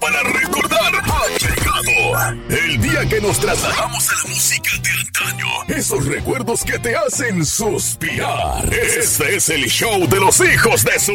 [0.00, 2.40] para recordar ha llegado.
[2.48, 5.46] El día que nos trasladamos a la música de antaño.
[5.68, 8.72] Esos recuerdos que te hacen suspirar.
[8.72, 11.12] Este es el show de los hijos de su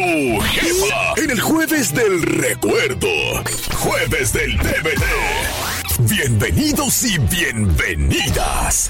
[0.52, 1.14] jefa.
[1.18, 3.08] En el jueves del recuerdo.
[3.78, 5.04] Jueves del DVD.
[6.00, 8.90] Bienvenidos y bienvenidas.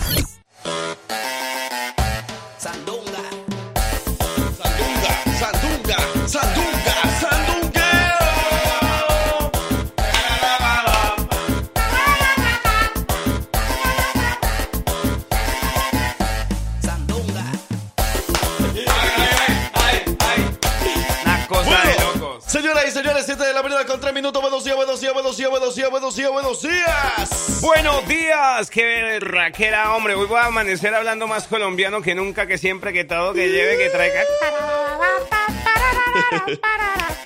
[23.36, 24.42] 7 de la mañana con 3 minutos.
[24.42, 27.62] Buenos días, buenos días, buenos días, buenos días, buenos días, buenos días.
[27.62, 30.16] Buenos días, qué raquera, hombre.
[30.16, 33.78] Hoy voy a amanecer hablando más colombiano que nunca, que siempre, que todo, que lleve,
[33.78, 34.22] que traiga.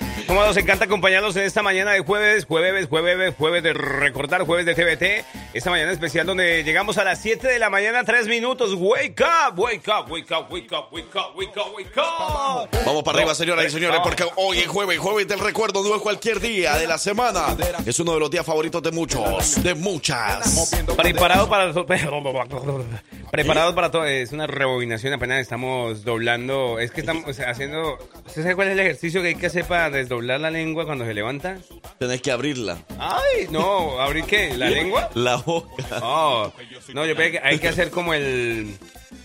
[0.30, 4.64] Como nos encanta acompañarlos en esta mañana de jueves, jueves, jueves, jueves de recordar, jueves
[4.64, 5.24] de TVT.
[5.54, 8.74] Esta mañana especial donde llegamos a las 7 de la mañana, 3 minutos.
[8.74, 12.68] Wake up, wake up, wake up, wake up, wake up, wake up, wake up.
[12.86, 16.00] Vamos para arriba, señoras y señores, porque hoy es jueves, jueves del recuerdo, no es
[16.00, 17.56] cualquier día de la semana.
[17.84, 20.72] Es uno de los días favoritos de muchos, de muchas.
[20.96, 21.72] Preparado para
[23.32, 24.04] preparado para todo.
[24.04, 25.12] Es una rebobinación.
[25.12, 26.78] Apenas estamos doblando.
[26.78, 27.98] Es que estamos haciendo.
[28.26, 31.04] ¿Usted sabe cuál es el ejercicio que hay que hacer para desdoblar la lengua cuando
[31.04, 31.58] se levanta?
[31.98, 32.78] Tenés que abrirla.
[32.98, 34.00] Ay, no.
[34.00, 34.54] ¿Abrir qué?
[34.56, 35.10] ¿La lengua?
[35.14, 36.00] La boca.
[36.02, 36.52] Oh.
[36.94, 38.76] No, yo creo que hay que hacer como el.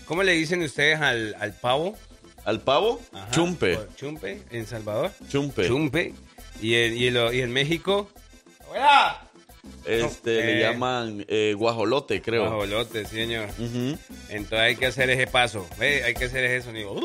[0.06, 1.96] ¿Cómo le dicen ustedes al, al pavo?
[2.44, 3.00] ¿Al pavo?
[3.12, 3.30] Ajá.
[3.32, 3.78] Chumpe.
[3.96, 5.10] Chumpe, en Salvador.
[5.28, 5.66] Chumpe.
[5.66, 6.14] Chumpe.
[6.62, 8.08] Y, en- y, en- y en México.
[8.70, 9.22] ¡Hola!
[9.84, 12.44] Este, No, le eh, llaman eh, guajolote, creo.
[12.44, 13.48] Bajolote, sí, señor.
[14.28, 15.66] Entonces hay que hacer ese paso.
[15.78, 16.04] ¿ve?
[16.04, 16.94] Hay que hacer ese sonido.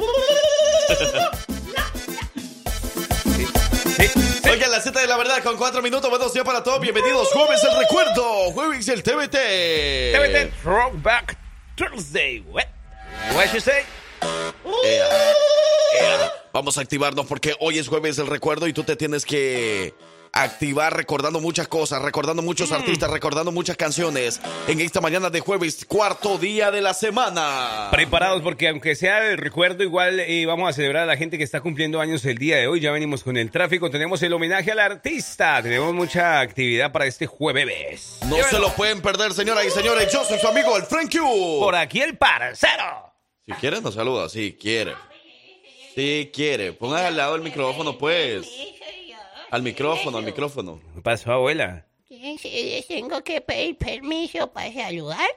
[3.96, 4.50] Sí.
[4.50, 6.10] Oigan, las 7 de la verdad con 4 minutos.
[6.10, 6.80] Buenos días para todos.
[6.80, 7.28] Bienvenidos.
[7.30, 8.52] Jueves el recuerdo.
[8.52, 9.38] Jueves el TBT.
[10.14, 11.38] TVT Throwback
[11.76, 12.40] Thursday.
[12.42, 12.66] What?
[13.36, 13.84] What you say?
[16.54, 19.94] Vamos a activarnos porque hoy es jueves el recuerdo y tú te tienes que
[20.34, 25.86] activar recordando muchas cosas, recordando muchos artistas, recordando muchas canciones en esta mañana de jueves,
[25.86, 27.90] cuarto día de la semana.
[27.92, 31.44] Preparados porque aunque sea el recuerdo, igual eh, vamos a celebrar a la gente que
[31.44, 32.80] está cumpliendo años el día de hoy.
[32.80, 37.28] Ya venimos con el tráfico, tenemos el homenaje al artista, tenemos mucha actividad para este
[37.28, 38.20] jueves.
[38.28, 40.12] No se lo pueden perder, señoras y señores.
[40.12, 41.60] Yo soy su amigo, el Frank Q.
[41.60, 43.14] Por aquí el parcero.
[43.46, 44.30] Si quieres, nos saluda.
[44.30, 44.94] Si quiere.
[45.96, 46.74] Si quiere.
[46.74, 48.48] Ponga al lado el micrófono, pues.
[49.52, 50.82] Al micrófono, al micrófono.
[50.96, 51.86] ¿Qué pasó, abuela?
[52.88, 55.30] Tengo que pedir permiso para saludar.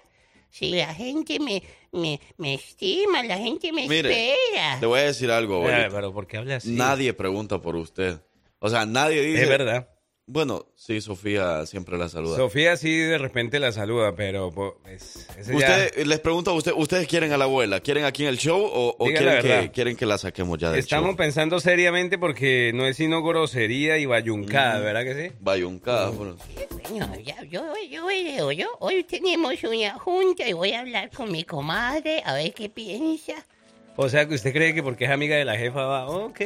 [0.50, 4.76] Si la gente me, me, me estima, la gente me Mire, espera.
[4.78, 5.88] te voy a decir algo, abuelita.
[5.90, 6.70] pero ¿por qué habla así?
[6.70, 8.20] Nadie pregunta por usted.
[8.60, 9.42] O sea, nadie dice.
[9.42, 9.88] Es verdad.
[10.26, 12.36] Bueno, sí, Sofía siempre la saluda.
[12.38, 16.72] Sofía sí de repente la saluda, pero pues, ese ya- Usted, les pregunto a usted,
[16.74, 17.80] ¿ustedes quieren a la abuela?
[17.80, 20.80] ¿Quieren aquí en el show o, o quieren, que, quieren que la saquemos ya del
[20.80, 21.16] Estamos show?
[21.16, 25.34] pensando seriamente porque no es sino grosería y bayuncada, ¿verdad que sí?
[25.40, 26.36] Bayuncada, bueno.
[26.88, 31.30] Bueno, ya, yo, yo veo, yo, hoy tenemos una junta y voy a hablar con
[31.30, 33.34] mi comadre a ver qué piensa.
[33.96, 36.40] O sea que usted cree que porque es amiga de la jefa va, ok.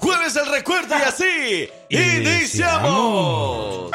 [0.00, 3.90] Jueves el recuerdo y así iniciamos.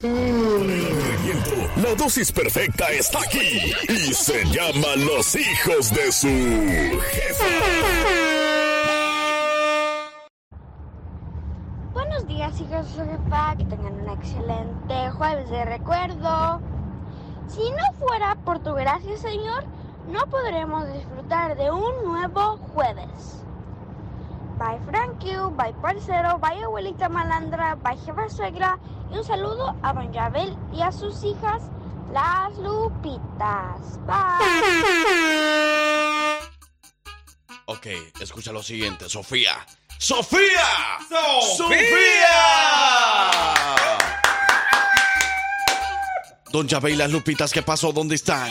[0.00, 1.50] Viento,
[1.82, 6.28] La dosis perfecta está aquí y se llama Los hijos de su
[7.10, 7.44] jefa.
[11.92, 13.56] Buenos días, hijos de su jefa.
[13.56, 16.60] Que tengan un excelente jueves de recuerdo.
[17.48, 19.64] Si no fuera por tu gracia, Señor,
[20.08, 23.44] no podremos disfrutar de un nuevo jueves.
[24.58, 25.36] Bye, Frankie.
[25.52, 26.38] Bye, parcero.
[26.38, 27.76] Bye, abuelita malandra.
[27.76, 28.78] Bye, jefa suegra.
[29.12, 31.62] Y un saludo a Benjabel y a sus hijas,
[32.12, 33.98] las Lupitas.
[34.06, 34.16] Bye.
[37.66, 37.86] Ok,
[38.20, 39.66] escucha lo siguiente, Sofía.
[39.98, 40.98] ¡Sofía!
[41.56, 41.76] ¡Sofía!
[46.50, 47.92] Don Yabé y las Lupitas, ¿qué pasó?
[47.92, 48.50] ¿Dónde están?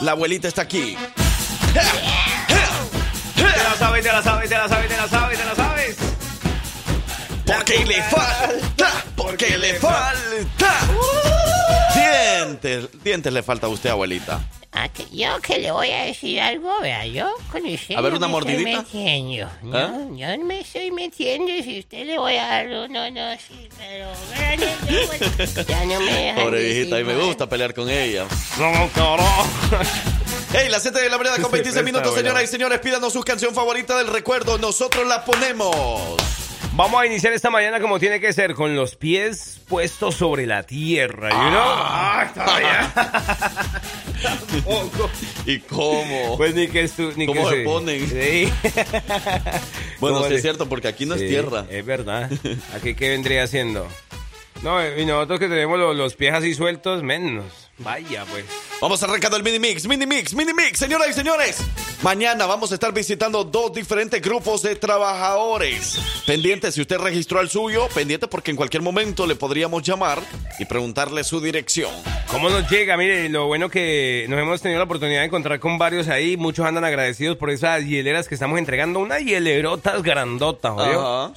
[0.00, 0.96] La abuelita está aquí.
[1.72, 5.96] Te la sabes, te la sabes, te la sabes, te la sabes, te la sabes.
[7.46, 11.43] Porque le falta, porque le falta.
[12.24, 14.40] Dientes, dientes le falta a usted, abuelita.
[14.72, 18.12] Ah, que yo que le voy a decir algo, vea, yo con usted A ver,
[18.12, 18.80] no una me mordidita.
[18.80, 19.50] estoy metiendo.
[19.62, 19.92] No, ¿Ah?
[20.16, 24.10] yo no me estoy metiendo si usted le voy a dar uno, no, sí, pero
[25.68, 28.24] ya no me dejan Pobre decir viejita, y me gusta pelear con ella.
[28.58, 29.46] No, carajo.
[30.52, 32.80] Hey, las 7 de la mañana con Se 26 presta, minutos, señoras y señores.
[32.80, 34.58] Pídanos su canción favorita del recuerdo.
[34.58, 36.16] Nosotros la ponemos.
[36.76, 40.64] Vamos a iniciar esta mañana como tiene que ser, con los pies puestos sobre la
[40.64, 41.62] tierra, you know?
[41.62, 42.32] Ah,
[44.20, 45.08] Tampoco.
[45.46, 46.36] ¿Y cómo?
[46.36, 48.08] Pues ni que estu ni ¿Cómo que se ponen?
[48.08, 48.52] Sí.
[50.00, 51.64] bueno, ¿Cómo sí es cierto, porque aquí no Sí, es tierra.
[51.70, 52.28] Es verdad.
[52.74, 53.86] ¿Aquí qué vendría haciendo?
[54.62, 57.63] No, y nosotros que tenemos los, los pies así sueltos, menos.
[57.78, 58.44] Vaya, pues.
[58.80, 61.58] Vamos arrancando el mini mix, mini mix, mini mix, señoras y señores.
[62.02, 65.98] Mañana vamos a estar visitando dos diferentes grupos de trabajadores.
[66.26, 70.20] Pendiente, si usted registró el suyo, pendiente porque en cualquier momento le podríamos llamar
[70.58, 71.90] y preguntarle su dirección.
[72.28, 72.96] ¿Cómo nos llega?
[72.96, 76.36] Mire, lo bueno que nos hemos tenido la oportunidad de encontrar con varios ahí.
[76.36, 78.98] Muchos andan agradecidos por esas hieleras que estamos entregando.
[79.00, 80.74] Unas hielerotas grandotas.
[80.78, 81.32] Ajá.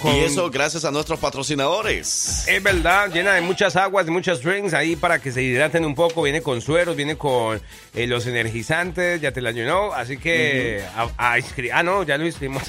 [0.00, 2.46] Con- Y eso gracias a nuestros patrocinadores.
[2.48, 5.94] Es verdad, llena de muchas aguas, de muchos drinks ahí para que se hidraten un
[5.94, 6.22] poco.
[6.22, 7.60] Viene con sueros, viene con
[7.94, 9.92] eh, los energizantes, ya te la llenó.
[9.92, 12.62] Así que a, a inscri- Ah, no, ya lo inscribimos.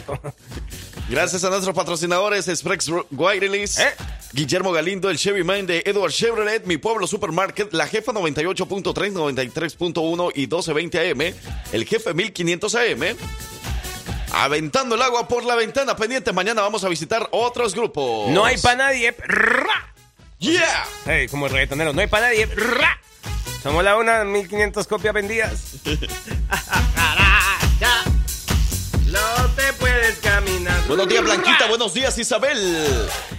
[1.09, 3.87] Gracias a nuestros patrocinadores, Express Wireless, ¿Eh?
[4.33, 10.31] Guillermo Galindo, el Chevy Man de Edward Chevrolet, Mi Pueblo Supermarket, La Jefa 98.3, 93.1
[10.35, 11.33] y 1220 AM,
[11.71, 13.15] El Jefe 1500 AM.
[14.31, 16.31] Aventando el agua por la ventana pendiente.
[16.31, 18.29] Mañana vamos a visitar otros grupos.
[18.29, 19.15] no hay para nadie.
[19.25, 19.93] Ra.
[20.39, 20.85] ¡Yeah!
[21.05, 22.45] Hey, como el reggaetonero, no hay para nadie.
[22.45, 22.99] Ra.
[23.61, 25.73] Somos la una, 1500 copias vendidas.
[29.07, 29.19] no
[29.55, 30.81] te puedes caminar.
[30.87, 31.67] Buenos días, Blanquita.
[31.67, 32.57] Buenos días, Isabel.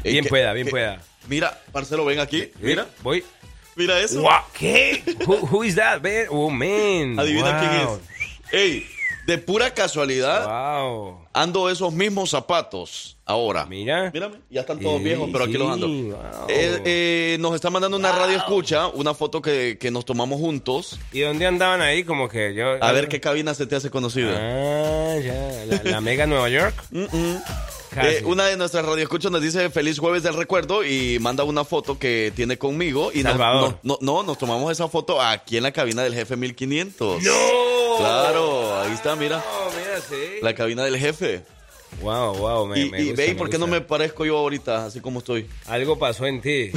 [0.04, 1.00] Eh, Bien pueda, bien que- pueda.
[1.28, 2.50] Mira, Marcelo, ven aquí.
[2.60, 3.24] Mira, Voy.
[3.76, 4.20] mira eso.
[4.22, 5.02] Wow, ¿Qué?
[5.26, 6.26] Who, who is that, man?
[6.28, 7.18] Oh, man.
[7.18, 7.60] Adivina Wow.
[7.60, 7.88] quién es.
[8.52, 8.86] Ey,
[9.26, 11.26] de pura casualidad, Wow.
[11.32, 13.64] ando esos mismos zapatos ahora.
[13.66, 14.10] Mira.
[14.12, 15.86] Mírame, ya están todos Sí, viejos, pero aquí sí, los ando.
[15.88, 16.16] wow.
[16.48, 20.98] Eh, eh, nos está mandando una radio escucha, una foto que, que nos tomamos juntos.
[21.12, 22.02] ¿Y dónde andaban ahí?
[22.04, 22.82] Como que yo.
[22.82, 24.32] A ver qué cabina se te hace conocida.
[24.36, 25.64] Ah, ya.
[25.84, 26.74] La, la Mega Nueva York.
[26.90, 27.38] Casi.
[27.96, 31.98] Eh, una de nuestras radioescuchas nos dice feliz jueves del recuerdo y manda una foto
[31.98, 33.78] que tiene conmigo y nos- Salvador.
[33.82, 37.22] no, no, no, nos tomamos esa foto aquí en la cabina del jefe 1500.
[37.22, 37.32] ¡No!
[37.98, 40.38] Claro, ahí está, mira, No, mira, sí.
[40.40, 41.42] la cabina del jefe.
[42.00, 42.66] Wow, wow.
[42.66, 44.86] Me, y me y gusta, ve, ¿y me por qué no me parezco yo ahorita,
[44.86, 45.48] así como estoy?
[45.66, 46.70] Algo pasó en ti.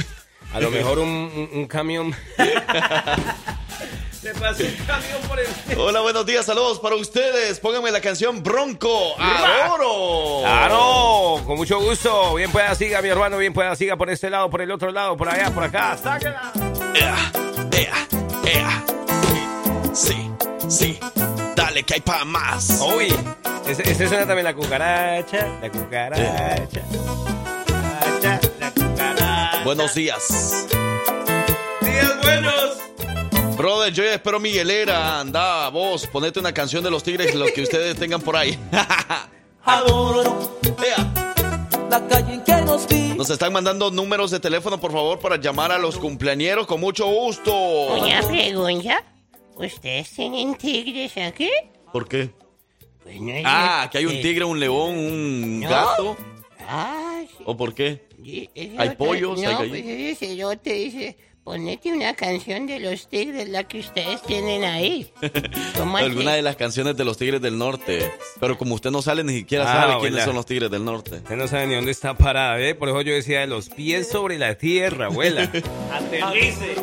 [0.52, 2.12] A lo mejor un, un, un camión.
[4.24, 5.46] Te pasó un camión por el.
[5.78, 7.60] Hola, buenos días, saludos para ustedes.
[7.60, 10.40] Pónganme la canción Bronco, adoro.
[10.40, 11.42] ¡Claro!
[11.44, 12.34] Con mucho gusto.
[12.36, 13.36] Bien pueda siga, mi hermano.
[13.36, 15.98] Bien pueda siga por este lado, por el otro lado, por allá, por acá.
[16.02, 16.52] ¡Sáquela!
[16.94, 17.32] Ea,
[17.76, 18.08] ea,
[18.46, 18.84] ea.
[19.92, 20.30] Sí,
[20.68, 20.98] sí,
[21.54, 22.80] dale que hay para más.
[22.96, 23.14] Uy,
[23.68, 26.82] ese, ese suena también la cucaracha, la cucaracha.
[27.66, 29.64] cucaracha, la cucaracha.
[29.64, 30.66] Buenos días.
[33.56, 35.20] Brother, yo ya espero mi hielera.
[35.20, 38.58] Anda, vos, ponete una canción de los Tigres, lo que ustedes tengan por ahí.
[39.64, 40.50] Adoro
[40.84, 41.30] Ea,
[41.88, 43.14] la calle en que nos vi.
[43.16, 47.06] Nos están mandando números de teléfono, por favor, para llamar a los cumpleañeros con mucho
[47.06, 47.54] gusto.
[47.54, 49.02] Una pregunta.
[49.56, 51.48] ¿Ustedes tienen tigres aquí?
[51.92, 52.30] ¿Por qué?
[53.04, 55.68] Pues no es Ah, que hay un tigre, un león, un ¿No?
[55.68, 56.16] gato.
[56.66, 57.36] Ah, sí.
[57.46, 58.08] ¿O por qué?
[58.78, 59.38] ¿Hay pollos?
[59.38, 59.80] ¿Hay No, gallinas?
[59.82, 65.12] pues ese cerote dice, ponete una canción de los tigres, la que ustedes tienen ahí.
[65.96, 68.10] Alguna de las canciones de los Tigres del Norte.
[68.40, 71.16] Pero como usted no sale, ni siquiera Ah, sabe quiénes son los Tigres del Norte.
[71.16, 72.74] Usted no sabe ni dónde está parada, ¿eh?
[72.74, 75.42] Por eso yo decía de los pies sobre la tierra, abuela.
[75.92, 76.76] Aterrice.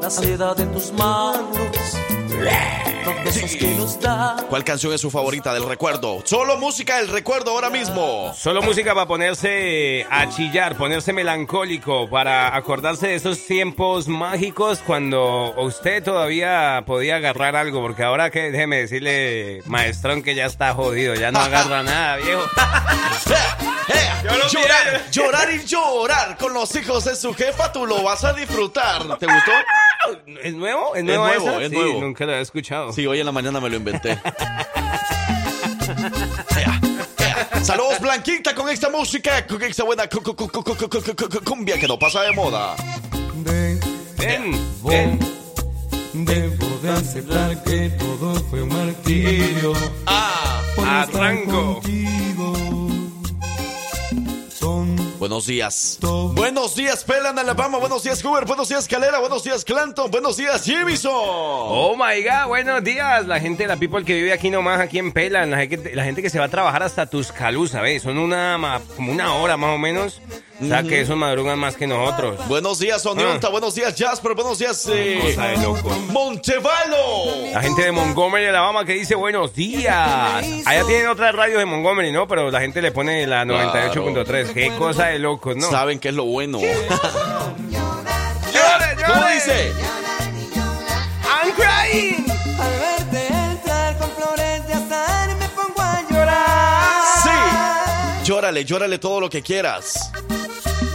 [0.00, 1.96] La seda de tus manos.
[2.30, 4.36] Los besos que nos da.
[4.48, 6.22] ¿Cuál canción es su favorita del recuerdo?
[6.24, 8.32] Solo música del recuerdo ahora mismo.
[8.36, 15.54] Solo música para ponerse a chillar, ponerse melancólico, para acordarse de esos tiempos mágicos cuando
[15.56, 21.14] usted todavía podía agarrar algo, porque ahora que déjeme decirle, maestrón, que ya está jodido,
[21.14, 22.42] ya no agarra nada, viejo.
[24.22, 28.22] Yo lo Llorar, llorar y llorar con los hijos de su jefa, tú lo vas
[28.22, 29.18] a disfrutar.
[29.18, 29.52] ¿Te gustó?
[30.42, 30.94] ¿Es nuevo?
[30.94, 31.60] ¿Es, nuevo, es nuevo.
[31.60, 32.00] Es nuevo.
[32.00, 32.92] Nunca lo había escuchado.
[32.92, 34.18] Sí, hoy en la mañana me lo inventé.
[37.62, 40.08] Saludos Blanquita con esta música, con esta buena
[41.44, 42.74] cumbia que no pasa de moda.
[43.44, 44.90] Debo,
[46.12, 49.72] debo de aceptar que todo fue un martirio.
[50.06, 51.74] Ah, arranco.
[51.74, 52.69] Contigo.
[55.20, 55.98] Buenos días.
[56.00, 57.76] Buenos días, Pelan, Alabama.
[57.76, 58.46] Buenos días, Hoover.
[58.46, 59.18] Buenos días, Calera.
[59.18, 60.10] Buenos días, Clanton.
[60.10, 61.12] Buenos días, Jimison.
[61.14, 63.26] Oh my god, buenos días.
[63.26, 66.22] La gente, la people que vive aquí nomás, aquí en Pelan, la gente, la gente
[66.22, 68.02] que se va a trabajar hasta Tuscaloosa, ¿ves?
[68.02, 70.22] Son una, como una hora más o menos
[70.62, 72.46] O sea que esos madrugan más que nosotros.
[72.46, 73.46] Buenos días, Onionta.
[73.46, 73.50] Ah.
[73.50, 74.34] Buenos días, Jasper.
[74.34, 75.88] Buenos días, eh, Cosa de loco.
[76.10, 77.50] Montevalo.
[77.52, 80.44] La gente de Montgomery, Alabama, que dice buenos días.
[80.66, 82.28] Allá tienen otras radios de Montgomery, ¿no?
[82.28, 84.52] Pero la gente le pone la 98.3.
[84.52, 85.70] Qué cosa de locos, ¿no?
[85.70, 86.58] Saben qué es lo bueno.
[86.58, 86.74] ¡Llore,
[89.06, 89.72] ¿Cómo dice?
[91.24, 92.26] I'm crying.
[92.60, 96.92] Al verte entrar con flores de azar me pongo a llorar.
[97.22, 97.30] Sí.
[98.24, 100.10] Llórale, llórale todo lo que quieras.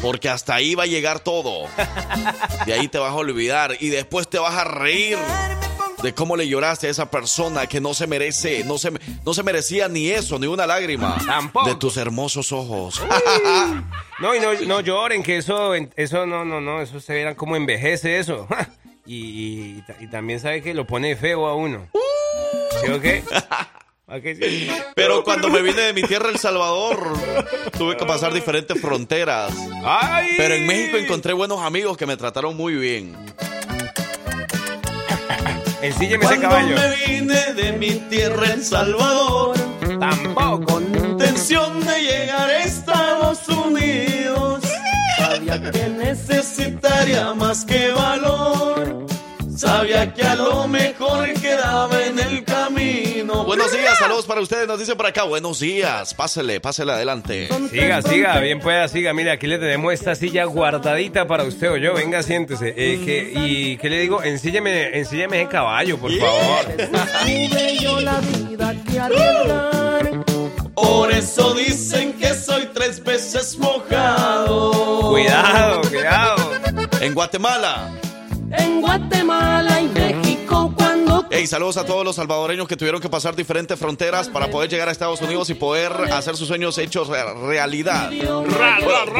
[0.01, 1.67] Porque hasta ahí va a llegar todo.
[2.65, 5.17] De ahí te vas a olvidar y después te vas a reír
[6.03, 8.91] de cómo le lloraste a esa persona que no se merece, no se,
[9.25, 11.17] no se merecía ni eso, ni una lágrima.
[11.25, 11.67] Tampoco.
[11.69, 13.01] De tus hermosos ojos.
[14.19, 17.55] No, y no, no lloren, que eso, eso no, no, no, eso se verán cómo
[17.55, 18.47] envejece eso.
[19.07, 21.87] Y, y- y también sabe que lo pone feo a uno.
[22.83, 23.23] ¿Sí o qué?
[24.95, 27.13] Pero cuando me vine de mi tierra, El Salvador,
[27.77, 29.51] tuve que pasar diferentes fronteras.
[29.83, 30.33] ¡Ay!
[30.37, 33.15] Pero en México encontré buenos amigos que me trataron muy bien.
[35.81, 36.75] Ensílleme ese caballo.
[37.07, 39.55] vine de mi tierra, El Salvador,
[39.99, 40.65] Tampoco.
[40.65, 44.63] con intención de llegar a Estados Unidos,
[45.17, 49.05] sabía que necesitaría más que valor.
[49.55, 53.04] Sabía que a lo mejor quedaba en el camino.
[53.45, 54.67] Buenos días, saludos para ustedes.
[54.67, 56.13] Nos dicen por acá, buenos días.
[56.13, 57.47] Pásele, pásele adelante.
[57.69, 59.13] Siga, siga, bien pueda, siga.
[59.13, 61.93] Mire, aquí le tenemos esta silla guardadita para usted o yo.
[61.93, 62.69] Venga, siéntese.
[62.75, 64.23] Eh, que- ¿Y qué le digo?
[64.23, 66.65] Ensílleme, ensílleme ese caballo, por favor.
[70.73, 75.09] Por eso dicen que soy tres veces mojado.
[75.09, 76.51] Cuidado, cuidado.
[76.99, 77.91] En Guatemala.
[78.51, 83.35] En Guatemala y México cuando Hey, saludos a todos los salvadoreños que tuvieron que pasar
[83.35, 87.33] diferentes fronteras para poder llegar a Estados Unidos y poder hacer sus sueños hechos re-
[87.47, 88.09] realidad.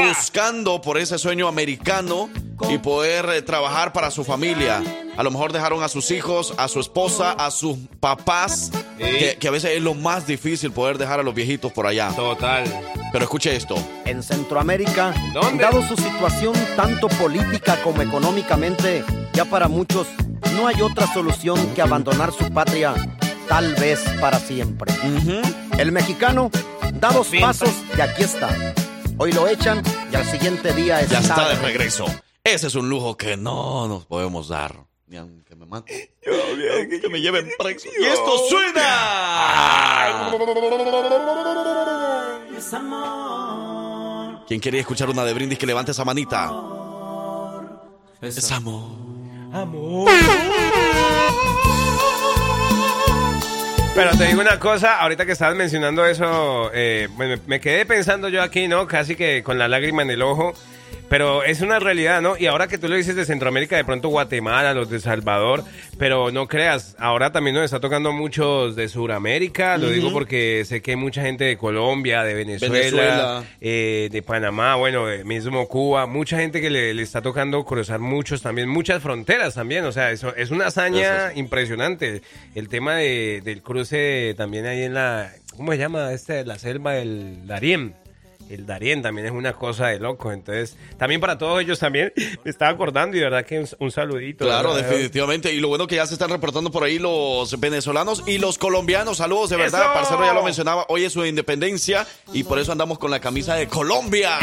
[0.08, 2.29] Buscando por ese sueño americano
[2.70, 4.82] y poder eh, trabajar para su familia.
[5.18, 9.48] A lo mejor dejaron a sus hijos, a su esposa, a sus papás, que, que
[9.48, 12.10] a veces es lo más difícil poder dejar a los viejitos por allá.
[12.16, 12.64] Total.
[13.12, 13.76] Pero escuche esto.
[14.04, 15.64] En Centroamérica, ¿Dónde?
[15.64, 20.08] dado su situación tanto política como económicamente, ya para muchos
[20.58, 22.94] no hay otra solución que abandonar su patria,
[23.48, 24.94] tal vez para siempre.
[25.78, 26.52] El mexicano
[26.96, 28.50] da dos pasos y aquí está.
[29.18, 29.82] Hoy lo echan
[30.12, 32.06] y al siguiente día Ya está, está de regreso.
[32.44, 34.85] Ese es un lujo que no nos podemos dar.
[35.08, 36.10] Ni aunque me maten.
[36.90, 37.90] Ni que me lleven preso.
[38.00, 40.32] ¡Y esto suena!
[44.48, 46.52] ¿Quién quería escuchar una de Brindis que levante esa manita?
[48.22, 49.06] Es amor.
[53.94, 57.08] Pero te digo una cosa, ahorita que estabas mencionando eso, eh,
[57.46, 58.88] me quedé pensando yo aquí, ¿no?
[58.88, 60.54] Casi que con la lágrima en el ojo.
[61.08, 62.36] Pero es una realidad, ¿no?
[62.38, 65.64] Y ahora que tú lo dices de Centroamérica, de pronto Guatemala, los de Salvador,
[66.00, 70.82] pero no creas, ahora también nos está tocando muchos de Sudamérica, lo digo porque sé
[70.82, 73.44] que hay mucha gente de Colombia, de Venezuela, Venezuela.
[73.62, 78.00] eh, de Panamá, bueno, de mismo Cuba, mucha gente que le, le está tocando cruzar
[78.00, 82.24] muchos también, muchas fronteras también, o sea, eso es una hazaña impresionante.
[82.56, 86.12] El tema de, del cruce también ahí en la, ¿cómo se llama?
[86.14, 87.94] Este, la selva del Darién.
[88.50, 92.52] El Darién también es una cosa de loco, entonces también para todos ellos también me
[92.52, 94.46] estaba acordando y de verdad que un, un saludito.
[94.46, 94.90] Claro, ¿verdad?
[94.90, 95.54] definitivamente.
[95.54, 99.18] Y lo bueno que ya se están reportando por ahí los venezolanos y los colombianos.
[99.18, 99.82] Saludos, de verdad.
[99.82, 99.94] ¡Eso!
[99.94, 100.86] Parcero ya lo mencionaba.
[100.90, 104.38] Hoy es su independencia y por eso andamos con la camisa de Colombia.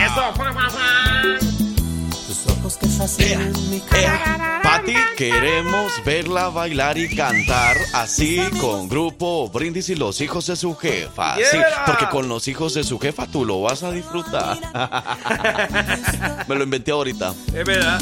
[2.33, 4.61] Tus ojos que fascinan mi cara.
[4.63, 10.75] Pati, queremos verla bailar y cantar así con grupo Brindis y los hijos de su
[10.75, 11.37] jefa.
[11.37, 14.59] Sí, porque con los hijos de su jefa tú lo vas a disfrutar.
[16.49, 17.35] Me lo inventé ahorita.
[17.55, 18.01] Es verdad.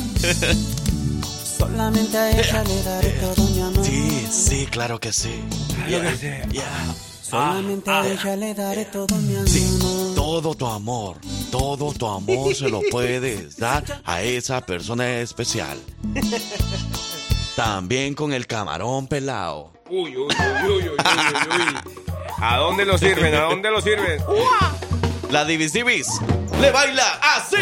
[1.58, 3.84] Solamente a ella le daré todo mi amor.
[3.84, 5.42] Sí, sí, claro que sí.
[5.88, 6.46] Que.
[6.52, 7.09] Yeah.
[7.30, 9.48] Solamente a ella le daré todo mi amor.
[9.48, 9.78] Sí,
[10.16, 11.16] todo tu amor,
[11.52, 15.78] todo tu amor se lo puedes dar a esa persona especial.
[17.54, 19.72] También con el camarón pelado.
[19.88, 21.92] Uy, uy, uy, uy, uy, uy, uy.
[22.38, 23.32] ¿A dónde lo sirven?
[23.34, 24.20] ¿A dónde lo sirven?
[25.30, 26.08] La Divis Divis
[26.60, 27.56] le baila así.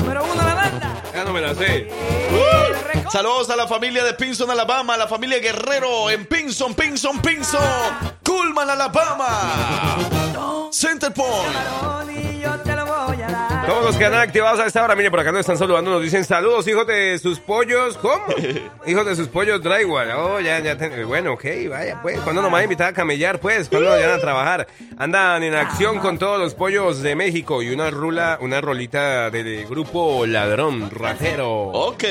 [0.00, 1.02] Número uno la banda.
[1.14, 1.88] Ya no me la sé.
[3.12, 7.60] Saludos a la familia de Pinson, Alabama, a la familia Guerrero en Pinson, Pinson, Pinson,
[8.24, 9.28] Coolman, Alabama,
[10.72, 12.71] Center Point.
[13.72, 16.02] Todos los que andan activados a esta hora, mire, por acá nos están saludando, nos
[16.02, 17.96] dicen saludos, hijos de sus pollos.
[17.96, 18.22] ¿Cómo?
[18.86, 20.10] hijos de sus pollos Drywall.
[20.10, 20.76] Oh, ya, ya.
[20.76, 22.20] ten- Bueno, ok, vaya, pues.
[22.20, 23.70] ¿Cuándo nos van a invitar a camellar, pues?
[23.70, 24.66] ¿Cuándo nos van a trabajar?
[24.98, 29.66] Andan en acción con todos los pollos de México y una rula, una rolita del
[29.66, 31.68] grupo Ladrón Ratero.
[31.68, 32.04] Ok.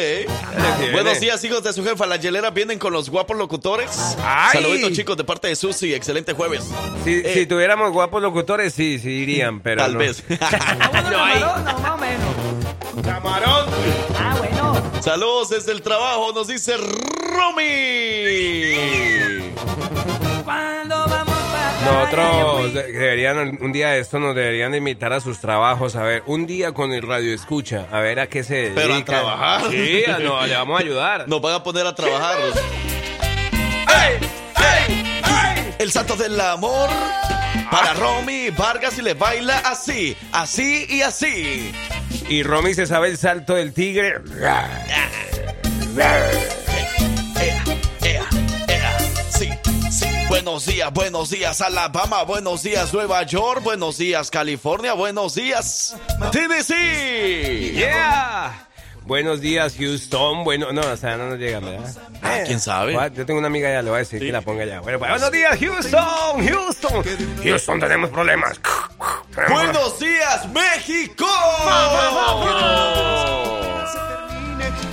[0.94, 2.08] Buenos días, hijos de su jefa.
[2.08, 4.18] Las hieleras vienen con los guapos locutores.
[4.25, 4.62] ¡Ay!
[4.63, 5.94] Saluditos, chicos, de parte de Susi.
[5.94, 6.68] Excelente jueves.
[7.03, 10.00] Si, Eh, si tuviéramos guapos locutores, sí, sí irían, pero Tal no.
[10.00, 10.24] vez.
[11.12, 11.44] No hay.
[11.58, 13.05] No, más o menos.
[13.05, 13.67] Camarón.
[14.17, 14.74] Ah, bueno.
[15.01, 17.55] Saludos desde el trabajo, nos dice Romy.
[20.43, 25.20] ¿Cuándo vamos para Nosotros de- deberían, un día de esto nos deberían de invitar a
[25.20, 28.55] sus trabajos, a ver, un día con el radio escucha, a ver a qué se
[28.55, 28.75] dedican.
[28.75, 29.62] Pero a trabajar.
[29.72, 31.27] Sí, a- no, le vamos a ayudar.
[31.27, 32.38] Nos van a poner a trabajar.
[35.79, 36.89] El santo del amor
[37.70, 41.72] para Romy Vargas y le baila así, así y así.
[42.29, 44.15] Y Romy se sabe el salto del tigre.
[50.29, 55.96] Buenos días, buenos días Alabama, buenos días Nueva York, buenos días California, buenos días
[56.31, 57.74] Tennessee.
[57.74, 58.71] Yeah.
[59.12, 60.46] Buenos días, Houston.
[60.46, 61.94] Bueno, no, o sea, no nos llega, ¿verdad?
[62.22, 62.94] Ah, ¿quién sabe?
[63.13, 64.80] Yo tengo una amiga ya, le voy a decir que la ponga ya.
[64.80, 67.03] Bueno, pues, buenos días, Houston, Houston.
[67.44, 68.58] Houston, tenemos problemas.
[69.50, 71.25] Buenos días México.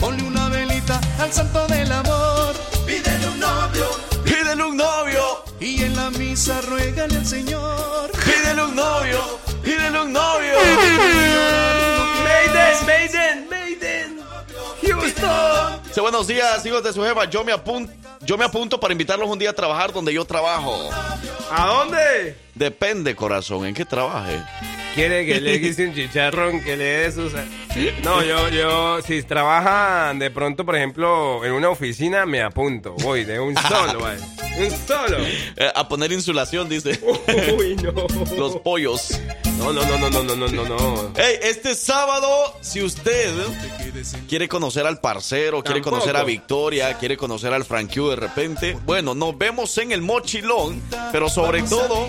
[0.01, 2.57] Ponle una velita al santo del amor.
[2.87, 3.87] Pídele un novio.
[4.25, 8.11] Pídele un novio, Y en la misa ruégale al Señor.
[8.25, 10.55] pídele un novio, pídele un novio.
[12.25, 13.68] Maiden, Maiden, Maiden.
[16.01, 17.25] Buenos días, hijos de su jefa.
[17.27, 17.91] Yo me, apun-
[18.23, 20.91] yo me apunto para invitarlos un día a trabajar donde yo trabajo.
[21.51, 22.37] ¿A dónde?
[22.55, 24.43] Depende, corazón, en qué trabaje
[24.99, 27.13] quiere que le guise un chicharrón, que le dé.
[28.03, 32.95] No, yo, yo, si trabajan de pronto, por ejemplo, en una oficina, me apunto.
[32.99, 34.21] Voy de un solo, ¿vale?
[34.59, 35.19] Un solo.
[35.61, 37.01] Eh, a poner insulación, dice.
[37.59, 37.93] Uy, no.
[38.37, 39.11] Los pollos.
[39.59, 40.65] No, no, no, no, no, no, no, no.
[40.65, 41.13] no.
[41.17, 42.29] Hey, este sábado,
[42.61, 43.35] si usted
[44.29, 49.15] quiere conocer al parcero, quiere conocer a Victoria, quiere conocer al Frankie de repente, bueno,
[49.15, 52.09] nos vemos en el mochilón, pero sobre todo,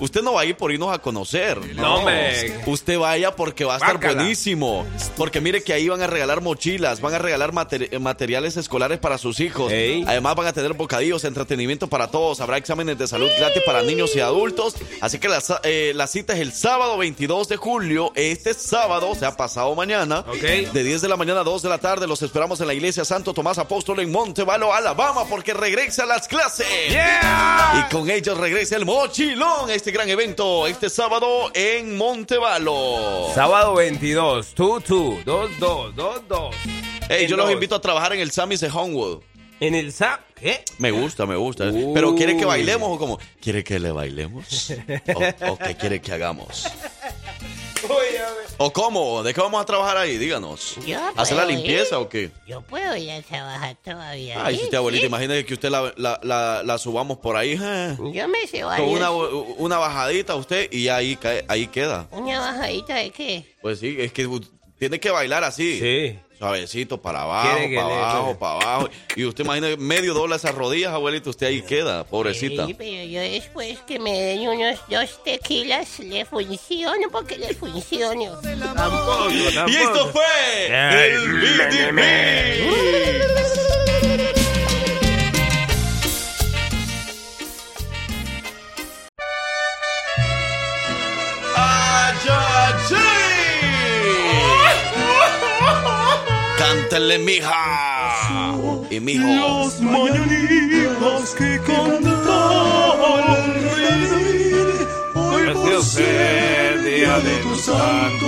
[0.00, 1.74] usted no va a ir por irnos a conocer.
[1.74, 2.60] No me hombre.
[2.66, 4.86] Usted vaya porque va a estar buenísimo.
[5.16, 9.18] Porque mire que ahí van a regalar mochilas, van a regalar materi- materiales escolares para
[9.18, 9.70] sus hijos.
[9.72, 10.04] Ey.
[10.06, 12.40] Además van a tener bocadillos, entretenimiento para todos.
[12.40, 14.74] Habrá exámenes de salud gratis para niños y adultos.
[15.00, 18.12] Así que la, eh, la cita es el sábado 22 de julio.
[18.14, 20.24] Este sábado, o sea, pasado mañana.
[20.72, 22.06] De 10 de la mañana a 2 de la tarde.
[22.06, 26.28] Los esperamos en la iglesia Santo Tomás Apóstol en Montevalo, Alabama, porque regresa a las
[26.28, 26.66] clases.
[26.88, 27.86] ¡Yeah!
[27.88, 33.30] Y con ellos regresa el mochilón, este gran evento, este sábado en Montevalo.
[33.32, 36.56] Sábado 22, 2, 2, 2, 2, 2, 2.
[37.08, 39.20] Hey, yo los invito a trabajar en el Sammy's de Homewood.
[39.60, 40.64] En el SAP, ¿qué?
[40.78, 41.70] Me gusta, me gusta.
[41.94, 43.20] Pero ¿quiere que bailemos o cómo?
[43.40, 44.72] ¿Quiere que le bailemos?
[45.46, 46.66] ¿O, o qué quiere que hagamos?
[48.58, 49.22] ¿O cómo?
[49.22, 50.16] ¿De qué vamos a trabajar ahí?
[50.18, 50.76] Díganos.
[51.16, 52.02] ¿Hacer la limpieza ir.
[52.02, 52.30] o qué?
[52.46, 54.44] Yo puedo ir a trabajar todavía.
[54.44, 54.58] Ay, ¿sí?
[54.60, 55.06] si usted abuelita, ¿Sí?
[55.06, 57.58] imagínese que usted la, la, la, la subamos por ahí.
[57.60, 57.96] eh.
[58.12, 62.06] Yo me sé Con una, una bajadita usted y ahí, cae- ahí queda.
[62.12, 63.56] ¿Una bajadita de qué?
[63.60, 64.28] Pues sí, es que
[64.78, 65.78] tiene que bailar así.
[65.80, 66.18] Sí.
[66.42, 68.88] Suavecito, para abajo, para le- abajo, para abajo.
[69.14, 72.66] Y usted imagina medio dobla esas rodillas, abuelita, usted ahí queda, pobrecita.
[72.66, 78.40] Sí, pero yo después que me den unos dos tequilas le funciono porque le funciono.
[78.40, 79.70] Tampoco, tampoco.
[79.70, 80.66] Y esto fue
[81.06, 81.22] el
[96.62, 98.54] Cántale, mija.
[98.88, 99.24] Y mijo.
[99.80, 104.52] mañanitas que cantaba el rey
[105.12, 108.26] hoy por ser el día de tu santo,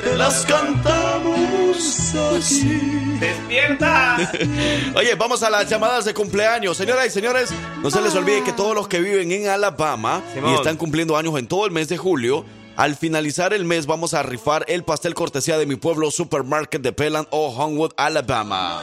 [0.00, 3.18] te las cantamos así.
[3.18, 4.30] ¡Despierta!
[4.94, 6.76] Oye, vamos a las llamadas de cumpleaños.
[6.76, 7.50] Señoras y señores,
[7.82, 10.52] no se les olvide que todos los que viven en Alabama Simón.
[10.52, 12.44] y están cumpliendo años en todo el mes de julio,
[12.76, 16.92] al finalizar el mes vamos a rifar el pastel cortesía de mi pueblo Supermarket de
[16.92, 18.82] Pelan o Homewood, Alabama.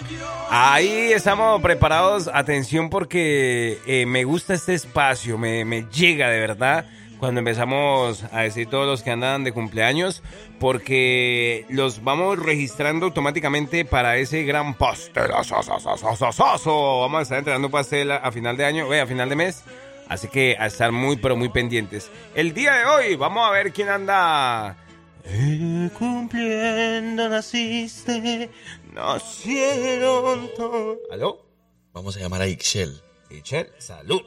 [0.50, 2.30] Ahí estamos preparados.
[2.34, 6.86] Atención porque eh, me gusta este espacio, me, me llega de verdad
[7.20, 10.24] cuando empezamos a decir todos los que andan de cumpleaños,
[10.60, 15.32] porque los vamos registrando automáticamente para ese gran pastel.
[15.34, 19.64] Vamos a estar entregando pastel a, a final de año, eh, a final de mes.
[20.10, 22.12] Así que a estar muy, pero muy pendientes.
[22.36, 24.76] El día de hoy vamos a ver quién anda
[25.24, 28.50] Eh, cumpliendo naciste,
[28.94, 30.98] nacieron todos.
[31.12, 31.46] ¿Aló?
[31.94, 33.00] Vamos a llamar a Ixchel.
[33.30, 34.22] Ixchel, salud.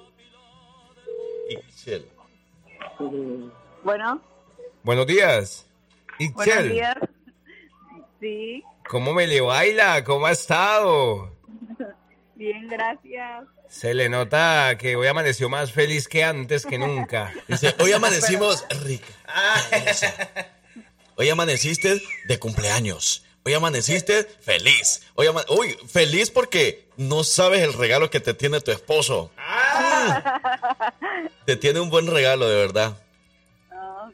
[1.50, 2.08] Ixchel.
[3.82, 4.20] Bueno,
[4.84, 5.66] Buenos días.
[6.18, 6.96] buenos Ixchel, días.
[8.20, 10.04] Sí, ¿cómo me le baila?
[10.04, 11.31] ¿Cómo ha estado?
[12.34, 13.44] Bien, gracias.
[13.68, 17.32] Se le nota que hoy amaneció más feliz que antes que nunca.
[17.48, 19.06] Dice, hoy amanecimos rica.
[21.16, 23.24] Hoy amaneciste de cumpleaños.
[23.44, 25.02] Hoy amaneciste feliz.
[25.14, 29.30] Hoy ama- Uy, feliz porque no sabes el regalo que te tiene tu esposo.
[29.36, 30.12] Mm.
[31.44, 32.96] Te tiene un buen regalo, de verdad.
[33.70, 34.08] Ah,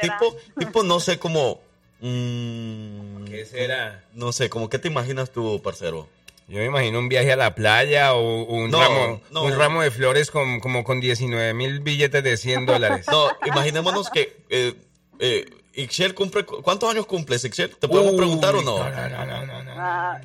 [0.00, 1.60] tipo, tipo, no sé cómo.
[2.00, 4.04] mm, ¿Qué será?
[4.14, 6.08] No sé, como qué te imaginas tú, parcero.
[6.50, 9.42] Yo me imagino un viaje a la playa o un, No, ramo, no.
[9.44, 13.06] un ramo de flores con, como con 19 mil billetes de 100 dólares.
[13.08, 14.74] No, imaginémonos que eh,
[15.20, 16.44] eh, Ixchel cumple.
[16.44, 17.76] ¿Cuántos años cumples, Ixchel?
[17.76, 18.78] ¿Te podemos preguntar o no?
[18.82, 20.20] Ah,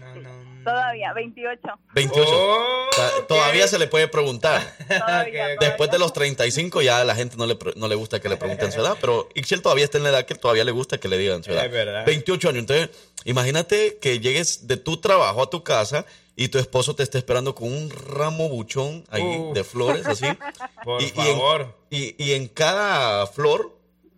[0.66, 1.62] todavía, 28.
[1.94, 2.30] 28.
[2.32, 4.62] Oh, O sea, Todavía se le puede preguntar.
[4.88, 8.28] Todavía, Después de los 35 ya a la gente no le, no le gusta que
[8.30, 10.98] le pregunten su edad, pero Ixchel todavía está en la edad que todavía le gusta
[11.00, 11.66] que le digan su edad.
[11.66, 12.06] Es verdad.
[12.06, 12.60] 28 años.
[12.60, 12.90] Entonces,
[13.26, 16.06] imagínate que llegues de tu trabajo a tu casa
[16.38, 20.26] y tu esposo te esté esperando con un ramo buchón ahí de flores, así.
[20.84, 21.76] Por y, y en- favor.
[21.90, 23.75] Y, y en cada flor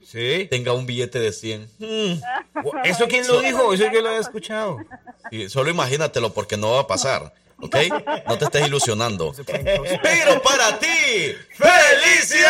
[0.10, 0.48] Sí.
[0.50, 1.70] tenga un billete de 100.
[1.80, 2.22] Mm.
[2.86, 3.74] ¿Eso quién lo dijo?
[3.74, 4.78] Eso yo lo he escuchado.
[5.50, 7.34] Solo imagínatelo porque no va a pasar.
[7.60, 7.76] ¿Ok?
[8.28, 9.34] No te estés ilusionando.
[9.46, 12.48] Pero para ti, ¡felicidades!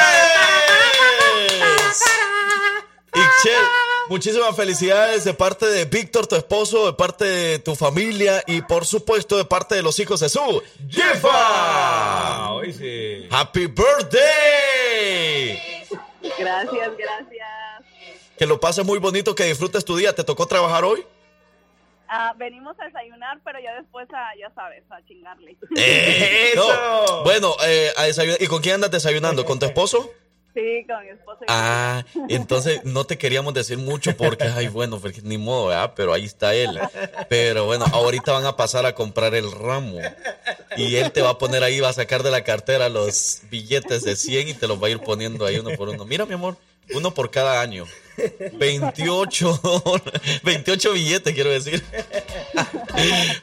[3.15, 3.63] Ixchel,
[4.09, 8.85] muchísimas felicidades de parte de Víctor, tu esposo, de parte de tu familia y por
[8.85, 11.29] supuesto de parte de los hijos de su Jefa.
[11.31, 13.27] Ah, hoy sí.
[13.31, 14.17] ¡Happy birthday!
[16.37, 17.49] Gracias, gracias.
[18.37, 20.13] Que lo pases muy bonito, que disfrutes tu día.
[20.13, 21.05] ¿Te tocó trabajar hoy?
[22.07, 25.57] Ah, venimos a desayunar, pero ya después, a, ya sabes, a chingarle.
[25.75, 26.67] ¡Eso!
[26.67, 27.23] No.
[27.23, 28.41] Bueno, eh, a desayunar.
[28.41, 29.45] ¿y con quién andas desayunando?
[29.45, 30.11] ¿Con tu esposo?
[30.57, 31.39] Sí, con mi esposo.
[31.47, 35.93] Ah, entonces no te queríamos decir mucho porque, ay, bueno, porque ni modo, ¿verdad?
[35.95, 36.79] Pero ahí está él.
[37.29, 39.99] Pero bueno, ahorita van a pasar a comprar el ramo.
[40.75, 44.03] Y él te va a poner ahí, va a sacar de la cartera los billetes
[44.03, 46.05] de 100 y te los va a ir poniendo ahí uno por uno.
[46.05, 46.57] Mira, mi amor,
[46.95, 47.85] uno por cada año.
[48.53, 49.61] 28,
[50.43, 51.83] 28 billetes, quiero decir.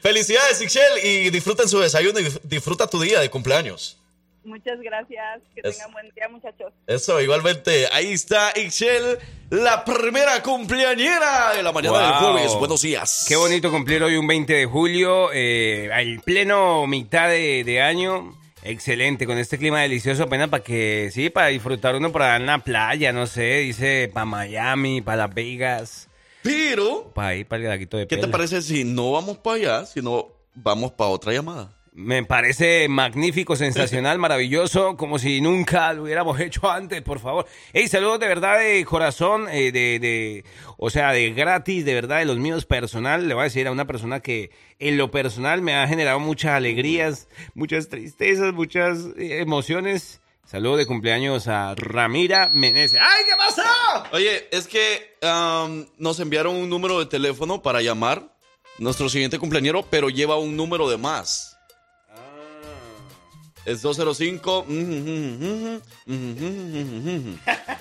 [0.03, 3.99] Felicidades, Ixchel, y disfruten su desayuno y disfruta tu día de cumpleaños.
[4.45, 5.41] Muchas gracias.
[5.55, 6.73] Que Es- tengan buen día, muchachos.
[6.87, 7.87] Eso, igualmente.
[7.93, 9.19] Ahí está Ixchel,
[9.51, 12.55] la primera cumpleañera de la mañana del jueves.
[12.55, 13.25] Buenos días.
[13.27, 18.39] Qué bonito cumplir hoy un 20 de julio, eh, al pleno mitad de, de año.
[18.63, 23.13] Excelente, con este clima delicioso apenas para que, sí, para disfrutar uno para una playa,
[23.13, 26.09] no sé, dice para Miami, para Las Vegas,
[26.43, 30.29] Pero, para ahí, para el de ¿qué te parece si no vamos para allá, sino
[30.55, 31.73] vamos para otra llamada?
[31.97, 37.47] Me parece magnífico, sensacional, maravilloso, como si nunca lo hubiéramos hecho antes, por favor.
[37.73, 40.45] Hey, saludos de verdad de corazón, eh, de, de,
[40.77, 43.29] o sea, de gratis, de verdad, de los míos personal.
[43.29, 46.55] Le voy a decir a una persona que en lo personal me ha generado muchas
[46.55, 50.21] alegrías, muchas tristezas, muchas eh, emociones.
[50.45, 52.99] Saludos de cumpleaños a Ramira Meneses.
[53.01, 54.09] ¡Ay, qué pasó!
[54.11, 58.35] Oye, es que am, nos enviaron un número de teléfono para llamar
[58.79, 61.54] nuestro siguiente cumpleañero, pero lleva un número de más.
[63.65, 64.67] Es 205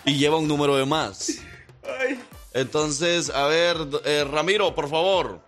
[0.06, 1.42] y lleva un número de más.
[2.54, 5.42] Entonces, a ver, eh, Ramiro, por favor.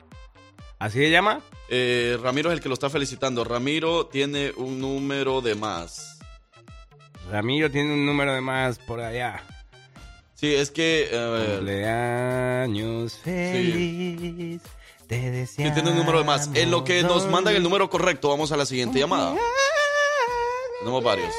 [0.77, 1.41] ¿Así se llama?
[1.69, 3.45] Eh, Ramiro es el que lo está felicitando.
[3.45, 6.19] Ramiro tiene un número de más.
[7.31, 9.41] Ramiro tiene un número de más por allá.
[10.33, 11.07] Sí, es que...
[11.55, 14.61] Cumpleaños feliz.
[15.07, 15.75] Te deseamos.
[15.75, 16.49] tiene un número de más.
[16.53, 19.35] En lo que nos mandan el número correcto, vamos a la siguiente llamada.
[20.85, 21.33] Tenemos varios.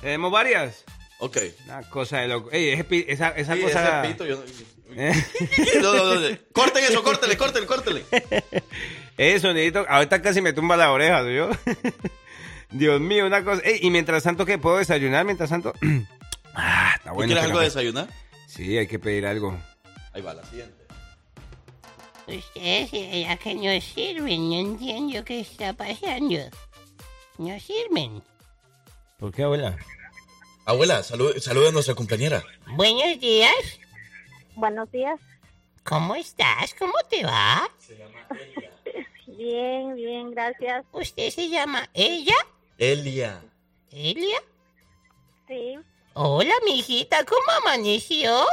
[0.00, 0.84] Tenemos varias.
[1.18, 1.36] Ok.
[1.66, 2.50] Una cosa de loco.
[2.50, 4.00] Ey, ese esa, esa Sí, cosa.
[4.02, 4.42] ese pito, yo no-
[4.96, 5.12] ¿Eh?
[5.82, 6.36] No, no, no, no.
[6.52, 8.04] Corten eso, córtele, córtele, córtele.
[9.18, 9.84] Ese sonidito.
[9.88, 11.50] Ahorita casi me tumba la oreja, ¿sí yo?
[12.70, 13.60] Dios mío, una cosa.
[13.64, 14.56] Ey, y mientras tanto, ¿qué?
[14.56, 15.72] ¿Puedo desayunar mientras tanto?
[16.54, 17.28] ah, está ¿Tú bueno.
[17.28, 18.08] quieres algo de desayunar?
[18.46, 19.56] Sí, hay que pedir algo.
[20.14, 20.84] Ahí va, la siguiente.
[22.26, 26.38] Ustedes, ya que no sirven, no entiendo qué está pasando.
[27.38, 28.22] No sirven.
[29.18, 29.76] ¿Por qué, abuela?
[30.66, 32.42] Abuela, salud, saluda a nuestra compañera.
[32.74, 33.54] Buenos días.
[34.56, 35.20] Buenos días.
[35.84, 36.74] ¿Cómo estás?
[36.74, 37.68] ¿Cómo te va?
[39.26, 40.84] Bien, bien, gracias.
[40.92, 42.36] ¿Usted se llama ella?
[42.78, 43.42] Elia.
[43.90, 44.38] ¿Elia?
[45.48, 45.76] Sí,
[46.14, 48.44] Hola, mijita, ¿cómo amaneció?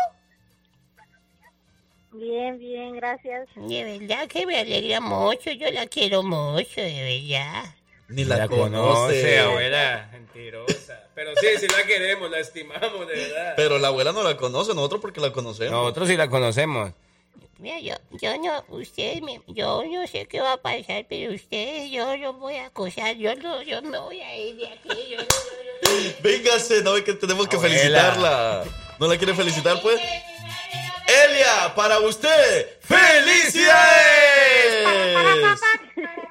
[2.12, 3.48] Bien, bien, gracias.
[3.56, 7.76] De verdad que me alegra mucho, yo la quiero mucho, de verdad.
[8.12, 10.10] Ni la conoce, abuela.
[10.12, 11.08] Mentirosa.
[11.16, 13.54] Pero sí, sí la queremos, la estimamos, de verdad.
[13.56, 15.72] Pero la abuela no la conoce, nosotros porque la conocemos.
[15.72, 16.92] Nosotros sí la conocemos.
[17.60, 21.92] Mira, yo, yo no, ustedes, me, yo no sé qué va a pasar, pero ustedes,
[21.92, 25.18] yo los voy a acosar, yo no, yo me voy a ir de aquí, yo
[25.18, 27.76] no, yo no- Véngase, no que tenemos que Abuela.
[27.76, 28.64] felicitarla.
[29.00, 30.00] ¿No la quiere felicitar, pues?
[31.12, 33.72] Elia, para usted, ¡felicidades!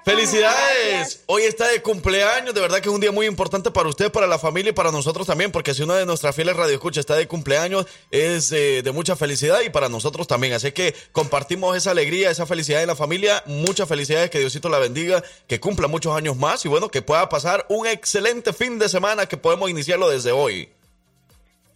[0.04, 1.22] ¡Felicidades!
[1.26, 4.26] Hoy está de cumpleaños, de verdad que es un día muy importante para usted, para
[4.26, 7.28] la familia y para nosotros también, porque si una de nuestras fieles radioescuchas está de
[7.28, 10.54] cumpleaños, es eh, de mucha felicidad y para nosotros también.
[10.54, 13.42] Así que compartimos esa alegría, esa felicidad en la familia.
[13.44, 17.28] Muchas felicidades, que Diosito la bendiga, que cumpla muchos años más y bueno, que pueda
[17.28, 20.70] pasar un excelente fin de semana que podemos iniciarlo desde hoy.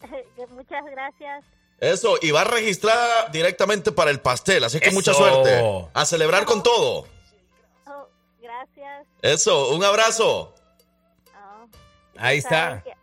[0.57, 1.45] Muchas gracias.
[1.81, 5.63] Eso, y va a registrar directamente para el pastel, así que mucha suerte.
[5.93, 7.07] A celebrar con todo.
[7.87, 8.09] Oh,
[8.41, 9.07] gracias.
[9.23, 10.55] Eso, un abrazo.
[11.35, 11.67] Oh,
[12.17, 12.83] Ahí está.
[12.83, 12.95] que-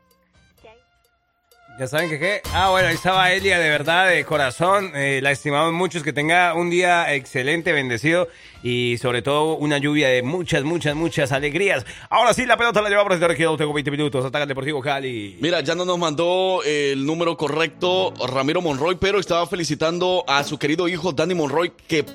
[1.80, 2.42] Ya saben que qué.
[2.54, 4.92] Ah, bueno, ahí estaba Elia, de verdad, de corazón.
[4.94, 6.04] Eh, la estimamos muchos.
[6.04, 8.28] Que tenga un día excelente, bendecido.
[8.62, 11.84] Y sobre todo una lluvia de muchas, muchas, muchas alegrías.
[12.10, 13.58] Ahora sí, la pelota la llevamos desde Regido.
[13.58, 14.24] Tengo 20 minutos.
[14.24, 15.38] Ataca el Deportivo Cali.
[15.42, 20.60] Mira, ya no nos mandó el número correcto Ramiro Monroy, pero estaba felicitando a su
[20.60, 22.06] querido hijo Danny Monroy, que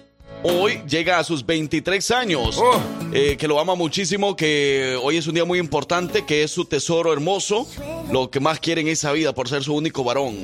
[0.43, 2.59] hoy llega a sus 23 años.
[2.59, 2.81] Oh.
[3.13, 6.65] Eh, que lo ama muchísimo, que hoy es un día muy importante, que es su
[6.65, 7.67] tesoro hermoso.
[8.11, 10.37] Lo que más quiere en esa vida por ser su único varón.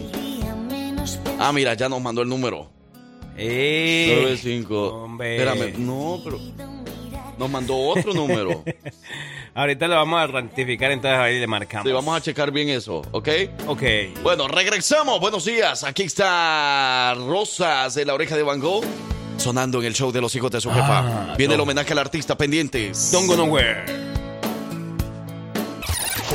[1.38, 2.70] Ah, mira, ya nos mandó el número.
[3.36, 4.88] Eh, 95.
[5.04, 5.36] hombre.
[5.36, 6.38] Espérame, no, pero.
[7.38, 8.62] Nos mandó otro número.
[9.54, 11.86] Ahorita lo vamos a ratificar, entonces ahí le marcamos.
[11.86, 13.28] Sí, vamos a checar bien eso, ¿ok?
[13.66, 13.82] Ok.
[14.22, 15.20] Bueno, regresamos.
[15.20, 15.84] Buenos días.
[15.84, 18.84] Aquí está Rosas de la oreja de Van Gogh.
[19.42, 20.98] Sonando en el show de los hijos de su jefa.
[21.00, 23.10] Ah, Viene el homenaje al artista pendientes.
[23.10, 23.84] Don't go nowhere.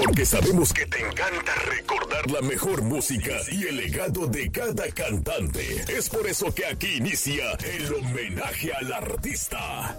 [0.03, 5.85] Porque sabemos que te encanta recordar la mejor música y el legado de cada cantante.
[5.87, 9.97] Es por eso que aquí inicia el homenaje al artista.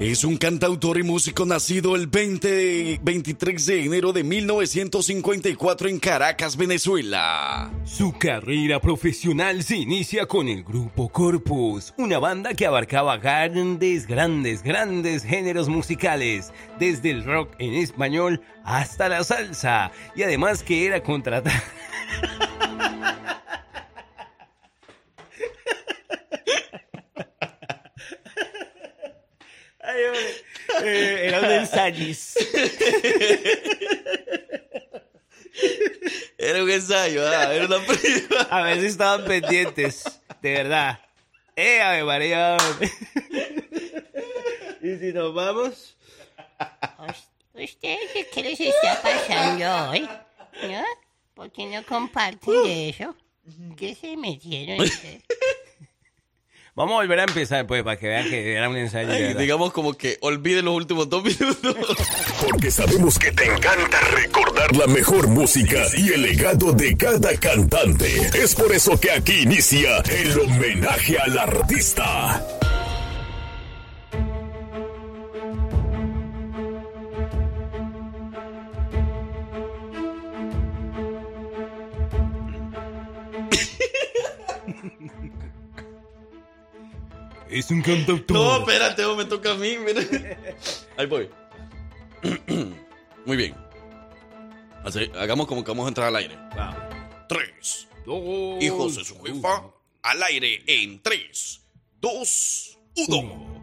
[0.00, 6.56] Es un cantautor y músico nacido el 20, 23 de enero de 1954 en Caracas,
[6.56, 7.72] Venezuela.
[7.84, 14.62] Su carrera profesional se inicia con el grupo Corpus, una banda que abarcaba grandes, grandes,
[14.62, 21.02] grandes géneros musicales, desde el rock en español hasta la salsa, y además que era
[21.02, 21.50] contratada.
[29.87, 29.87] Ay, hombre.
[30.82, 32.34] Eh, era un ensayis.
[36.36, 38.40] Era un ensayo, ah, era una prima.
[38.50, 40.04] A ver si estaban pendientes,
[40.40, 41.00] de verdad.
[41.56, 42.56] ¡Eh, Ave María!
[44.80, 45.96] ¿Y si nos vamos?
[47.54, 50.08] ¿Ustedes qué les está pasando hoy?
[50.62, 50.84] ¿No?
[51.34, 53.16] ¿Por qué no comparten de eso?
[53.76, 55.22] ¿Qué se metieron ustedes?
[56.78, 59.10] Vamos a volver a empezar, pues, para que vean que era un ensayo.
[59.10, 61.74] Ay, digamos como que olvide los últimos dos minutos.
[62.40, 68.30] Porque sabemos que te encanta recordar la mejor música y el legado de cada cantante.
[68.32, 72.46] Es por eso que aquí inicia el homenaje al artista.
[87.50, 88.36] Es un cantautor.
[88.36, 89.76] No, espérate, me toca a mí.
[89.78, 90.02] mira.
[90.96, 91.28] Ahí voy.
[93.24, 93.54] Muy bien.
[94.84, 96.38] Así, hagamos como que vamos a entrar al aire.
[97.28, 97.88] Tres.
[98.06, 98.62] Dos.
[98.62, 99.64] Hijos de su jefa.
[100.02, 101.60] Al aire en tres,
[102.00, 103.58] dos, uno.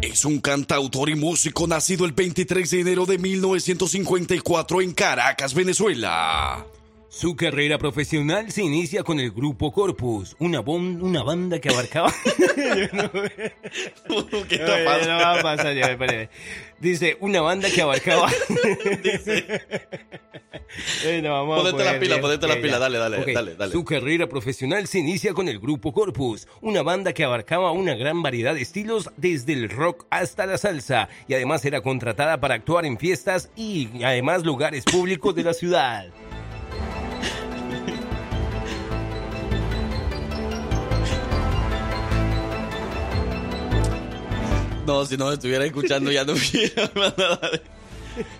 [0.00, 6.66] Es un cantautor y músico nacido el 23 de enero de 1954 en Caracas, Venezuela.
[7.08, 12.12] Su carrera profesional se inicia con el grupo Corpus, una, bon- una banda que abarcaba.
[14.48, 15.12] ¿Qué está pasando?
[15.12, 15.96] No va a pasar, ya.
[16.78, 18.30] Dice, una banda que abarcaba.
[21.04, 23.28] Eh, no, vamos a Ponete la poner pila, ponete la pila, dale, dale, Ok.
[23.32, 23.72] dale, dale.
[23.72, 28.20] Su carrera profesional se inicia con el grupo Corpus, una banda que abarcaba una gran
[28.22, 32.84] variedad de estilos desde el rock hasta la salsa y además era contratada para actuar
[32.84, 36.08] en fiestas y además lugares públicos de la ciudad.
[44.86, 46.34] No, si no estuviera escuchando ya no.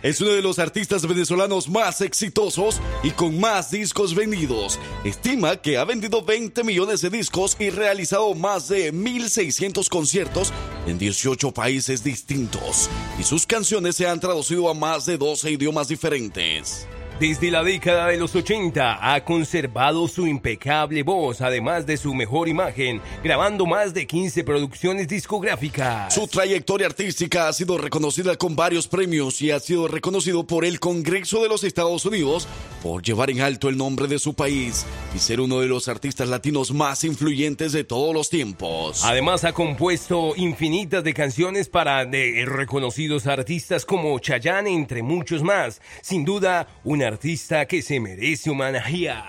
[0.03, 4.79] Es uno de los artistas venezolanos más exitosos y con más discos vendidos.
[5.05, 10.53] Estima que ha vendido 20 millones de discos y realizado más de 1.600 conciertos
[10.87, 12.89] en 18 países distintos.
[13.19, 16.87] Y sus canciones se han traducido a más de 12 idiomas diferentes.
[17.19, 22.47] Desde la década de los 80 ha conservado su impecable voz, además de su mejor
[22.47, 26.13] imagen, grabando más de 15 producciones discográficas.
[26.13, 30.79] Su trayectoria artística ha sido reconocida con varios premios y ha sido reconocido por el
[30.79, 32.47] Congreso de los Estados Unidos
[32.83, 36.29] por llevar en alto el nombre de su país y ser uno de los artistas
[36.29, 39.03] latinos más influyentes de todos los tiempos.
[39.07, 45.81] Además ha compuesto infinitas de canciones para de reconocidos artistas como Chayanne, entre muchos más.
[46.03, 49.25] Sin duda, un artista que se merece homenajear.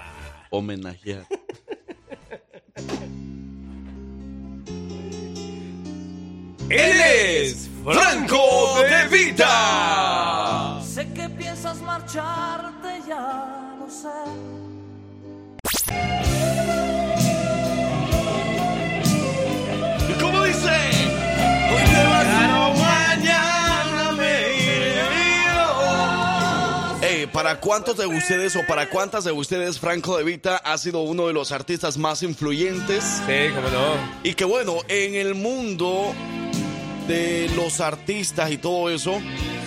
[0.50, 1.26] Homenajear.
[6.70, 10.82] Él es Franco De Vita.
[10.84, 14.10] Sé que piensas marcharte, ya lo sé.
[27.38, 31.28] ¿Para cuántos de ustedes o para cuántas de ustedes Franco De Vita ha sido uno
[31.28, 33.04] de los artistas más influyentes?
[33.28, 33.96] Sí, cómo no.
[34.24, 36.14] Y que bueno, en el mundo
[37.08, 39.20] de los artistas y todo eso,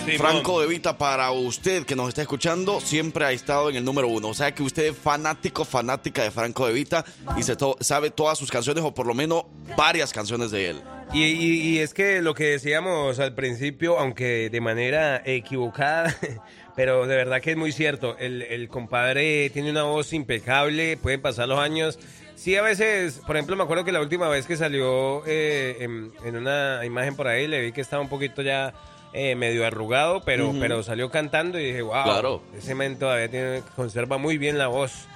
[0.06, 3.85] Sí, Franco De Vita para usted que nos está escuchando siempre ha estado en el
[3.85, 4.28] número uno.
[4.28, 7.04] O sea que usted es fanático, fanática de Franco De Vita
[7.37, 9.44] y se to- sabe todas sus canciones o por lo menos
[9.76, 10.80] varias canciones de él.
[11.12, 16.16] Y, y- y es que lo que decíamos al principio, aunque de manera equivocada,
[16.80, 21.20] pero de verdad que es muy cierto, el, el compadre tiene una voz impecable, pueden
[21.20, 21.98] pasar los años.
[22.36, 26.10] Sí, a veces, por ejemplo, me acuerdo que la última vez que salió eh, en,
[26.24, 28.72] en una imagen por ahí, le vi que estaba un poquito ya
[29.12, 30.58] eh, medio arrugado, pero, Ujú.
[30.58, 32.42] pero salió cantando y dije, wow, Claro.
[32.56, 35.06] ese men todavía tiene, conserva muy bien la voz.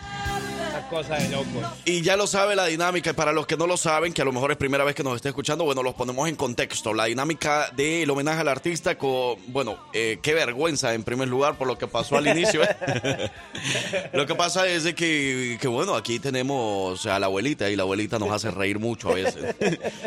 [0.75, 1.65] Una cosa de locos.
[1.85, 4.25] Y ya lo sabe la dinámica, y para los que no lo saben, que a
[4.25, 6.93] lo mejor es primera vez que nos esté escuchando, bueno, los ponemos en contexto.
[6.93, 11.69] La dinámica del homenaje al artista, con, bueno, eh, qué vergüenza en primer lugar por
[11.69, 12.63] lo que pasó al inicio.
[12.65, 13.31] ¿eh?
[14.13, 17.83] lo que pasa es de que, que, bueno, aquí tenemos a la abuelita y la
[17.83, 19.55] abuelita nos hace reír mucho a veces.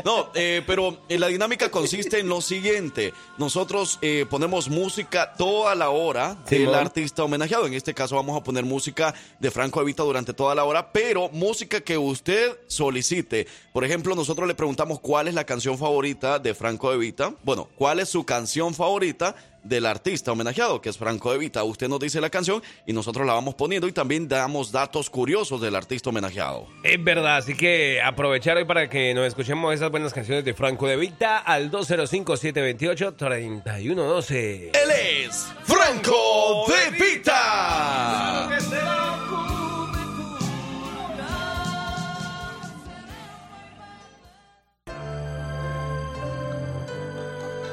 [0.03, 3.13] no, eh, pero eh, la dinámica consiste en lo siguiente.
[3.37, 6.75] Nosotros eh, ponemos música toda la hora del Simón.
[6.75, 7.67] artista homenajeado.
[7.67, 11.29] En este caso vamos a poner música de Franco Evita durante toda la hora, pero
[11.29, 13.47] música que usted solicite.
[13.73, 17.33] Por ejemplo, nosotros le preguntamos cuál es la canción favorita de Franco Evita.
[17.43, 19.35] Bueno, cuál es su canción favorita
[19.67, 21.63] del artista homenajeado, que es Franco Evita.
[21.63, 25.59] Usted nos dice la canción y nosotros la vamos poniendo y también damos datos curiosos
[25.61, 26.67] del artista homenajeado.
[26.83, 30.87] Es verdad, así que aprovechar hoy para que nos escuchemos esas buenas canciones de Franco
[30.87, 34.71] De Vita al 205-728-3112.
[34.73, 34.91] Él
[35.25, 38.49] es Franco De Vita.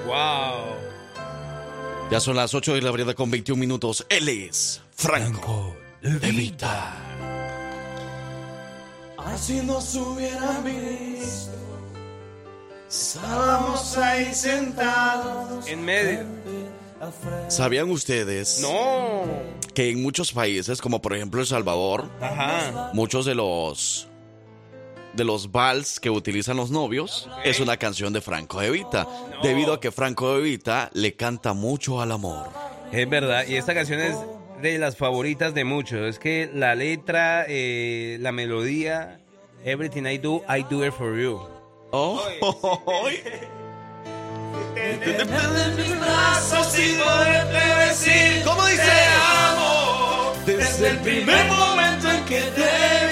[0.07, 0.77] Wow.
[2.11, 4.05] Ya son las 8 de la mañana con 21 minutos.
[4.09, 6.95] Él es Franco De Vita.
[9.19, 11.51] Así nos hubieran visto.
[12.89, 15.67] Estábamos ahí sentados.
[15.67, 16.25] En medio.
[17.49, 19.25] ¿Sabían ustedes No.
[19.75, 22.91] que en muchos países, como por ejemplo El Salvador, Ajá.
[22.95, 24.07] muchos de los
[25.15, 29.07] de los vals que utilizan los novios es una canción de Franco De Vita,
[29.43, 32.49] debido a que Franco De Vita le canta mucho al amor.
[32.93, 34.17] Es verdad, y esta canción es
[34.63, 36.01] de las favoritas de muchos.
[36.01, 39.21] Es que la letra, eh, la melodía,
[39.65, 41.41] Everything I Do, I Do It For You.
[41.91, 42.21] Oh,
[44.77, 48.83] En mis brazos y poderte decir ¿Cómo dice?
[48.83, 49.07] Te
[49.49, 53.04] amo Desde el primer momento en que te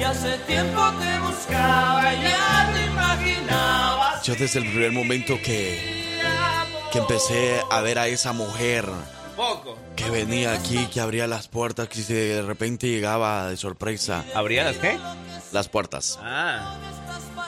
[0.00, 4.22] Y hace tiempo te buscaba, ya te imaginabas.
[4.24, 5.78] Yo desde el primer momento que,
[6.90, 8.86] que empecé a ver a esa mujer
[9.36, 9.78] Poco.
[9.96, 14.76] que venía aquí, que abría las puertas, que de repente llegaba de sorpresa ¿Habría las
[14.78, 14.98] qué?
[15.52, 16.18] las puertas.
[16.22, 16.78] Ah.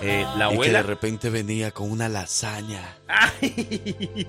[0.02, 2.96] Eh, la Y que de repente venía con una lasaña.
[3.40, 4.26] Te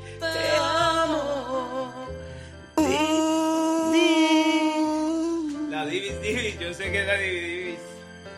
[0.61, 1.93] amo.
[5.69, 7.62] La Divis Divis, yo sé que es la Divis Divis.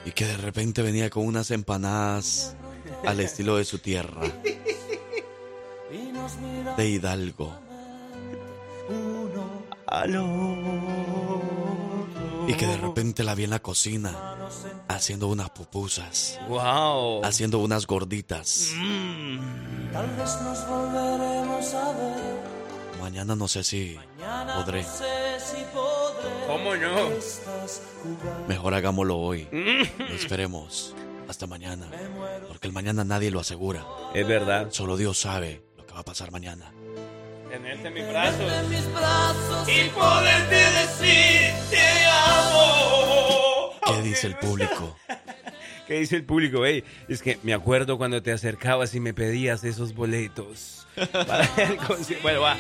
[0.05, 2.55] Y que de repente venía con unas empanadas
[3.05, 4.21] al estilo de su tierra,
[6.77, 7.53] de Hidalgo.
[12.47, 14.36] Y que de repente la vi en la cocina
[14.88, 17.25] haciendo unas pupusas, Wow.
[17.25, 18.71] haciendo unas gorditas.
[19.91, 22.55] Tal vez nos volveremos a ver
[23.06, 23.99] mañana no sé si
[24.56, 24.84] podré.
[26.47, 27.10] ¿Cómo no?
[28.47, 29.47] Mejor hagámoslo hoy.
[29.51, 30.95] No esperemos
[31.30, 31.86] hasta mañana.
[32.47, 33.86] Porque el mañana nadie lo asegura.
[34.16, 34.72] Es verdad.
[34.72, 36.72] Solo Dios sabe lo que va a pasar mañana.
[37.47, 38.70] Tenerte en mis brazos.
[38.70, 43.72] mis brazos y poderte decir te amo.
[43.86, 44.97] ¿Qué dice el público?
[45.88, 46.65] ¿Qué dice el público?
[46.65, 50.88] Ey, es que me acuerdo cuando te acercabas y me pedías esos boletos.
[51.11, 51.77] Para el.
[52.21, 52.57] Bueno, va.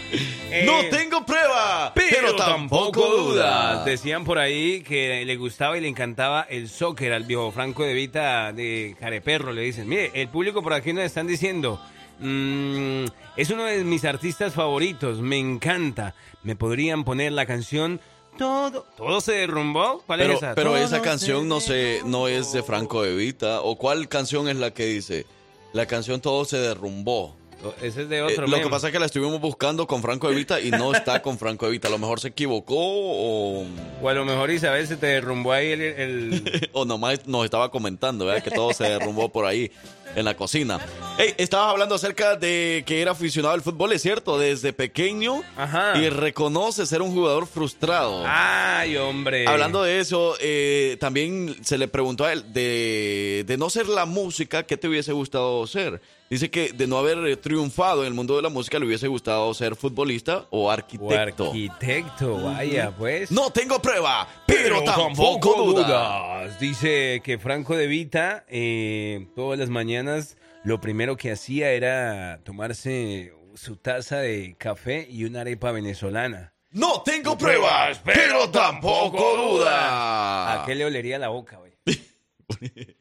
[0.51, 3.85] Eh, No tengo prueba, pero, tampoco dudas.
[3.85, 7.93] Decían por ahí que le gustaba y le encantaba el soccer al viejo Franco de
[7.93, 9.53] Vita de Careperro.
[9.53, 11.81] Le dicen, mire, el público por aquí nos están diciendo,
[12.19, 13.05] mm,
[13.37, 16.13] es uno de mis artistas favoritos, me encanta.
[16.43, 17.99] ¿Me podrían poner la canción
[18.37, 18.85] Todo?
[18.97, 20.01] ¿Todo se derrumbó?
[20.05, 20.55] ¿Cuál Pero, es esa?
[20.55, 23.61] pero Todo esa canción no se, no es de Franco De Vita.
[23.61, 25.25] ¿O cuál canción es la que dice?
[25.73, 27.35] La canción Todo se derrumbó.
[27.81, 28.47] Ese es de Eh, otro.
[28.47, 31.21] lo que pasa es que la estuvimos buscando con Franco De Vita y no está
[31.21, 31.87] con Franco De Vita.
[31.87, 33.65] A lo mejor se equivocó o,
[34.01, 35.81] O a lo mejor Isabel se te derrumbó ahí el...
[35.81, 38.43] el- o nomás nos estaba comentando ¿verdad?
[38.43, 39.71] que todo se derrumbó por ahí
[40.15, 40.79] en la cocina.
[41.17, 45.97] Hey, estabas hablando acerca de que era aficionado al fútbol, es cierto, desde pequeño Ajá.
[45.97, 48.23] y reconoce ser un jugador frustrado.
[48.25, 49.45] Ay, hombre.
[49.47, 54.05] Hablando de eso, eh, también se le preguntó a él de, de no ser la
[54.05, 55.99] música, ¿qué te hubiese gustado ser?
[56.29, 59.53] Dice que de no haber triunfado en el mundo de la música le hubiese gustado
[59.53, 61.45] ser futbolista o O arquitecto.
[61.47, 63.31] arquitecto, vaya, pues.
[63.31, 66.47] No tengo prueba, pero, tampoco, duda.
[66.59, 73.31] Dice que Franco de Vita eh, todas las mañanas lo primero que hacía era tomarse
[73.53, 76.53] su taza de café y una arepa venezolana.
[76.71, 80.63] No tengo pruebas, pero tampoco duda.
[80.63, 81.73] ¿A qué le olería la boca, güey?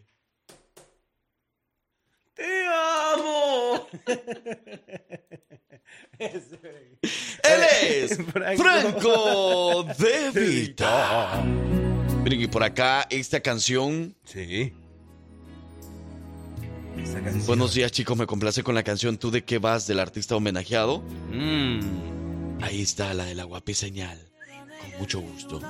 [2.34, 3.86] ¡Te amo!
[7.44, 8.16] Él es
[8.56, 11.44] Franco de Vita.
[12.22, 14.16] Miren, y por acá esta canción.
[14.24, 14.72] Sí.
[17.46, 18.16] Buenos días, chicos.
[18.16, 21.02] Me complace con la canción Tú de qué vas del artista homenajeado.
[21.30, 22.62] Mm.
[22.62, 24.18] Ahí está la de la guapi señal.
[24.80, 25.60] Con mucho gusto.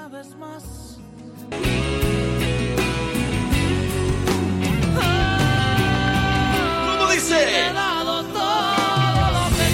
[7.34, 7.66] ¿Cómo dice?
[7.66, 9.66] He dado todo lo que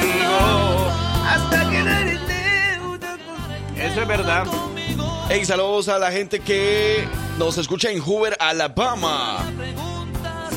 [0.00, 0.90] tengo
[1.26, 2.18] hasta que nadie
[3.76, 4.46] Eso es verdad.
[5.30, 7.06] Hey, saludos a la gente que
[7.38, 9.44] nos escucha en Hoover, Alabama.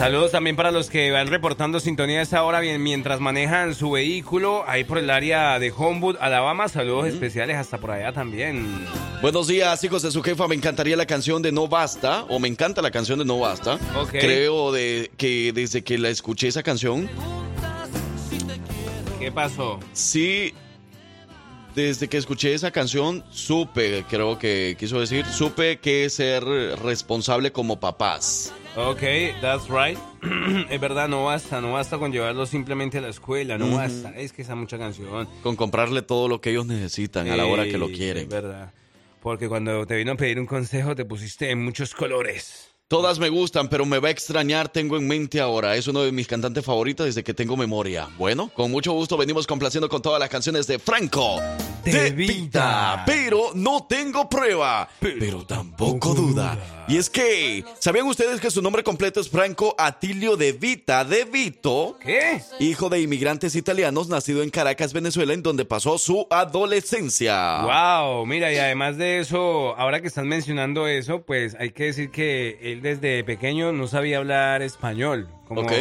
[0.01, 3.91] Saludos también para los que van reportando sintonía a esta hora bien, mientras manejan su
[3.91, 6.67] vehículo ahí por el área de Homewood, Alabama.
[6.69, 8.83] Saludos especiales hasta por allá también.
[9.21, 10.47] Buenos días, hijos de su jefa.
[10.47, 13.75] Me encantaría la canción de No Basta, o me encanta la canción de No Basta.
[13.95, 14.09] Ok.
[14.09, 17.07] Creo de que desde que la escuché esa canción,
[19.19, 19.79] ¿Qué pasó?
[19.93, 20.55] sí,
[21.75, 27.79] desde que escuché esa canción, supe, creo que quiso decir, supe que ser responsable como
[27.79, 28.51] papás.
[28.77, 29.01] Ok,
[29.41, 29.97] that's right.
[30.69, 33.75] es verdad, no basta, no basta con llevarlos simplemente a la escuela, no Ujú.
[33.75, 34.13] basta.
[34.15, 35.27] Es que esa mucha canción.
[35.43, 38.23] Con comprarle todo lo que ellos necesitan a la hora que lo quieren.
[38.23, 38.73] Es verdad.
[39.21, 42.70] Porque cuando te vino a pedir un consejo te pusiste en muchos colores.
[42.91, 45.77] Todas me gustan, pero me va a extrañar, tengo en mente ahora.
[45.77, 48.09] Es uno de mis cantantes favoritos desde que tengo memoria.
[48.17, 51.39] Bueno, con mucho gusto venimos complaciendo con todas las canciones de Franco
[51.85, 53.03] de Vita.
[53.05, 56.57] Pero no tengo prueba, pero tampoco duda.
[56.87, 61.23] Y es que, ¿sabían ustedes que su nombre completo es Franco Atilio de Vita de
[61.23, 61.97] Vito?
[62.01, 62.41] ¿Qué?
[62.59, 67.61] Hijo de inmigrantes italianos, nacido en Caracas, Venezuela, en donde pasó su adolescencia.
[67.61, 72.11] Wow, mira, y además de eso, ahora que están mencionando eso, pues hay que decir
[72.11, 75.27] que él desde pequeño no sabía hablar español.
[75.47, 75.71] Como Ok.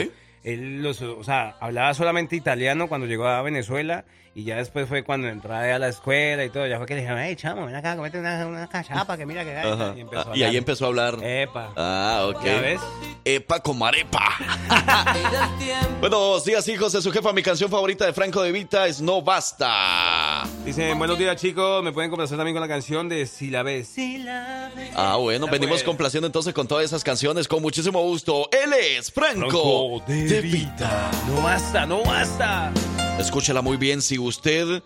[0.43, 5.03] Él, los, o sea, hablaba solamente italiano cuando llegó a Venezuela y ya después fue
[5.03, 6.67] cuando entró a la escuela y todo.
[6.67, 9.45] Ya fue que le dijeron, hey, chamo, ven acá, comete una, una cachapa que mira
[9.45, 9.93] que gana.
[9.97, 10.57] Y, empezó a Ah, y ahí hablar.
[10.57, 11.19] empezó a hablar.
[11.23, 11.73] Epa.
[11.77, 12.45] Ah, ok.
[12.45, 12.81] ¿Ya ves?
[13.25, 14.25] Epa como arepa.
[16.01, 17.33] Buenos días, hijos de su jefa.
[17.33, 20.45] Mi canción favorita de Franco de Vita es No Basta.
[20.65, 21.83] Dicen, buenos días, chicos.
[21.83, 23.89] Me pueden complacer también con la canción de Si la ves.
[23.89, 24.91] Si la ves.
[24.95, 28.49] Ah, bueno, venimos complaciendo entonces con todas esas canciones con muchísimo gusto.
[28.53, 31.11] Él es Franco, Franco de de Vita.
[31.29, 32.73] No basta, no basta.
[33.21, 34.83] Escúchela muy bien si usted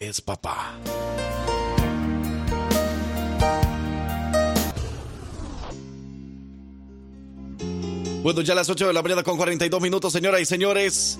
[0.00, 0.78] es papá.
[8.22, 11.18] Bueno, ya a las 8 de la mañana con 42 minutos, señoras y señores.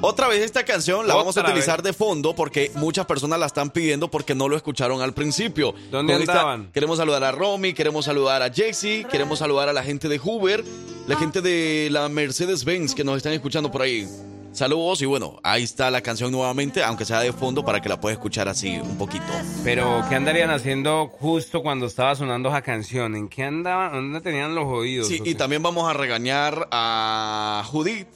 [0.00, 1.92] Otra vez esta canción la vamos a utilizar vez.
[1.92, 5.74] de fondo porque muchas personas la están pidiendo porque no lo escucharon al principio.
[5.92, 6.72] ¿Dónde Con esta andaban?
[6.72, 10.64] queremos saludar a Romy, queremos saludar a Jesse, queremos saludar a la gente de Hoover,
[11.06, 14.06] la gente de la Mercedes-Benz que nos están escuchando por ahí.
[14.54, 18.00] Saludos y bueno, ahí está la canción nuevamente, aunque sea de fondo para que la
[18.00, 19.24] puedas escuchar así un poquito.
[19.64, 23.16] Pero, ¿qué andarían haciendo justo cuando estaba sonando esa canción?
[23.16, 23.92] ¿En qué andaban?
[23.92, 25.08] ¿Dónde tenían los oídos?
[25.08, 28.06] Sí, O y también vamos a regañar a Judith.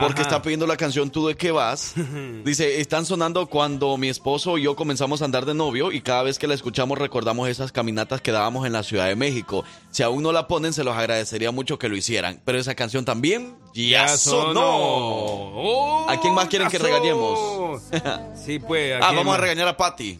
[0.00, 0.30] Porque Ajá.
[0.30, 1.94] está pidiendo la canción Tú de qué vas.
[2.44, 6.22] Dice, están sonando cuando mi esposo y yo comenzamos a andar de novio y cada
[6.22, 9.64] vez que la escuchamos recordamos esas caminatas que dábamos en la Ciudad de México.
[9.90, 12.40] Si aún no la ponen, se los agradecería mucho que lo hicieran.
[12.44, 14.62] Pero esa canción también ya, sonó.
[14.66, 17.38] Oh, ¿A quién más quieren que regañemos?
[18.34, 18.98] Sí, pues.
[19.02, 20.18] ah, vamos a regañar a Patty.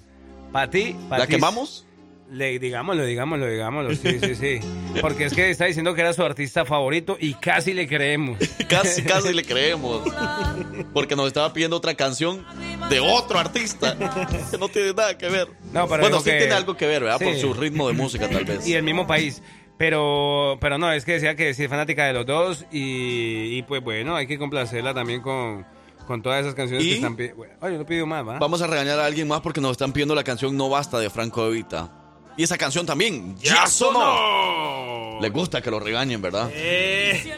[0.53, 0.97] ¿Pati?
[1.11, 1.85] ¿La quemamos?
[2.31, 3.95] Le, digámoslo, digámoslo, digámoslo.
[3.95, 4.61] Sí, sí, sí.
[5.01, 8.39] Porque es que está diciendo que era su artista favorito y casi le creemos.
[8.68, 10.03] Casi, casi le creemos.
[10.93, 12.45] Porque nos estaba pidiendo otra canción
[12.91, 13.97] de otro artista
[14.51, 15.49] que no tiene nada que ver.
[15.72, 17.18] No, pero bueno, sí que- tiene algo que ver, ¿verdad?
[17.18, 17.41] Por Sí.
[17.41, 18.66] su ritmo de música, tal vez.
[18.68, 19.43] Y el mismo país.
[19.79, 23.62] Pero, pero no, es que decía que sí es fanática de los dos y, y
[23.62, 25.64] pues bueno, hay que complacerla también con,
[26.07, 26.89] con todas esas canciones ¿Y?
[26.91, 27.45] que están pidiendo.
[27.61, 28.39] Oye, no pido más, ¿va?
[28.39, 31.09] Vamos a regañar a alguien más porque nos están pidiendo la canción No Basta de
[31.11, 31.91] Franco De Vita.
[32.39, 35.18] Y esa canción también ya, sonó.
[35.20, 36.49] Les gusta que lo regañen, ¿verdad?
[36.53, 37.36] Eh,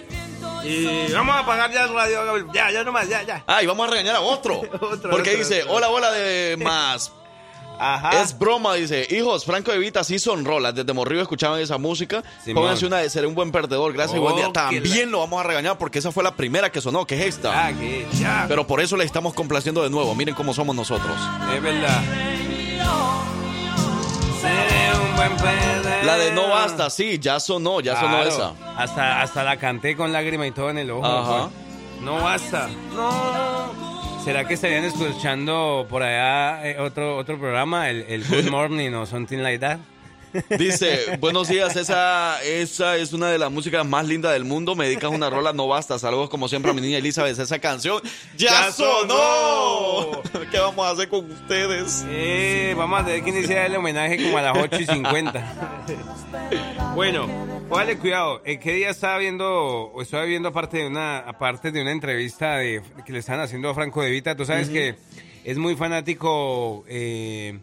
[0.62, 2.52] y vamos a apagar ya el radio.
[2.52, 3.42] Ya, ya nomás, ya, ya.
[3.46, 4.60] Ah, y vamos a regañar a otro.
[4.80, 5.74] Otro, porque otro, dice, otro.
[5.74, 7.12] hola, hola de más.
[7.78, 8.20] Ajá.
[8.20, 9.06] Es broma, dice.
[9.08, 10.74] Hijos, Franco de Vita sí son rolas.
[10.74, 12.22] Desde Morrillo escuchaban esa música.
[12.44, 12.64] Simón.
[12.64, 13.94] Pónganse una de Seré un buen perdedor.
[13.94, 14.48] Gracias y buen día.
[14.48, 17.36] Oh, También lo vamos a regañar porque esa fue la primera que sonó, que es
[17.36, 17.68] esta.
[17.68, 18.06] Ah, que.
[18.48, 20.14] Pero por eso le estamos complaciendo de nuevo.
[20.14, 21.16] Miren cómo somos nosotros.
[21.54, 22.02] Es verdad.
[26.04, 28.28] La de No Basta, sí, ya sonó, ya sonó Claro.
[28.28, 28.52] esa.
[28.76, 31.06] Hasta, hasta la canté con lágrima y todo en el ojo.
[31.06, 31.48] Ajá.
[31.50, 32.02] pues.
[32.02, 32.68] No basta.
[32.94, 33.90] No.
[34.24, 39.06] ¿Será que estarían escuchando por allá eh, otro, otro programa, el, el Good Morning o
[39.06, 39.78] something like that?
[40.58, 44.74] Dice, buenos días, esa, esa es una de las músicas más lindas del mundo.
[44.74, 45.98] Me dedicas una rola, no basta.
[45.98, 47.38] Saludos como siempre a mi niña Elizabeth.
[47.38, 48.00] Esa canción
[48.36, 50.22] ya, ¡Ya sonó.
[50.50, 52.04] ¿Qué vamos a hacer con ustedes?
[52.08, 55.84] Eh, vamos a tener que iniciar el homenaje como a las 8 y 50.
[56.94, 57.28] bueno,
[57.68, 58.42] póngale cuidado.
[58.44, 62.58] ¿En qué día estaba viendo, o estaba viendo aparte de una, aparte de una entrevista
[62.58, 64.36] de, que le estaban haciendo a Franco De Vita?
[64.36, 64.94] Tú sabes que
[65.44, 67.58] es muy fanático eh,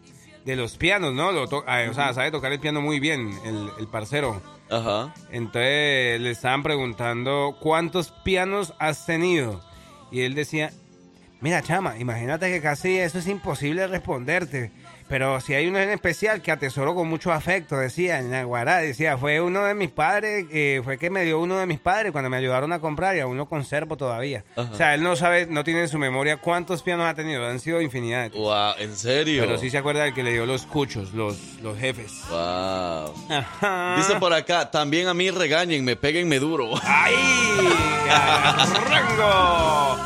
[0.47, 1.31] de los pianos, ¿no?
[1.31, 4.41] Lo to- o sea, sabe tocar el piano muy bien, el, el parcero.
[4.71, 5.13] Ajá.
[5.29, 9.61] Entonces le estaban preguntando, ¿cuántos pianos has tenido?
[10.09, 10.71] Y él decía,
[11.41, 14.71] mira, chama, imagínate que casi eso es imposible responderte.
[15.09, 19.17] Pero si hay uno en especial que atesoro con mucho afecto, decía en Naguará, decía,
[19.17, 22.29] fue uno de mis padres, eh, fue que me dio uno de mis padres cuando
[22.29, 24.43] me ayudaron a comprar y aún lo conservo todavía.
[24.55, 24.69] Ajá.
[24.71, 27.59] O sea, él no sabe, no tiene en su memoria cuántos pianos ha tenido, han
[27.59, 28.31] sido infinidad.
[28.31, 29.43] Wow, ¿en serio?
[29.45, 32.11] Pero sí se acuerda del que le dio los cuchos, los, los jefes.
[32.29, 33.13] Wow.
[33.29, 33.95] Ajá.
[33.97, 36.71] Dice por acá, también a mí regañenme, péguenme duro.
[36.83, 37.15] ¡Ay!
[38.89, 39.97] ¡Rango!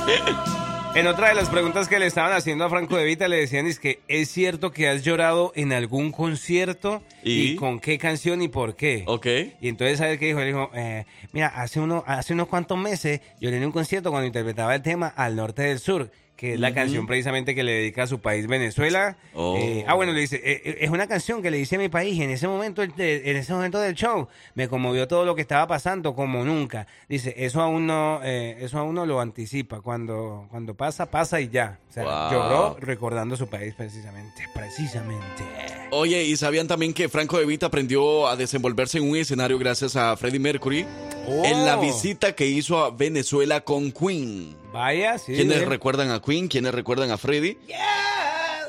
[0.93, 3.65] En otra de las preguntas que le estaban haciendo a Franco De Vita le decían
[3.65, 7.53] es que es cierto que has llorado en algún concierto ¿Y?
[7.53, 9.05] y, con qué canción y por qué.
[9.07, 9.25] Ok.
[9.61, 10.41] Y entonces ¿sabes qué dijo?
[10.41, 14.27] Él dijo, eh, mira, hace uno, hace unos cuantos meses lloré en un concierto cuando
[14.27, 16.11] interpretaba el tema Al Norte del Sur,
[16.41, 19.15] que es la canción precisamente que le dedica a su país Venezuela.
[19.35, 19.55] Oh.
[19.59, 21.87] Eh, ah, bueno, le dice, eh, eh, es una canción que le hice a mi
[21.87, 25.43] país y en ese momento, en ese momento del show me conmovió todo lo que
[25.43, 26.87] estaba pasando como nunca.
[27.07, 29.81] Dice, eso aún no, eh, eso aún no lo anticipa.
[29.81, 31.77] Cuando, cuando pasa, pasa y ya.
[31.87, 32.31] O sea, Wow.
[32.31, 35.43] lloró recordando su país precisamente, precisamente.
[35.91, 39.95] Oye, ¿y sabían también que Franco De Vita aprendió a desenvolverse en un escenario gracias
[39.95, 40.87] a Freddie Mercury?
[41.27, 41.45] Oh.
[41.45, 44.61] En la visita que hizo a Venezuela con Queen.
[44.72, 45.34] Vaya, sí.
[45.34, 46.47] ¿Quiénes recuerdan a Queen?
[46.47, 47.57] ¿Quiénes recuerdan a Freddie?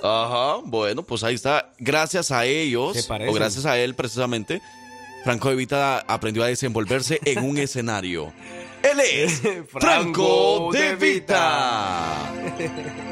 [0.03, 1.72] Ajá, bueno, pues ahí está.
[1.78, 4.61] Gracias a ellos, o gracias a él precisamente,
[5.22, 8.32] Franco De Vita aprendió a desenvolverse en un escenario.
[8.82, 12.32] Él es Franco De Vita.
[12.59, 13.11] Muy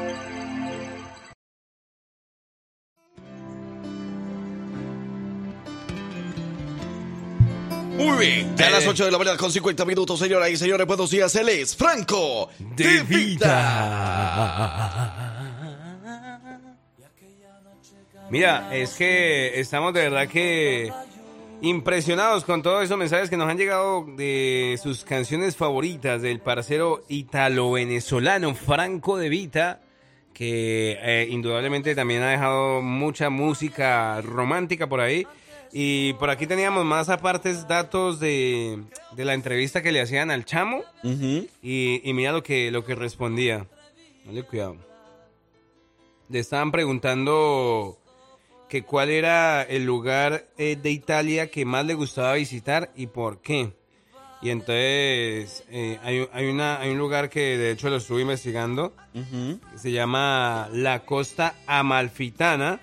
[8.21, 11.09] bien, ya a las 8 de la mañana con 50 minutos, señoras y señores, buenos
[11.09, 11.35] días.
[11.35, 13.49] Él es Franco De Vita.
[18.29, 20.93] Mira, es que estamos de verdad que
[21.61, 27.03] impresionados con todos esos mensajes que nos han llegado de sus canciones favoritas del parcero
[27.09, 29.81] italo-venezolano Franco De Vita,
[30.31, 35.25] que eh, indudablemente también ha dejado mucha música romántica por ahí.
[35.73, 38.83] Y por aquí teníamos más apartes datos de,
[39.15, 40.83] de la entrevista que le hacían al chamo.
[41.61, 43.67] Y, y mira lo que, lo que respondía.
[44.25, 44.75] Dale cuidado.
[46.29, 47.97] Le estaban preguntando
[48.69, 53.41] que cuál era el lugar eh, de Italia que más le gustaba visitar y por
[53.41, 53.73] qué.
[54.41, 58.93] Y entonces eh, hay, hay, una, hay un lugar que de hecho lo estuve investigando.
[59.13, 62.79] que se llama la Costa Amalfitana.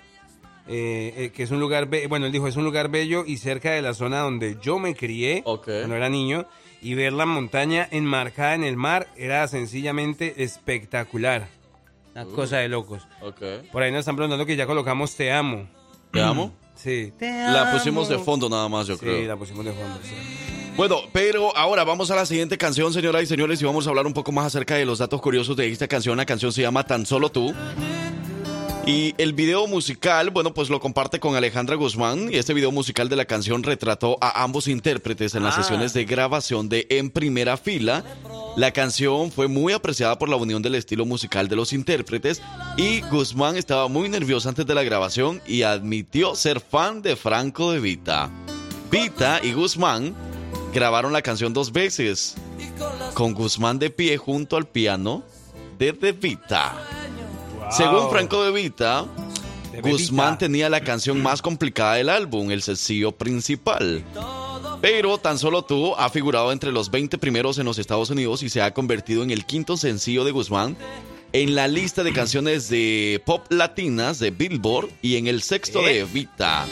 [0.69, 3.71] Eh, eh, que es un lugar, bueno, él dijo, es un lugar bello y cerca
[3.71, 6.45] de la zona donde yo me crié cuando era niño.
[6.81, 11.47] Y ver la montaña enmarcada en el mar era sencillamente espectacular.
[12.15, 12.31] Una Uh.
[12.31, 13.05] cosa de locos.
[13.71, 15.67] Por ahí nos están preguntando que ya colocamos Te Amo.
[16.11, 16.53] ¿Te amo?
[16.79, 17.11] Sí.
[17.19, 19.27] La pusimos de fondo nada más, yo Sí, creo.
[19.27, 19.99] la pusimos de fondo.
[20.01, 20.13] sí.
[20.77, 24.07] Bueno, pero ahora vamos a la siguiente canción, señoras y señores, y vamos a hablar
[24.07, 26.15] un poco más acerca de los datos curiosos de esta canción.
[26.15, 27.53] La canción se llama Tan Solo Tú.
[28.85, 32.29] Y el video musical, bueno, pues lo comparte con Alejandra Guzmán.
[32.33, 35.61] Y este video musical de la canción retrató a ambos intérpretes en las Ah.
[35.61, 38.03] sesiones de grabación de En Primera Fila.
[38.57, 42.41] La canción fue muy apreciada por la unión del estilo musical de los intérpretes.
[42.77, 47.71] Y Guzmán estaba muy nerviosa antes de la grabación y admitió ser fan de Franco
[47.71, 48.31] de Vita.
[48.89, 50.15] Vita y Guzmán
[50.73, 52.35] grabaron la canción dos veces,
[53.13, 55.23] con Guzmán de pie junto al piano
[55.77, 56.75] de De Vita.
[57.71, 59.05] Según Franco De Vita,
[59.81, 64.03] Guzmán tenía la canción más complicada del álbum, el sencillo principal.
[64.81, 68.49] Pero tan solo tú ha figurado entre los 20 primeros en los Estados Unidos y
[68.49, 70.77] se ha convertido en el quinto sencillo de Guzmán
[71.31, 76.05] en la lista de canciones de pop latinas de Billboard y en el sexto de
[76.05, 76.65] Vita.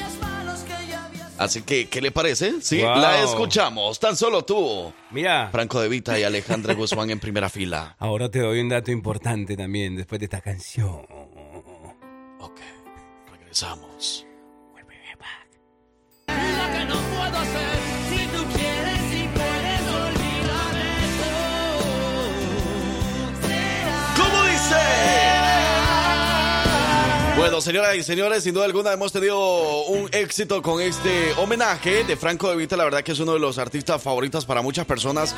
[1.37, 2.61] Así que, ¿qué le parece?
[2.61, 2.97] Sí, Wow.
[2.97, 3.99] la escuchamos.
[3.99, 4.91] Tan solo tú.
[5.11, 5.49] Mira.
[5.51, 7.95] Franco De Vita y Alejandra Guzmán en primera fila.
[7.99, 11.05] Ahora te doy un dato importante también después de esta canción.
[13.31, 14.26] Regresamos.
[27.37, 32.17] Bueno, señoras y señores, sin duda alguna hemos tenido un éxito con este homenaje de
[32.17, 32.75] Franco De Vita.
[32.75, 35.35] La verdad que es uno de los artistas favoritos para muchas personas.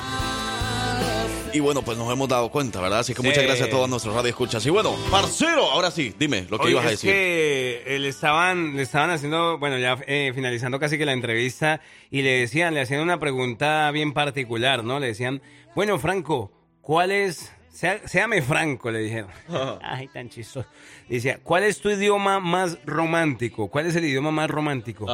[1.52, 3.00] Y bueno, pues nos hemos dado cuenta, ¿verdad?
[3.00, 3.46] Así que muchas Sí.
[3.48, 4.66] gracias a todos nuestros radioescuchas.
[4.66, 7.12] Y bueno, parcero, ahora sí, dime lo que Oye, ibas a es decir.
[7.12, 11.82] que eh, le estaban, le estaban haciendo, bueno, ya eh, finalizando casi que la entrevista,
[12.12, 15.00] y le decían, le hacían una pregunta bien particular, ¿no?
[15.00, 15.42] Le decían,
[15.76, 19.30] bueno, Franco, ¿cuál es, sea, séame Franco, le dijeron.
[19.82, 20.68] Ay, tan chistoso.
[21.08, 23.68] Decía, ¿cuál es tu idioma más romántico?
[23.70, 25.06] ¿Cuál es el idioma más romántico?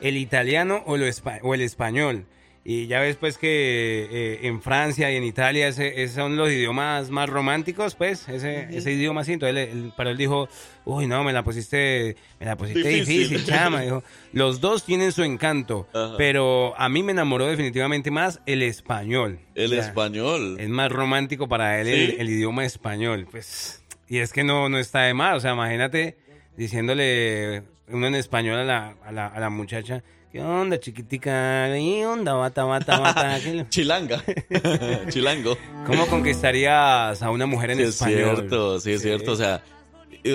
[0.00, 2.26] ¿El italiano o, lo espa- o el español?
[2.66, 6.48] Y ya ves pues que eh, en Francia y en Italia ese, esos son los
[6.50, 9.34] idiomas más románticos, pues, ese, ese idioma así.
[9.34, 10.48] Entonces, él- él- pero él dijo,
[10.86, 13.28] uy, no, me la pusiste, me la pusiste Difícil.
[13.28, 13.82] difícil, chama.
[13.82, 14.02] Dijo,
[14.32, 16.14] los dos tienen su encanto, Ajá.
[16.16, 19.40] pero a mí me enamoró definitivamente más el español.
[19.54, 20.56] El O sea, español.
[20.58, 22.16] Es más romántico para él el, ¿Sí?
[22.18, 23.84] el idioma español, pues.
[24.08, 26.16] Y es que no, no está de más, o sea, imagínate
[26.56, 30.02] diciéndole uno en español a la, a la, a la muchacha,
[30.34, 31.66] ¿qué onda, chiquitica?
[31.72, 33.38] ¿Qué onda, bata, bata, bata?
[33.40, 34.20] ¿Qué- Chilanga.
[35.08, 35.56] Chilango.
[35.86, 38.36] ¿Cómo conquistarías a una mujer en Sí, es español?
[38.38, 39.30] cierto, sí, es cierto.
[39.30, 39.62] O sea,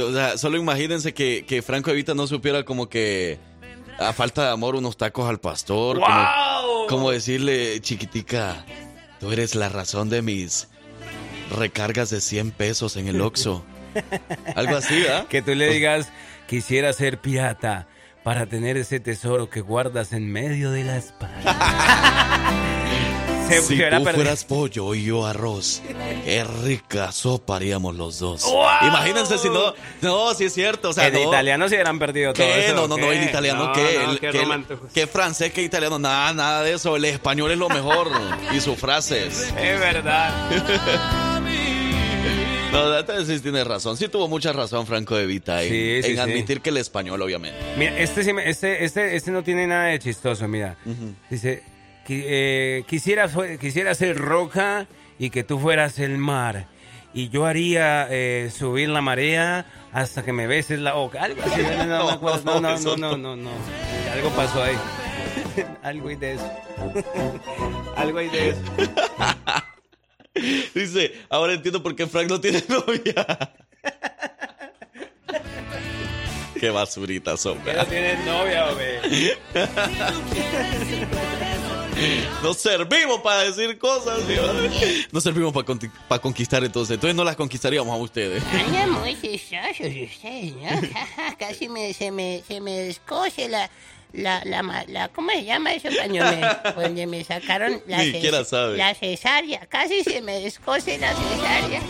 [0.01, 3.39] o sea, solo imagínense que, que Franco Evita no supiera como que
[3.97, 5.99] a falta de amor unos tacos al pastor.
[5.99, 6.87] Como, ¡Wow!
[6.87, 8.63] como decirle, chiquitica,
[9.19, 10.69] tú eres la razón de mis
[11.57, 13.65] recargas de 100 pesos en el Oxxo.
[14.55, 15.25] Algo así, ¿ah?
[15.29, 16.09] Que tú le digas,
[16.47, 17.88] quisiera ser pirata
[18.29, 21.41] para tener ese tesoro que guardas en medio de la espalda.
[23.49, 25.81] Se si tú fueras pollo y yo arroz,
[26.23, 28.43] qué rica sopa haríamos los dos.
[28.43, 28.67] ¡Wow!
[28.83, 29.73] Imagínense si no,
[30.03, 31.23] no, si es cierto, o sea, en no.
[31.23, 32.67] italiano se hubieran perdido todo ¿Qué?
[32.67, 32.75] eso.
[32.75, 33.99] No, no, no, el italiano, No, ¿qué?
[34.05, 34.67] no, El- qué el-.
[34.93, 35.97] ¿Qué francés, qué italiano?
[35.97, 36.95] Nada, nada de eso.
[36.97, 38.11] El español es lo mejor.
[38.53, 39.51] y sus frases.
[39.57, 40.31] Es verdad.
[42.71, 43.97] No, entonces tienes razón.
[43.97, 46.19] Sí tuvo mucha razón Franco de Vita en, Sí, sí, en sí.
[46.21, 47.57] admitir que el español, obviamente.
[47.77, 50.77] Mira, este, este, este, este no tiene nada de chistoso, mira.
[51.29, 51.63] Dice,
[52.07, 53.27] eh, quisiera,
[53.59, 56.67] quisiera ser roca y que tú fueras el mar.
[57.11, 61.23] Y yo haría eh, subir la marea hasta que me beses la boca.
[61.23, 63.49] Algo así, no, no, no, no, no, no, no, no.
[64.13, 64.75] Algo pasó ahí.
[65.83, 66.51] Algo hay de eso.
[67.97, 68.61] Algo hay de eso.
[70.73, 73.25] Dice, ahora entiendo por qué Frank no tiene novia.
[76.59, 79.37] qué basurita son, Que no tienes novia, hombre.
[82.43, 84.21] Nos servimos para decir cosas.
[84.25, 85.05] ¿sí?
[85.11, 86.95] Nos servimos para, conquistar entonces.
[86.95, 88.41] Entonces no las conquistaríamos a ustedes.
[88.53, 91.37] Andan muy chistosos ustedes, ¿no?
[91.37, 92.95] Casi me, se, me, se me
[93.49, 93.69] la,
[94.13, 98.11] la, la, ma- la- ¿Cómo se llama eso cuando me, cuando me sacaron la, Ni
[98.11, 98.77] siquiera sabe.
[98.77, 99.65] la cesárea?
[99.67, 101.81] Casi se me descose la cesárea.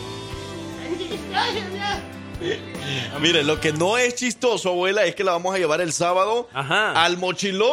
[3.22, 6.48] Mire, lo que no es chistoso, abuela, es que la vamos a llevar el sábado
[6.54, 7.70] al mochilón.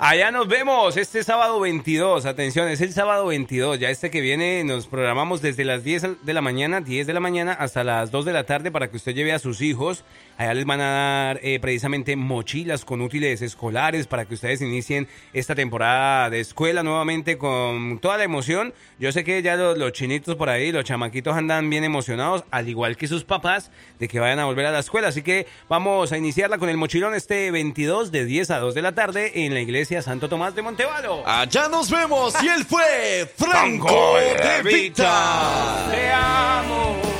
[0.00, 2.26] Allá nos vemos este sábado 22.
[2.26, 3.80] Atención, es el sábado 22.
[3.80, 7.20] Ya este que viene nos programamos desde las 10 de la mañana, 10 de la
[7.20, 10.04] mañana hasta las 2 de la tarde para que usted lleve a sus hijos.
[10.36, 15.08] Allá les van a dar eh, precisamente mochilas con útiles escolares para que ustedes inicien
[15.32, 18.72] esta temporada de escuela nuevamente con toda la emoción.
[18.98, 22.68] Yo sé que ya los, los chinitos por ahí, los chamaquitos andan bien emocionados, al
[22.68, 23.63] igual que sus papás,
[23.98, 25.08] de que vayan a volver a la escuela.
[25.08, 28.82] Así que vamos a iniciarla con el mochilón este 22 de 10 a 2 de
[28.82, 31.26] la tarde en la iglesia Santo Tomás de Montevalo.
[31.26, 35.88] Allá nos vemos y él fue Franco de Vita.
[35.90, 37.14] Te amo.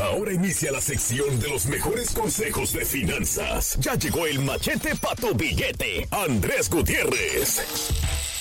[0.00, 3.76] Ahora inicia la sección de los mejores consejos de finanzas.
[3.80, 8.37] Ya llegó el machete para tu billete, Andrés Gutiérrez.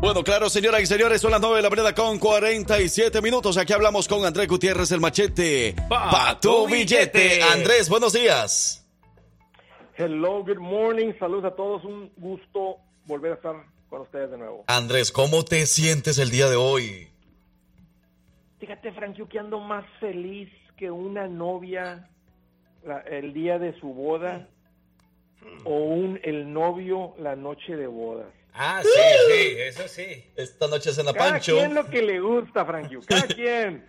[0.00, 3.56] Bueno, claro, señoras y señores, son las 9 de la mañana con 47 minutos.
[3.58, 5.74] Aquí hablamos con Andrés Gutiérrez, el machete.
[5.88, 7.42] Pa, tu billete.
[7.42, 8.86] Andrés, buenos días.
[9.96, 11.12] Hello, good morning.
[11.18, 11.84] Saludos a todos.
[11.84, 12.76] Un gusto
[13.06, 13.54] volver a estar
[13.90, 14.64] con ustedes de nuevo.
[14.68, 17.08] Andrés, ¿cómo te sientes el día de hoy?
[18.60, 22.08] Fíjate, Frank, yo que ando más feliz que una novia
[22.84, 24.48] la- el día de su boda
[25.64, 28.28] o un el novio la noche de bodas.
[28.60, 28.88] Ah, sí,
[29.28, 30.24] sí, eso sí.
[30.34, 31.54] Esta noche es en la Cada Pancho.
[31.56, 33.86] quien lo que le gusta, Frank, Yu, cada quien.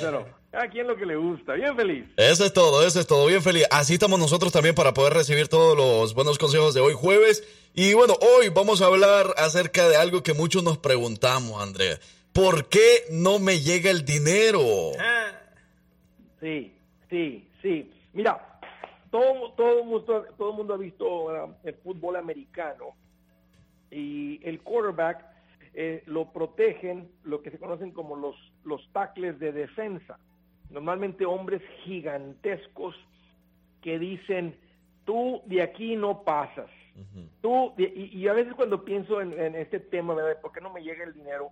[0.00, 1.52] Pero, cada quien lo que le gusta.
[1.52, 2.06] Bien feliz.
[2.16, 3.26] Eso es todo, eso es todo.
[3.26, 3.66] Bien feliz.
[3.70, 7.46] Así estamos nosotros también para poder recibir todos los buenos consejos de hoy jueves.
[7.74, 12.00] Y bueno, hoy vamos a hablar acerca de algo que muchos nos preguntamos, Andrés.
[12.32, 14.62] ¿Por qué no me llega el dinero?
[16.40, 16.74] Sí,
[17.10, 17.92] sí, sí.
[18.14, 18.60] Mira,
[19.10, 21.30] todo, todo, mundo, todo el mundo ha visto
[21.64, 22.96] el fútbol americano
[23.94, 25.24] y el quarterback
[25.74, 30.18] eh, lo protegen lo que se conocen como los, los tackles de defensa.
[30.70, 32.94] Normalmente hombres gigantescos
[33.82, 34.56] que dicen,
[35.04, 36.70] tú de aquí no pasas.
[37.40, 40.40] Tú, de- y, y a veces cuando pienso en, en este tema, ¿verdad?
[40.40, 41.50] ¿Por qué no me llega el dinero?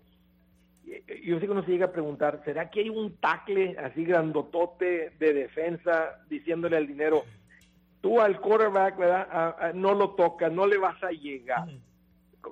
[1.24, 5.10] Yo sé que uno se llega a preguntar, ¿será que hay un tackle así grandotote
[5.18, 7.22] de defensa diciéndole al dinero,
[8.00, 9.28] tú al quarterback, ¿verdad?
[9.30, 11.68] A- a- no lo tocas, no le vas a llegar?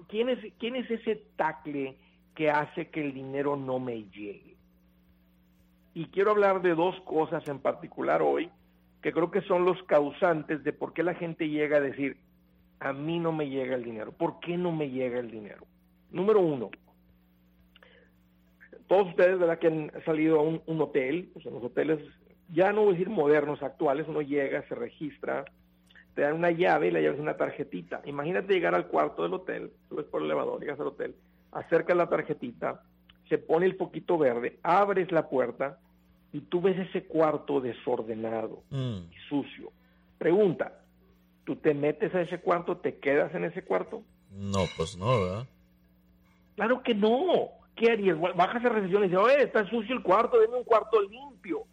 [0.09, 1.97] ¿Quién es, ¿Quién es ese tackle
[2.35, 4.57] que hace que el dinero no me llegue?
[5.95, 8.51] Y quiero hablar de dos cosas en particular hoy,
[9.03, 12.17] que creo que son los causantes de por qué la gente llega a decir,
[12.79, 14.13] a mí no me llega el dinero.
[14.13, 15.67] ¿Por qué no me llega el dinero?
[16.11, 16.71] Número uno,
[18.87, 19.59] todos ustedes, ¿verdad?
[19.59, 22.01] Que han salido a un, un hotel, pues en los hoteles,
[22.53, 25.45] ya no voy a decir modernos, actuales, uno llega, se registra,
[26.21, 28.03] te dan una llave y la llave es una tarjetita.
[28.05, 31.15] Imagínate llegar al cuarto del hotel, subes por el elevador, llegas al hotel,
[31.51, 32.83] acercas la tarjetita,
[33.31, 35.79] se pone el poquito verde, abres la puerta
[36.31, 39.73] y tú ves ese cuarto desordenado y sucio.
[40.19, 40.83] Pregunta,
[41.45, 44.03] ¿tú te metes a ese cuarto, te quedas en ese cuarto?
[44.31, 45.47] No, pues no, ¿verdad?
[46.57, 47.49] Claro que no.
[47.75, 48.21] ¿Qué harías?
[48.21, 51.65] Bajas a recepción y dices, oye, está sucio el cuarto, denme un cuarto limpio.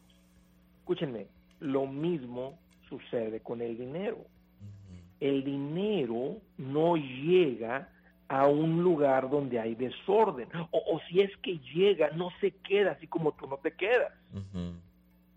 [0.79, 1.27] Escúchenme,
[1.59, 4.19] lo mismo sucede con el dinero.
[5.19, 7.89] El dinero no llega
[8.29, 10.49] a un lugar donde hay desorden.
[10.71, 14.11] O, o si es que llega, no se queda así como tú no te quedas.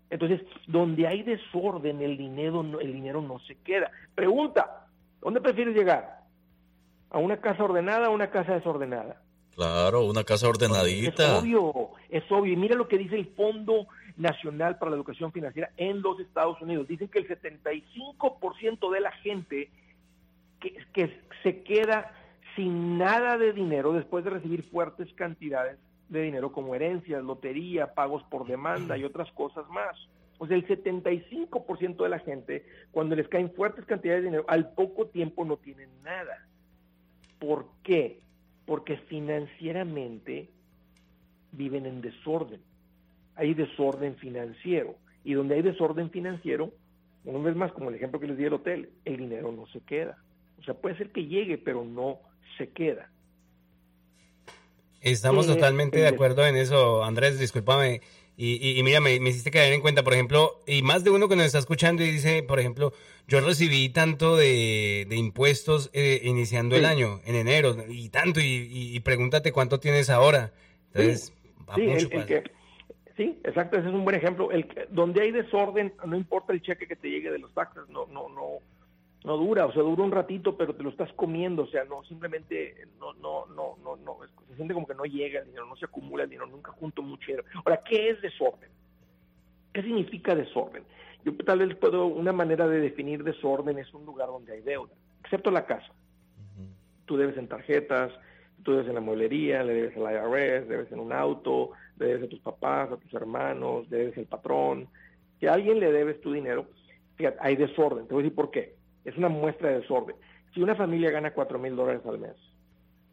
[0.09, 3.89] Entonces, donde hay desorden, el dinero, no- el dinero no se queda.
[4.13, 4.87] Pregunta,
[5.21, 6.19] ¿dónde prefieres llegar?
[7.09, 9.21] ¿A una casa ordenada o a una casa desordenada?
[9.55, 11.39] Claro, una casa Es ordenadita.
[11.39, 12.53] obvio, es obvio.
[12.53, 13.87] Y mira lo que dice el Fondo
[14.21, 16.87] Nacional para la Educación Financiera en los Estados Unidos.
[16.87, 19.69] Dicen que el 75% de la gente
[20.93, 22.13] que, se queda
[22.55, 28.23] sin nada de dinero después de recibir fuertes cantidades de dinero como herencias, lotería, pagos
[28.23, 29.97] por demanda y otras cosas más.
[30.37, 34.73] O sea, el 75% de la gente, cuando les caen fuertes cantidades de dinero, al
[34.73, 36.45] poco tiempo no tienen nada.
[37.39, 38.19] ¿Por qué?
[38.65, 40.49] Porque financieramente
[41.51, 42.61] viven en desorden.
[43.35, 44.95] Hay desorden financiero.
[45.23, 46.73] Y donde hay desorden financiero,
[47.25, 49.79] una vez más, como el ejemplo que les di del hotel, el dinero no se
[49.81, 50.17] queda.
[50.59, 52.19] O sea, puede ser que llegue, pero no
[52.57, 53.09] se queda.
[55.01, 58.01] Estamos Eh, totalmente eh, de acuerdo en eso, Andrés, discúlpame.
[58.37, 61.09] Y, y- y mira, me, me hiciste caer en cuenta, por ejemplo, y más de
[61.11, 62.93] uno que nos está escuchando y dice, por ejemplo,
[63.27, 66.87] yo recibí tanto de, de impuestos eh, iniciando el Sí.
[66.87, 70.53] año, en enero, y tanto, y, pregúntate cuánto tienes ahora.
[70.93, 71.33] Entonces,
[71.69, 72.43] va Sí, mucho el- el que-
[73.21, 74.51] sí, exacto, ese es un buen ejemplo.
[74.51, 78.07] El, donde hay desorden, no importa el cheque que te llegue de los taxes, no,
[78.07, 78.59] no, no,
[79.23, 82.03] no dura, o sea, dura un ratito, pero te lo estás comiendo, o sea, no,
[82.03, 84.17] simplemente no, no, no, no, no,
[84.49, 87.01] se siente como que no llega el dinero, no se acumula el dinero, nunca junto
[87.03, 87.45] mucho dinero.
[87.63, 88.69] Ahora, ¿qué es desorden?
[89.73, 90.83] ¿Qué significa desorden?
[91.23, 94.91] Yo tal vez puedo, una manera de definir desorden es un lugar donde hay deuda,
[95.23, 95.93] excepto la casa.
[97.05, 98.11] Tú debes en tarjetas,
[98.63, 101.71] tú debes en la mueblería, le debes al IRS, debes en un auto,
[102.05, 104.87] debes a tus papás, a tus hermanos, debes al patrón.
[105.39, 106.67] Si a alguien le debes tu dinero,
[107.15, 108.07] fíjate, hay desorden.
[108.07, 108.75] Te voy a decir por qué.
[109.05, 110.15] Es una muestra de desorden.
[110.53, 112.35] Si una familia gana cuatro mil dólares al mes,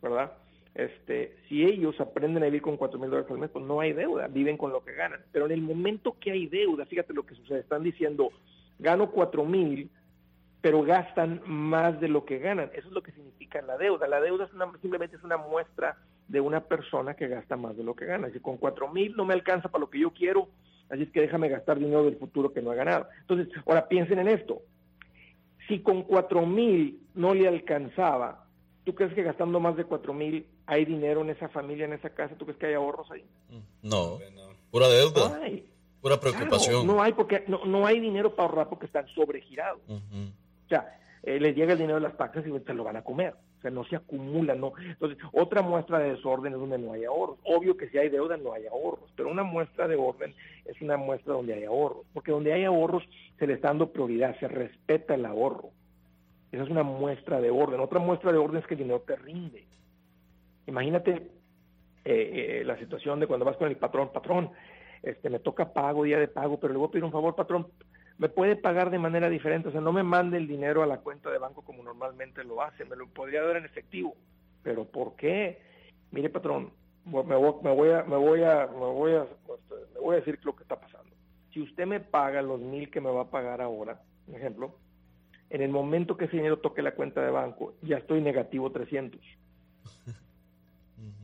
[0.03, 0.33] ¿verdad?
[0.75, 3.93] Este, si ellos aprenden a vivir con cuatro mil dólares al mes, pues no hay
[3.93, 5.21] deuda, viven con lo que ganan.
[5.33, 8.31] Pero en el momento que hay deuda, fíjate lo que sucede, están diciendo,
[8.79, 9.91] gano cuatro mil,
[10.61, 12.71] pero gastan más de lo que ganan.
[12.75, 14.09] Eso es lo que significa la deuda.
[14.09, 15.97] La deuda es una, simplemente es una muestra
[16.29, 18.31] de una persona que gasta más de lo que gana.
[18.31, 20.49] Si con cuatro mil no me alcanza para lo que yo quiero,
[20.91, 23.09] así es que déjame gastar dinero del futuro que no he ganado.
[23.21, 24.63] Entonces, ahora piensen en esto.
[25.67, 28.47] Si con cuatro mil no le alcanzaba,
[28.85, 32.11] ¿tú crees que gastando más de cuatro mil hay dinero en esa familia, en esa
[32.11, 32.35] casa?
[32.37, 33.25] ¿Tú crees que hay ahorros ahí?
[33.83, 34.19] No,
[34.71, 35.31] pura deuda.
[35.31, 35.67] No hay.
[36.01, 36.85] Pura preocupación.
[36.85, 39.81] Claro, no hay porque no, no hay dinero para ahorrar porque están sobregirados.
[39.89, 43.03] O sea, eh, les llega el dinero de las taxas y se lo van a
[43.03, 43.35] comer.
[43.59, 44.73] O sea, no se acumula, no.
[44.79, 47.39] Entonces, otra muestra de desorden es donde no hay ahorros.
[47.45, 50.33] Obvio que si hay deuda no hay ahorros, pero una muestra de orden
[50.65, 53.03] es una muestra donde hay ahorros, porque donde hay ahorros
[53.39, 55.71] se le está dando prioridad, se respeta el ahorro.
[56.53, 57.81] Esa es una muestra de orden.
[57.81, 59.65] Otra muestra de orden es que el dinero te rinde.
[60.67, 61.31] Imagínate
[62.05, 64.51] eh, eh, la situación de cuando vas con el patrón, patrón,
[65.03, 67.67] este, me toca pago, día de pago, pero le voy a pedir un favor, patrón,
[68.19, 70.99] me puede pagar de manera diferente, o sea, no me mande el dinero a la
[70.99, 74.17] cuenta de banco como normalmente lo hace, me lo podría dar en efectivo.
[74.63, 75.61] Pero ¿por qué?
[76.11, 76.73] Mire, patrón,
[77.05, 79.27] me voy, me voy a me voy a me voy a
[79.95, 81.15] me voy a decir lo que está pasando.
[81.53, 84.75] Si usted me paga los mil que me va a pagar ahora, por ejemplo,
[85.51, 89.21] en el momento que ese dinero toque la cuenta de banco, ya estoy negativo 300.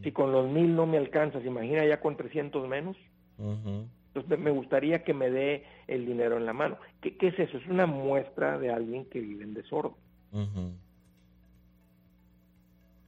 [0.05, 2.97] Si con los mil no me alcanza, ¿se imagina ya con 300 menos?
[4.15, 6.79] Entonces me gustaría que me dé el dinero en la mano.
[7.01, 7.59] ¿Qué, ¿Qué, es eso?
[7.59, 9.95] Es una muestra de alguien que vive en desorden.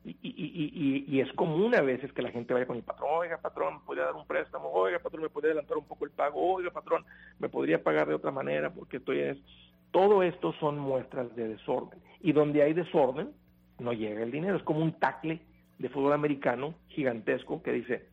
[0.04, 3.09] y, y, y, y, es común a veces que la gente vaya con el patrón,
[3.12, 4.68] oiga patrón, ¿me podría dar un préstamo?
[4.70, 6.54] Oiga patrón, ¿me podría adelantar un poco el pago?
[6.54, 7.04] Oiga patrón,
[7.38, 9.42] ¿me podría pagar de otra manera porque estoy en...
[9.90, 12.00] Todo esto son muestras de desorden.
[12.20, 13.32] Y donde hay desorden,
[13.78, 14.57] no llega el dinero.
[14.57, 15.40] Es como un tacle
[15.78, 18.09] de fútbol americano gigantesco que dice,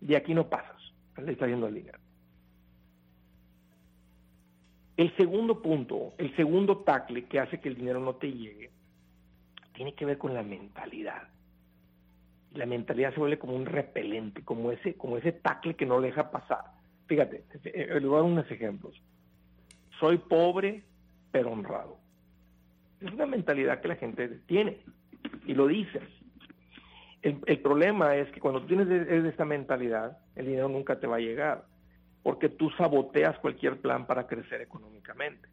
[0.00, 0.80] de aquí no pasas,
[1.16, 1.98] le está yendo el dinero.
[4.96, 8.70] El segundo punto, el segundo tacle que hace que el dinero no te llegue,
[9.74, 11.28] tiene que ver con la mentalidad.
[12.52, 16.30] La mentalidad se vuelve como un repelente, como ese, como ese tacle que no deja
[16.30, 16.64] pasar.
[17.06, 19.00] Fíjate, eh, le voy a dar unos ejemplos.
[19.98, 20.84] Soy pobre,
[21.30, 21.96] pero honrado.
[23.00, 24.78] Es una mentalidad que la gente tiene
[25.46, 26.00] y lo dice.
[27.22, 31.06] El, problema es que cuando tú tienes de, de esta mentalidad, el dinero nunca te
[31.06, 31.64] va a llegar
[32.22, 35.48] porque tú saboteas cualquier plan para crecer económicamente.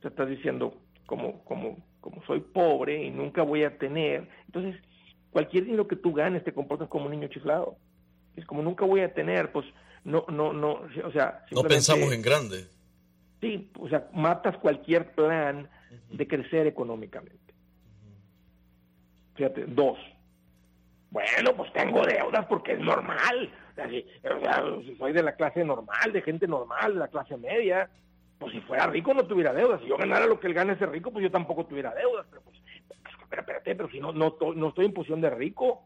[0.00, 4.80] Te estás diciendo, como, como, como soy pobre y nunca voy a tener, entonces
[5.30, 7.76] cualquier dinero que tú ganes te comportas como un niño chiflado.
[8.34, 9.66] Es como nunca voy a tener, pues
[10.04, 11.44] no, no, no, o sea...
[11.50, 12.66] No pensamos en grande.
[13.40, 15.68] Sí, o sea, matas cualquier plan
[16.10, 17.54] de crecer económicamente.
[19.34, 19.98] Fíjate, dos.
[21.10, 26.22] Bueno, pues tengo deudas porque es normal Así, o soy de la clase normal, de
[26.22, 27.90] gente normal, de la clase media,
[28.38, 29.80] pues si fuera rico no tuviera deudas.
[29.82, 32.26] Si yo ganara lo que él gana ese rico, pues yo tampoco tuviera deudas.
[32.30, 32.56] Pero pues,
[33.28, 35.82] pero, espérate, pero si no, no, no estoy en posición de rico.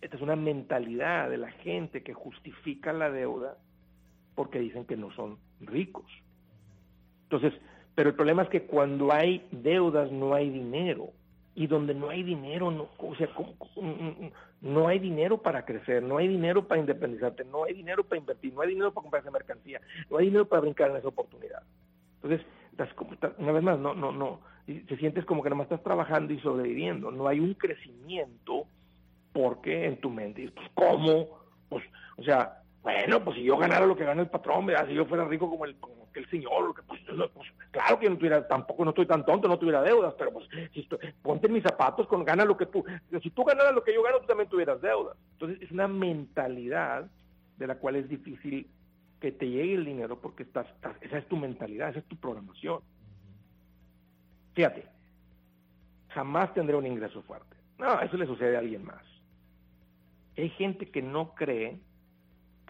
[0.00, 3.58] Esta es una mentalidad de la gente que justifica la deuda
[4.34, 6.06] porque dicen que no son ricos.
[7.24, 7.52] Entonces,
[7.94, 11.12] pero el problema es que cuando hay deudas no hay dinero
[11.54, 13.28] y donde no hay dinero, no, o sea,
[14.60, 18.54] no hay dinero para crecer, no hay dinero para independizarte, no hay dinero para invertir,
[18.54, 19.80] no hay dinero para comprarse mercancía,
[20.10, 21.62] no hay dinero para brincar en esa oportunidad.
[22.22, 22.46] Entonces,
[23.38, 26.40] una vez más, no, no, no, te sientes como que nada más estás trabajando y
[26.40, 28.66] sobreviviendo, no hay un crecimiento
[29.32, 31.28] porque en tu mente, pues, ¿cómo?
[31.68, 31.84] Pues,
[32.16, 35.26] o sea, bueno, pues si yo ganara lo que gana el patrón, si yo fuera
[35.26, 35.76] rico como el,
[36.30, 37.00] señor, pues,
[37.34, 40.46] pues, claro que no tuviera, tampoco no estoy tan tonto, no tuviera deudas, pero pues
[40.72, 42.84] si estoy, ponte en mis zapatos, con gana lo que tú,
[43.22, 45.16] si tú ganaras lo que yo gano, tú también tuvieras deudas.
[45.32, 47.06] Entonces es una mentalidad
[47.58, 48.66] de la cual es difícil
[49.20, 50.66] que te llegue el dinero porque estás,
[51.02, 52.80] esa es tu mentalidad, esa es tu programación.
[54.54, 54.86] Fíjate,
[56.08, 57.56] jamás tendré un ingreso fuerte.
[57.78, 59.02] No, eso le sucede a alguien más.
[60.36, 61.78] Hay gente que no cree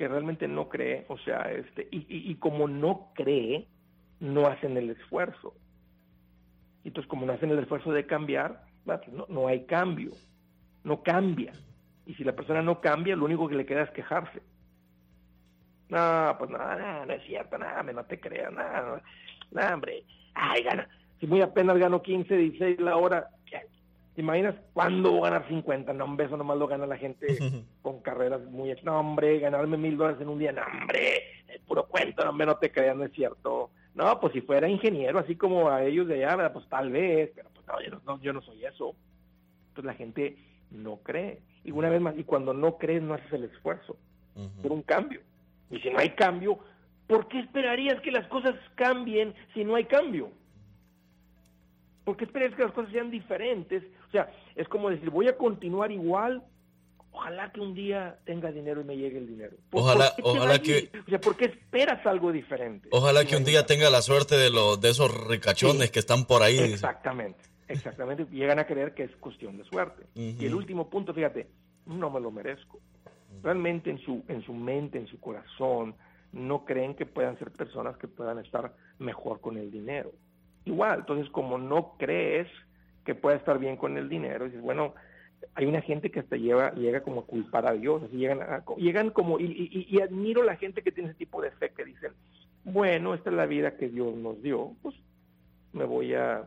[0.01, 3.69] que realmente no cree, o sea, este, y, y, como no cree,
[4.19, 5.53] no hacen el esfuerzo.
[6.83, 10.13] Y entonces como no hacen el esfuerzo de cambiar, pues no, no hay cambio,
[10.85, 11.53] no cambia.
[12.07, 14.41] Y si la persona no cambia, lo único que le queda es quejarse.
[15.91, 19.03] No, pues nada, no, no es cierto, nada, no te creas, nada,
[19.53, 20.89] no, no, hombre, ay, gana,
[21.21, 23.29] si muy apenas gano 15, 16 la hora.
[24.21, 25.95] ¿Te imaginas cuándo voy a ganar 50?
[25.95, 27.27] No, hombre, eso nomás lo gana la gente
[27.81, 31.87] con carreras muy, no, hombre, ganarme mil dólares en un día, no, hombre, es puro
[31.87, 33.71] cuento, no, hombre, no te creas, no es cierto.
[33.95, 37.49] No, pues si fuera ingeniero, así como a ellos de allá, pues tal vez, pero
[37.55, 38.95] pues no, yo no, no, yo no soy eso.
[39.69, 40.37] Entonces la gente
[40.71, 41.41] no cree.
[41.65, 43.97] Y una vez más, y cuando no crees, no haces el esfuerzo
[44.63, 45.23] por un cambio.
[45.71, 46.59] Y si no hay cambio,
[47.07, 50.31] ¿por qué esperarías que las cosas cambien si no hay cambio?
[52.05, 53.83] ¿Por qué esperarías que las cosas sean diferentes?
[54.11, 56.43] O sea, es como decir, voy a continuar igual,
[57.13, 59.57] ojalá que un día tenga dinero y me llegue el dinero.
[59.71, 60.91] ¿Por- Ojalá- ojalá que-?
[61.07, 62.89] O sea, ¿por qué esperas algo diferente?
[62.93, 65.93] Ojalá que un día tenga la suerte de los de esos ricachones Sí.
[65.93, 66.59] que están por ahí.
[66.59, 67.39] Exactamente,
[67.69, 68.27] exactamente.
[68.33, 70.05] Llegan a creer que es cuestión de suerte.
[70.15, 71.49] Y el último punto, fíjate,
[71.87, 72.81] no me lo merezco.
[73.43, 75.95] Realmente en su, en su mente, en su corazón,
[76.33, 80.13] no creen que puedan ser personas que puedan estar mejor con el dinero.
[80.65, 82.49] Igual, entonces como no crees
[83.05, 84.95] que pueda estar bien con el dinero, dices, bueno,
[85.55, 88.63] hay una gente que hasta lleva, llega como a culpar a Dios, así llegan, a-
[88.77, 91.85] llegan como, y, y- y admiro la gente que tiene ese tipo de fe, que
[91.85, 92.13] dicen,
[92.65, 94.95] bueno, esta es la vida que Dios nos dio, pues
[95.73, 96.45] me voy a,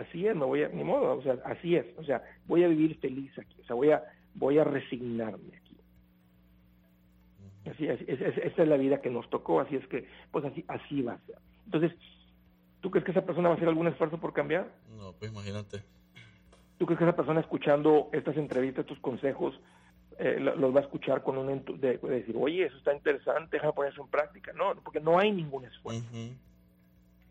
[0.00, 2.68] así es, me voy a, ni modo, o sea, así es, o sea, voy a
[2.68, 4.02] vivir feliz aquí, o sea, voy a,
[4.34, 5.76] voy a resignarme aquí.
[7.70, 10.44] Así es, es- es- esa es la vida que nos tocó, así es que, pues
[10.44, 11.36] así, así va a ser.
[11.66, 11.92] Entonces,
[12.82, 14.68] ¿tú crees que esa persona va a hacer algún esfuerzo por cambiar?
[14.98, 15.82] No, pues imagínate.
[16.78, 19.58] ¿Tú crees que esa persona escuchando estas entrevistas, estos consejos,
[20.18, 23.56] eh, lo- los va a escuchar con un de, de decir, oye, eso está interesante,
[23.56, 24.52] déjame poner eso en práctica?
[24.52, 26.02] No, porque no hay ningún esfuerzo.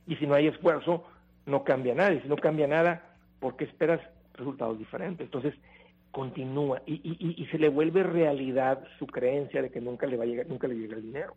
[0.08, 1.04] Y si no hay esfuerzo,
[1.46, 2.14] no cambia nada.
[2.14, 3.04] Y si no cambia nada,
[3.40, 4.00] ¿por qué esperas
[4.34, 5.26] resultados diferentes?
[5.26, 5.54] Entonces,
[6.12, 10.18] continúa y, y- y- y se le vuelve realidad su creencia de que nunca le
[10.18, 11.36] va a llegar, nunca le llega el dinero.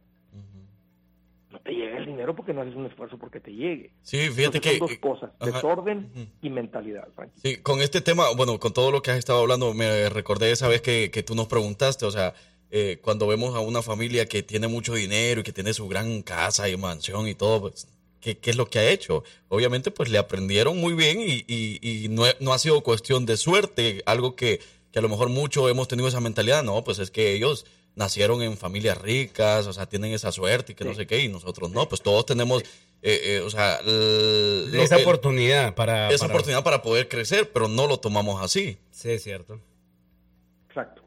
[1.54, 3.92] No te llega el dinero porque no haces un esfuerzo porque te llegue.
[4.02, 4.78] Sí, fíjate Entonces, que...
[4.78, 5.50] son dos cosas, Ajá.
[5.52, 6.10] desorden
[6.42, 7.06] y mentalidad.
[7.14, 7.40] Frankie.
[7.40, 10.66] Sí, con este tema, bueno, con todo lo que has estado hablando, me recordé esa
[10.66, 12.34] vez que, que tú nos preguntaste, o sea,
[12.72, 16.22] eh, cuando vemos a una familia que tiene mucho dinero y que tiene su gran
[16.22, 17.86] casa y mansión y todo, pues,
[18.20, 19.22] ¿qué, qué es lo que ha hecho?
[19.48, 23.36] Obviamente, pues le aprendieron muy bien y, y- y no, no ha sido cuestión de
[23.36, 24.58] suerte, algo que,
[24.90, 27.64] que a lo mejor mucho hemos tenido esa mentalidad, no, pues es que ellos
[27.96, 31.28] nacieron en familias ricas, o sea, tienen esa suerte y que no sé qué, y
[31.28, 32.62] nosotros no, pues todos tenemos,
[33.02, 36.08] eh, eh, o sea, Esa que- oportunidad para...
[36.10, 38.78] esa para- oportunidad para poder crecer, pero no lo tomamos así.
[38.90, 39.60] Sí, es cierto.
[40.68, 41.02] Exacto,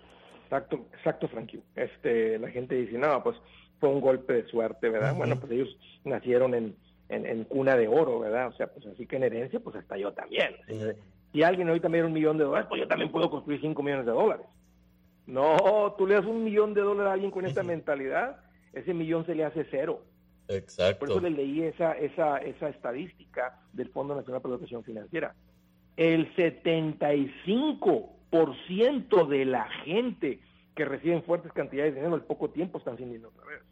[0.46, 1.62] exacto, exacto, Frankie.
[1.76, 3.36] Este, la gente dice, no, pues
[3.80, 5.14] fue un golpe de suerte, ¿verdad?
[5.16, 5.70] Bueno, pues ellos
[6.06, 6.76] nacieron en,
[7.10, 8.48] en, en cuna de oro, ¿verdad?
[8.48, 10.56] O sea, pues así que en herencia, pues hasta yo también.
[10.68, 10.80] Si-
[11.34, 13.84] Si alguien ahorita me diera un millón de dólares, pues yo también puedo construir cinco
[13.84, 14.46] millones de dólares.
[15.28, 18.38] No, tú le das un millón de dólares a alguien con esta mentalidad,
[18.72, 20.02] ese millón se le hace cero.
[20.48, 21.00] Exacto.
[21.00, 25.36] Por eso le leí esa, esa, esa estadística del Fondo Nacional para la Educación Financiera.
[25.98, 30.40] El 75% de la gente
[30.76, 33.64] que reciben fuertes cantidades de dinero al poco tiempo están sin dinero otra vez.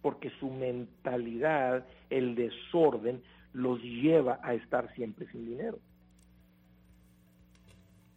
[0.00, 3.20] Porque su mentalidad, el desorden,
[3.52, 5.80] los lleva a estar siempre sin dinero.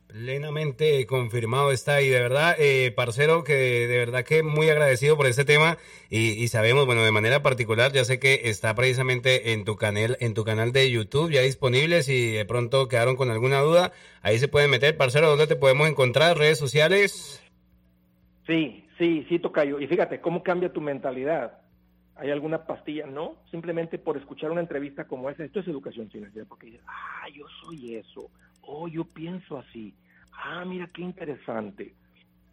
[0.08, 5.26] Plenamente confirmado está y de verdad, eh, parcero, que de verdad que muy agradecido por
[5.26, 5.78] este tema
[6.10, 10.34] y, sabemos, bueno, de manera particular, ya sé que está precisamente en tu canal, en
[10.34, 13.92] tu canal de YouTube ya disponible, si de pronto quedaron con alguna duda,
[14.22, 16.38] ahí se pueden meter, parcero, ¿dónde te podemos encontrar?
[16.38, 17.44] ¿Redes sociales?
[18.48, 19.80] Sí, sí, sí, Tocayo.
[19.80, 21.60] Y fíjate, ¿cómo cambia tu mentalidad?
[22.16, 23.06] ¿Hay alguna pastilla?
[23.06, 25.44] No, simplemente por escuchar una entrevista como esa.
[25.44, 28.30] Esto es educación financiera, porque dices, ah, yo soy eso.
[28.68, 29.94] Oh, yo pienso así.
[30.32, 31.94] Ah, mira, qué interesante.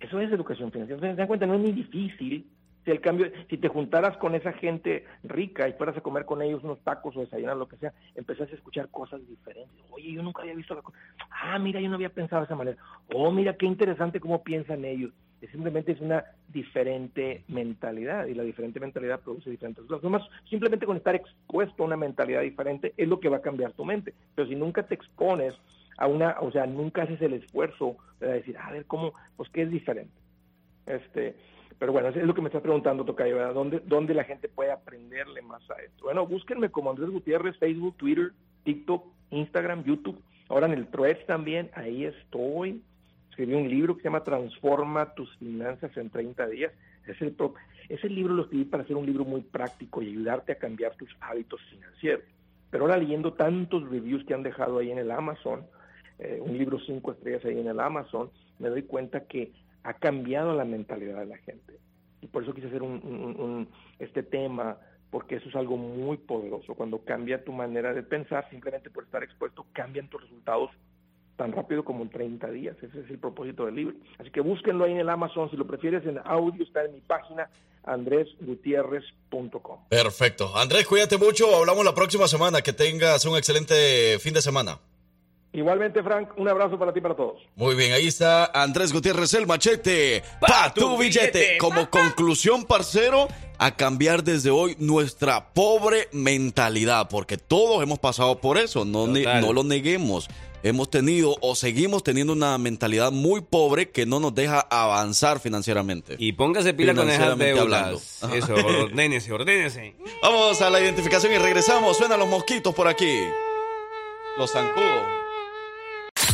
[0.01, 0.97] Eso es educación financiera.
[0.97, 2.47] Entonces, se dan cuenta, no es ni difícil.
[2.85, 6.43] Si el cambio, si te juntaras con esa gente rica y fueras a comer con
[6.43, 9.85] ellos unos tacos o desayunar, lo que sea, empezás a escuchar cosas diferentes.
[9.91, 10.99] Oye, yo nunca había visto la cosa.
[11.31, 12.77] Ah, mira, yo no había pensado de esa manera.
[13.15, 15.13] Oh, mira, qué interesante cómo piensan ellos.
[15.41, 20.23] Es simplemente es una diferente mentalidad y la diferente mentalidad produce diferentes cosas.
[20.49, 23.85] Simplemente con estar expuesto a una mentalidad diferente es lo que va a cambiar tu
[23.85, 24.13] mente.
[24.35, 25.55] Pero si nunca te expones
[25.99, 29.12] a una, o sea, nunca haces el esfuerzo de decir, a ver, ¿cómo?
[29.36, 30.14] Pues qué es diferente.
[30.86, 31.36] Este,
[31.78, 33.55] pero bueno, es lo que me estás preguntando, Tocayo, ¿verdad?
[33.55, 36.05] ¿Dónde, ¿Dónde la gente puede aprenderle más a esto?
[36.05, 38.32] Bueno, búsquenme como Andrés Gutiérrez, Facebook, Twitter,
[38.64, 40.20] TikTok, Instagram, YouTube.
[40.49, 42.82] Ahora en el Threads también, ahí estoy.
[43.30, 46.72] Escribí un libro que se llama Transforma tus finanzas en 30 días.
[47.07, 47.34] Ese,
[47.88, 51.11] ese libro lo escribí para hacer un libro muy práctico y ayudarte a cambiar tus
[51.20, 52.24] hábitos financieros.
[52.70, 55.66] Pero ahora leyendo tantos reviews que han dejado ahí en el Amazon,
[56.23, 59.51] eh, un libro cinco estrellas ahí en el Amazon, me doy cuenta que
[59.83, 61.81] ha cambiado la mentalidad de la gente.
[62.20, 63.66] Y por eso quise hacer un,
[63.99, 64.77] este tema,
[65.11, 66.77] porque eso es algo muy poderoso.
[66.77, 70.70] Cuando cambia tu manera de pensar, simplemente por estar expuesto, cambian tus resultados
[71.37, 72.77] tan rápido como en 30 días.
[72.81, 73.97] Ese es el propósito del libro.
[74.18, 75.51] Así que búsquenlo ahí en el Amazon.
[75.51, 77.51] Si lo prefieres en audio, está en mi página
[77.83, 79.89] andresgutierrez.com.
[79.89, 80.57] Perfecto.
[80.57, 81.57] Andrés, cuídate mucho.
[81.57, 82.62] Hablamos la próxima semana.
[82.62, 84.79] Que tengas un excelente fin de semana.
[85.55, 87.43] Igualmente, Frank, un abrazo para ti y para todos.
[87.57, 88.47] Muy bien, ahí está.
[88.55, 90.23] Andrés Gutiérrez, el machete.
[90.41, 91.59] Pa' tu billete.
[91.59, 93.29] Como conclusión, parcero,
[93.59, 97.09] a cambiar desde hoy nuestra pobre mentalidad.
[97.11, 98.87] Porque todos hemos pasado por eso.
[98.87, 99.43] No, ne- Total.
[99.43, 100.29] no lo neguemos.
[100.63, 106.15] Hemos tenido o seguimos teniendo una mentalidad muy pobre que no nos deja avanzar financieramente.
[106.19, 107.63] Y póngase pila con esas deudas.
[108.23, 108.37] hablando.
[108.37, 109.97] Eso, ordénese, ordénese.
[110.23, 111.99] Vamos a la identificación y regresamos.
[111.99, 113.21] Suenan los mosquitos por aquí.
[114.39, 115.03] Los zancudos.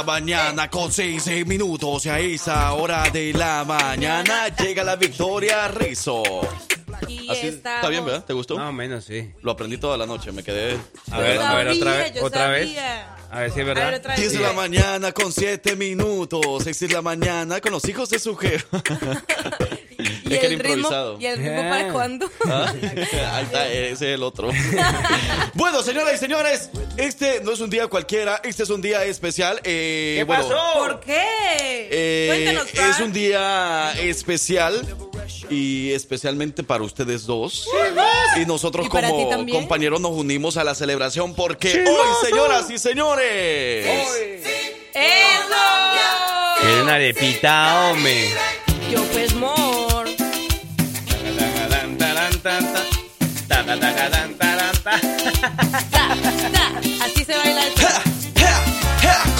[0.00, 2.06] La mañana con 6 minutos.
[2.06, 6.22] Y a esa hora de la mañana llega la victoria Rizo.
[7.28, 8.24] Así, está bien, ¿verdad?
[8.24, 8.56] ¿Te gustó?
[8.56, 9.30] Más o menos, sí.
[9.42, 10.78] Lo aprendí toda la noche, me quedé.
[11.10, 12.22] A ver, a ver, otra vez.
[12.22, 12.68] Otra vez.
[12.68, 13.16] sabía.
[13.30, 14.16] A ver si es verdad.
[14.16, 16.64] 10 de la mañana con 7 minutos.
[16.64, 18.66] 6 de la mañana con los hijos de su jefe.
[20.30, 20.74] ¿Y Es que era el ritmo?
[20.76, 21.16] improvisado.
[21.20, 22.30] ¿Y el ritmo para cuándo?
[22.46, 22.72] ¿Ah?
[23.32, 24.50] Ahí está, ese es el otro.
[25.54, 29.60] bueno, señoras y señores, este no es un día cualquiera, este es un día especial.
[29.64, 30.78] Eh, ¿Qué bueno, pasó?
[30.78, 31.20] ¿Por qué?
[31.90, 32.26] eh,
[32.64, 34.86] Cuéntanos, es un día especial
[35.48, 37.66] y especialmente para ustedes dos.
[38.36, 42.70] Y nosotros ¿Y para ti como compañeros nos unimos a la celebración porque hoy, señoras
[42.70, 43.86] y señores,
[44.94, 45.56] ¡Eso!
[46.60, 48.28] Quiere una arepita, hombre.
[48.90, 49.69] Yo pues more.
[53.50, 53.90] Ta, ta, ta.
[57.04, 57.72] Así se baila el.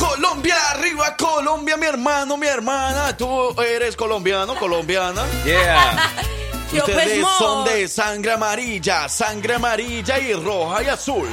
[0.01, 3.17] Colombia, arriba Colombia, mi hermano, mi hermana.
[3.17, 5.23] Tú eres colombiano, colombiana.
[5.45, 6.11] Yeah.
[6.73, 11.29] Yo pues Ustedes son de sangre amarilla, sangre amarilla y roja y azul.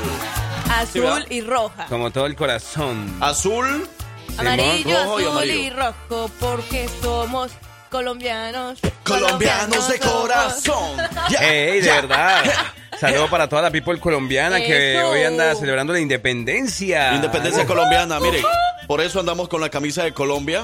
[0.94, 1.88] ¿Sí, Azul y roja.
[1.88, 3.18] Como todo el corazón.
[3.20, 3.90] Azul,
[4.38, 5.62] Amarillo, rojo y azul amarillo.
[5.62, 7.52] y rojo porque somos
[7.90, 8.80] colombianos.
[9.04, 10.98] colombianos de corazón.
[11.42, 12.44] Ey, de verdad.
[13.00, 17.14] Saludo para toda la people colombiana que hoy anda celebrando la independencia.
[17.14, 18.42] Independencia colombiana, mire.
[18.88, 20.64] Por eso andamos con la camisa de Colombia.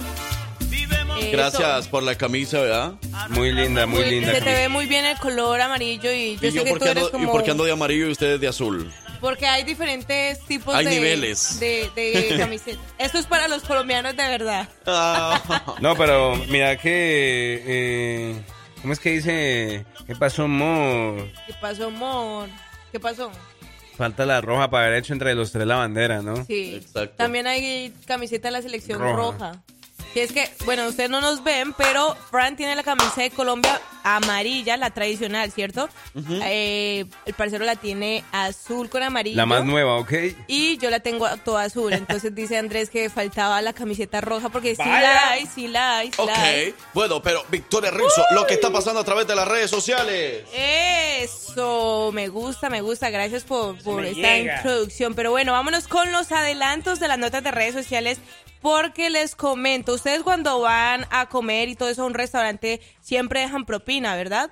[1.19, 1.31] Eso.
[1.31, 2.93] Gracias por la camisa, ¿verdad?
[3.29, 4.33] Muy linda, muy linda.
[4.33, 6.85] Se te ve muy bien el color amarillo y yo ¿Y sé yo que tú
[6.85, 7.23] eres ando, como...
[7.23, 8.91] y por qué ando de amarillo y ustedes de azul?
[9.23, 10.91] Porque hay diferentes tipos Hay de...
[10.91, 11.57] niveles.
[11.57, 12.83] De, de camisetas.
[12.97, 14.67] Esto es para los colombianos de verdad.
[14.85, 15.77] Ah.
[15.79, 17.63] No, pero mira que...
[17.65, 18.41] eh,
[18.81, 19.85] ¿Cómo es que dice?
[20.05, 21.29] ¿Qué pasó, amor?
[21.47, 22.49] ¿Qué pasó, amor?
[22.91, 23.31] ¿Qué pasó?
[23.95, 26.43] Falta la roja para haber hecho entre los tres la bandera, ¿no?
[26.45, 26.75] Sí.
[26.75, 27.15] Exacto.
[27.15, 29.15] También hay camiseta de la selección Roja.
[29.15, 29.63] roja.
[30.15, 33.81] Y es que, bueno, ustedes no nos ven, pero Fran tiene la camisa de Colombia
[34.03, 35.89] amarilla, la tradicional, ¿cierto?
[36.43, 39.37] Eh, el parcero la tiene azul con amarillo.
[39.37, 40.13] La más nueva, ¿ok?
[40.47, 41.93] Y yo la tengo toda azul.
[41.93, 46.11] Entonces dice Andrés que faltaba la camiseta roja porque sí la hay, sí la hay,
[46.11, 46.69] sí la hay.
[46.69, 50.43] Ok, bueno, pero Victoria Rizzo, lo que está pasando a través de las redes sociales.
[50.53, 53.09] Eso, me gusta, me gusta.
[53.09, 54.57] Gracias por, por esta llega.
[54.57, 55.15] introducción.
[55.15, 58.19] Pero bueno, vámonos con los adelantos de las notas de redes sociales.
[58.63, 63.41] Porque les comento, ustedes cuando van a comer y todo eso a un restaurante siempre
[63.41, 64.49] dejan propina, ¿verdad?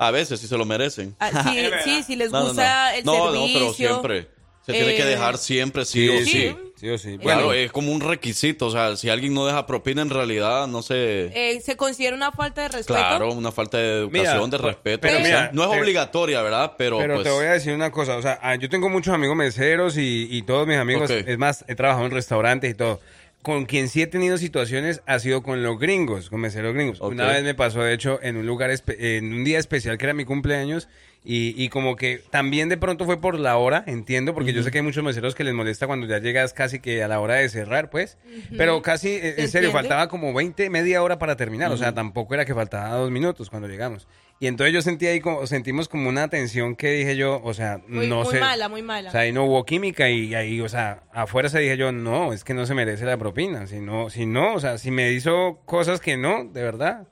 [0.00, 1.14] A veces sí se lo merecen.
[1.20, 2.96] Ah, sí, sí, si les No, no, gusta no.
[2.98, 3.60] el no, servicio.
[3.60, 4.40] no, pero siempre.
[4.66, 6.24] Se tiene que Eh, dejar siempre, sí, Sí, o sí.
[6.26, 6.56] sí.
[6.76, 7.18] Sí o sí.
[7.18, 8.66] Claro, Bueno, es como un requisito.
[8.66, 11.30] O sea, si alguien no deja propina, en realidad no sé.
[11.34, 12.94] Eh, se considera una falta de respeto.
[12.98, 15.00] Claro, una falta de educación, Mira, de respeto.
[15.02, 16.72] pero o sea, mira, no es te- obligatoria, ¿verdad?
[16.78, 17.24] Pero, Pero pues.
[17.24, 20.28] te voy a decir una cosa, o sea, ah, yo tengo muchos amigos meseros y,
[20.30, 23.00] y todos mis amigos, es más, he trabajado en restaurantes y todo.
[23.42, 27.00] Con quien sí he tenido situaciones ha sido con los gringos, con meseros gringos.
[27.00, 30.12] Una vez me pasó, de hecho, en un lugar, en un día especial que era
[30.14, 30.88] mi cumpleaños
[31.22, 34.70] Y, y como que también de pronto fue por la hora, entiendo, porque yo sé
[34.70, 37.34] que hay muchos meseros que les molesta cuando ya llegas casi que a la hora
[37.34, 38.16] de cerrar, pues.
[38.56, 39.70] Pero casi, en serio, entiende?
[39.70, 41.70] faltaba como 20, media hora para terminar.
[41.72, 44.08] O sea, tampoco era que faltaba dos minutos cuando llegamos.
[44.42, 47.82] Y entonces yo sentí ahí, como, sentimos como una tensión que dije yo, o sea,
[47.86, 48.40] Muy, no muy sé.
[48.40, 49.10] mala, muy mala.
[49.10, 52.32] O sea, ahí no hubo química y ahí, o sea, afuera se dije yo, no,
[52.32, 53.66] es que no se merece la propina.
[53.66, 57.06] Si no, si no, o sea, si me hizo cosas que no, de verdad.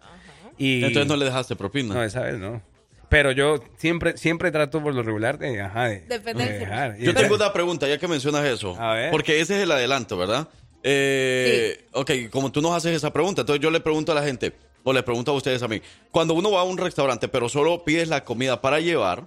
[0.56, 1.94] Y Entonces no le dejaste propina.
[1.94, 2.62] No, esa vez no.
[3.10, 6.96] Pero yo siempre, siempre trato por lo regular de, ajá, de, de dejar.
[6.96, 8.74] Yo tengo una pregunta, ya que mencionas eso.
[9.10, 10.48] Porque ese es el adelanto, ¿verdad?
[10.82, 14.52] Eh, Ok, como tú nos haces esa pregunta, entonces yo le pregunto a la gente,
[14.89, 17.85] o le pregunto a ustedes a mí, cuando uno va a un restaurante, pero solo
[17.85, 19.24] pides la comida para llevar,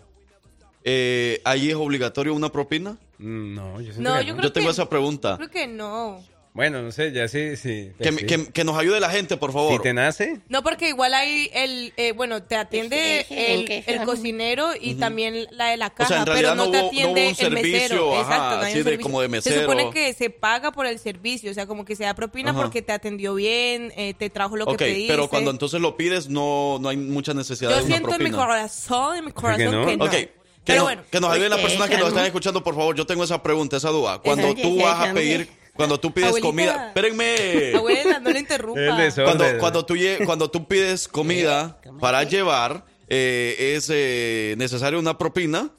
[0.84, 2.98] eh, ¿ahí es obligatorio una propina?
[3.20, 5.38] Mm, No, yo No, yo creo tengo que- esa pregunta.
[5.38, 6.24] Creo que no.
[6.54, 7.92] Bueno, no sé, ya sí, sí.
[7.98, 8.26] Que, pues sí.
[8.26, 9.72] que- que nos ayude la gente, por favor.
[9.72, 10.42] Si te nace.
[10.50, 15.68] No, porque igual hay el, eh, bueno, te atiende el, el cocinero y también la
[15.70, 17.30] de la O sea, caja, en realidad pero no, no te no atiende hubo un
[17.30, 18.14] el servicio, mesero.
[18.20, 19.04] ajá, Exacto, no así de servicio.
[19.04, 19.62] como de Se mesero.
[19.62, 22.62] supone que se paga por el servicio, o sea, como que se da propina Ajá.
[22.62, 25.14] porque te atendió bien, eh, te trajo lo que pediste.
[25.14, 28.24] pero cuando entonces lo pides, no, no hay mucha necesidad Yo de una siento en
[28.24, 28.38] mi propina.
[28.46, 30.04] corazón, en mi corazón que no.
[30.04, 30.12] Ok.
[30.12, 31.04] Que, Pero nos, bueno.
[31.10, 32.94] que nos ayuden las personas que nos están escuchando, por favor.
[32.96, 34.20] Yo tengo esa pregunta, esa duda.
[34.20, 36.48] Cuando tú vas a pedir, cuando tú pides Abuelita.
[36.48, 37.74] comida, espérenme.
[37.76, 38.82] Abuela, no le interrumpa.
[39.24, 39.96] Cuando, cuando, tú,
[40.26, 45.70] cuando tú pides comida para llevar, eh, ¿es eh, necesario una propina?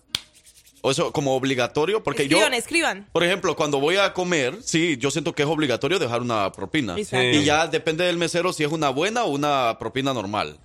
[0.85, 2.03] ¿O eso como obligatorio?
[2.03, 3.09] Porque yo, Escriban, escriban.
[3.13, 6.99] por ejemplo, cuando voy a comer, sí, yo siento que es obligatorio dejar una propina.
[6.99, 7.39] Exacto.
[7.39, 10.59] Y ya depende del mesero si es una buena o una propina normal.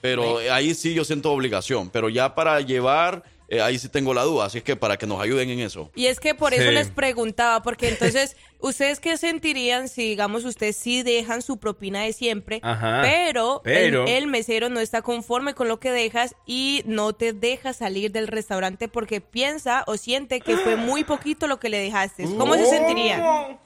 [0.00, 1.90] Pero eh, ahí sí yo siento obligación.
[1.90, 4.46] Pero ya para llevar, eh, ahí sí tengo la duda.
[4.46, 5.90] Así es que para que nos ayuden en eso.
[5.94, 6.70] Y es que por eso Sí.
[6.74, 12.12] les preguntaba, porque entonces, ¿ustedes qué sentirían si, digamos, ustedes sí dejan su propina de
[12.14, 16.82] siempre, Ajá, pero, pero- El, el mesero no está conforme con lo que dejas y
[16.86, 21.60] no te deja salir del restaurante porque piensa o siente que fue muy poquito lo
[21.60, 22.24] que le dejaste?
[22.38, 23.58] ¿Cómo se sentirían?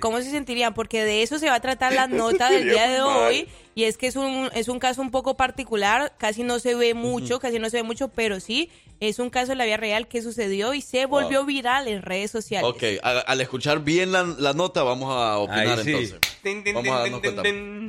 [0.00, 0.74] ¿Cómo se sentirían?
[0.74, 3.48] Porque de eso se va a tratar la nota del día de hoy.
[3.74, 6.94] Y es que es un, es un caso un poco particular, casi no se ve
[6.94, 10.08] mucho, casi no se ve mucho, pero sí, es un caso de la vida real
[10.08, 12.68] que sucedió y se volvió viral en redes sociales.
[12.68, 15.90] Ok, al escuchar bien la, la nota, vamos a opinar Ahí sí.
[15.90, 16.74] entonces.
[16.74, 17.20] Vamos a darnos.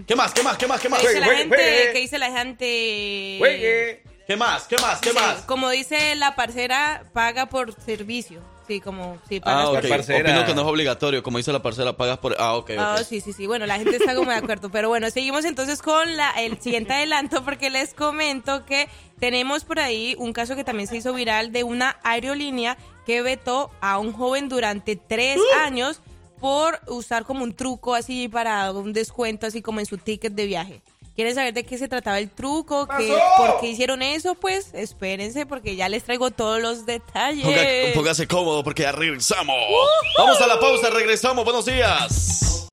[0.05, 0.33] ¿Qué más?
[0.33, 0.57] ¿Qué más?
[0.57, 0.79] ¿Qué más?
[0.79, 1.01] ¿Qué más?
[1.01, 1.89] ¿Qué dice la gente?
[1.93, 3.99] ¿Qué dice la gente?
[4.27, 4.63] ¿Qué más?
[4.67, 5.01] ¿Qué más?
[5.01, 5.41] ¿Qué más?
[5.41, 8.39] Como dice la parcera, paga por servicio.
[8.71, 9.83] Sí, como, sí, pagas Ah, por ok.
[9.85, 10.15] servicio.
[10.15, 11.21] Opino que no es obligatorio.
[11.23, 12.37] Como dice la parcela, pagas por...
[12.39, 12.71] Ah, ok.
[12.77, 13.45] Ah, sí, sí, sí.
[13.47, 14.69] Bueno, la gente está como de acuerdo.
[14.69, 18.87] Pero bueno, seguimos entonces con la, el siguiente adelanto porque les comento que
[19.19, 23.71] tenemos por ahí un caso que también se hizo viral de una aerolínea que vetó
[23.81, 25.99] a un joven durante tres años
[26.39, 30.45] por usar como un truco así para un descuento así como en su ticket de
[30.45, 30.81] viaje.
[31.21, 32.87] ¿Quieren saber de qué se trataba el truco?
[32.97, 34.33] ¿Qué, ¿Por qué hicieron eso?
[34.33, 37.45] Pues espérense porque ya les traigo todos los detalles.
[37.45, 39.55] Ponga- póngase cómodo porque ya regresamos.
[40.17, 41.45] Vamos a la pausa, regresamos.
[41.45, 42.67] Buenos días.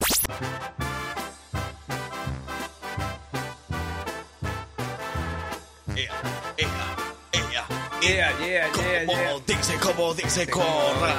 [8.01, 11.15] Yeah, yeah, yeah, Como dice, como dice, corra.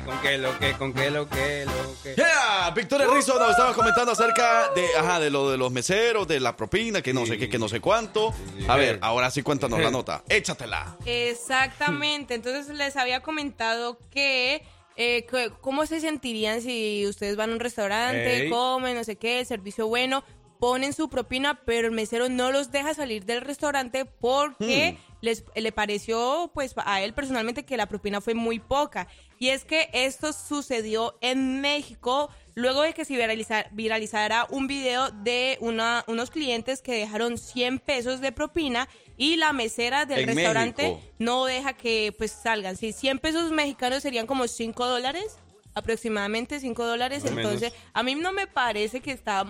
[0.00, 0.72] ¿Con qué lo que?
[0.72, 1.64] ¿Con qué lo que?
[1.66, 2.14] Lo que?
[2.14, 6.40] Yeah, Victoria Rizzo nos estaba comentando acerca de, ajá, de lo de los meseros, de
[6.40, 8.34] la propina, que no sé qué, que no sé cuánto.
[8.68, 10.22] A ver, ahora sí cuéntanos la nota.
[10.28, 10.96] Échatela.
[11.04, 12.34] Exactamente.
[12.34, 14.62] Entonces les había comentado que,
[14.96, 15.26] eh,
[15.60, 19.86] cómo se sentirían si ustedes van a un restaurante, comen, no sé qué, el servicio
[19.86, 20.24] bueno,
[20.58, 25.72] ponen su propina, pero el mesero no los deja salir del restaurante porque les le
[25.72, 29.08] pareció, pues a él personalmente que la propina fue muy poca.
[29.40, 35.10] Y es que esto sucedió en México luego de que se viraliza- viralizara un video
[35.10, 40.82] de una, unos clientes que dejaron 100 pesos de propina y la mesera del restaurante
[40.82, 41.02] México.
[41.20, 42.76] no deja que pues salgan.
[42.76, 45.36] Si 100 pesos mexicanos serían como 5 dólares,
[45.74, 47.24] aproximadamente 5 dólares.
[47.24, 47.86] Entonces, menos.
[47.92, 49.44] a mí no me parece que está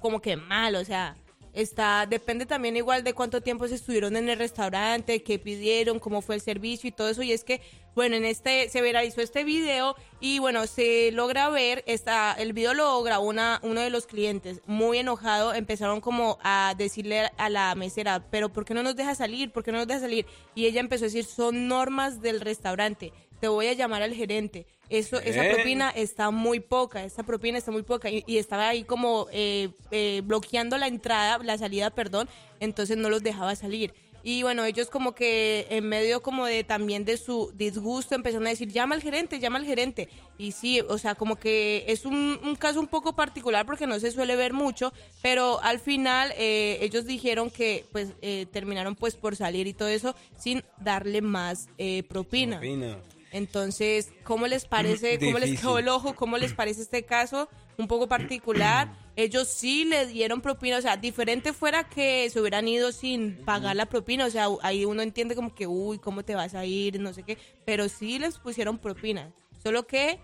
[0.00, 1.16] como que mal, o sea,
[1.52, 6.22] está depende también igual de cuánto tiempo se estuvieron en el restaurante, qué pidieron, cómo
[6.22, 7.22] fue el servicio y todo eso.
[7.22, 7.60] Y es que,
[7.94, 12.74] bueno, en este se viralizó este video y bueno, se logra ver, esta, el video
[12.74, 17.74] lo grabó una, uno de los clientes, muy enojado, empezaron como a decirle a la
[17.74, 19.52] mesera, pero ¿por qué no nos deja salir?
[19.52, 20.26] ¿Por qué no nos deja salir?
[20.54, 24.66] Y ella empezó a decir, son normas del restaurante, te voy a llamar al gerente.
[24.88, 28.82] Eso, esa propina está muy poca, esa propina está muy poca y, y estaba ahí
[28.82, 33.94] como eh, eh, bloqueando la entrada, la salida, perdón, entonces no los dejaba salir.
[34.22, 38.50] Y bueno, ellos como que en medio como de también de su disgusto empezaron a
[38.50, 40.08] decir, llama al gerente, llama al gerente.
[40.36, 43.98] Y sí, o sea, como que es un, un caso un poco particular porque no
[43.98, 44.92] se suele ver mucho,
[45.22, 49.88] pero al final eh, ellos dijeron que pues eh, terminaron pues por salir y todo
[49.88, 52.58] eso sin darle más eh, propina.
[52.58, 52.98] Propina.
[53.32, 57.48] Entonces, ¿cómo les parece, cómo les quedó el ojo, cómo les parece este caso
[57.78, 58.92] un poco particular?
[59.16, 63.76] Ellos sí le dieron propina, o sea, diferente fuera que se hubieran ido sin pagar
[63.76, 66.98] la propina, o sea, ahí uno entiende como que, uy, ¿cómo te vas a ir?
[67.00, 69.32] No sé qué, pero sí les pusieron propina,
[69.62, 70.18] solo que,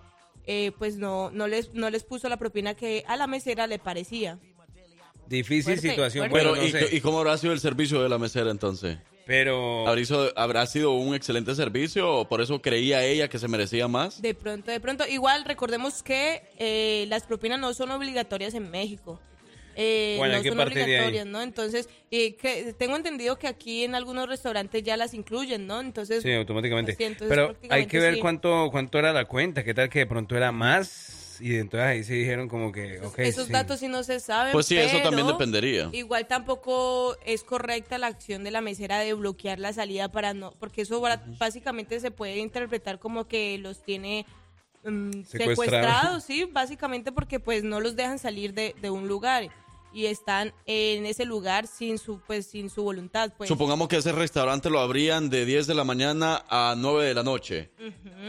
[0.47, 3.79] eh, pues no, no les, no les puso la propina que a la mesera le
[3.79, 4.39] parecía.
[5.29, 6.31] Difícil Fuerte, situación.
[6.31, 6.49] fuerte.
[6.49, 6.97] Bueno, no ¿y, sé.
[6.97, 8.99] ¿y cómo habrá sido el servicio de la mesera entonces?
[9.27, 9.87] Pero...
[9.89, 13.89] ¿Habrá sido, ¿Habrá sido un excelente servicio o por eso creía ella que se merecía
[13.89, 14.23] más?
[14.23, 15.05] De pronto, de pronto.
[15.07, 19.21] Igual recordemos que eh, las propinas no son obligatorias en México.
[19.75, 21.43] Eh, Bueno, no son obligatorias, ¿no?
[21.43, 25.81] Entonces, eh, que, tengo entendido que aquí en algunos restaurantes ya las incluyen, ¿no?
[25.81, 26.93] Entonces, Sí, automáticamente.
[26.93, 28.21] entonces Pero hay que ver sí.
[28.21, 32.05] cuánto cuánto era la cuenta, qué tal que de pronto era más y entonces ahí
[32.05, 33.53] se dijeron como que, ok, Esos sí.
[33.53, 34.53] datos sí no se saben.
[34.53, 35.89] Pues sí, eso también dependería.
[35.93, 40.53] Igual tampoco es correcta la acción de la mesera de bloquear la salida para no,
[40.59, 41.03] porque eso
[41.39, 44.27] básicamente se puede interpretar como que los tiene
[44.85, 45.57] mm, Secuestrados.
[45.57, 49.51] secuestrados, sí, básicamente porque pues no los dejan salir de, de un lugar
[49.97, 53.49] y están en ese lugar sin su pues sin su voluntad, pues.
[53.49, 57.23] Supongamos que ese restaurante lo abrían de 10 de la mañana a 9 de la
[57.23, 57.71] noche.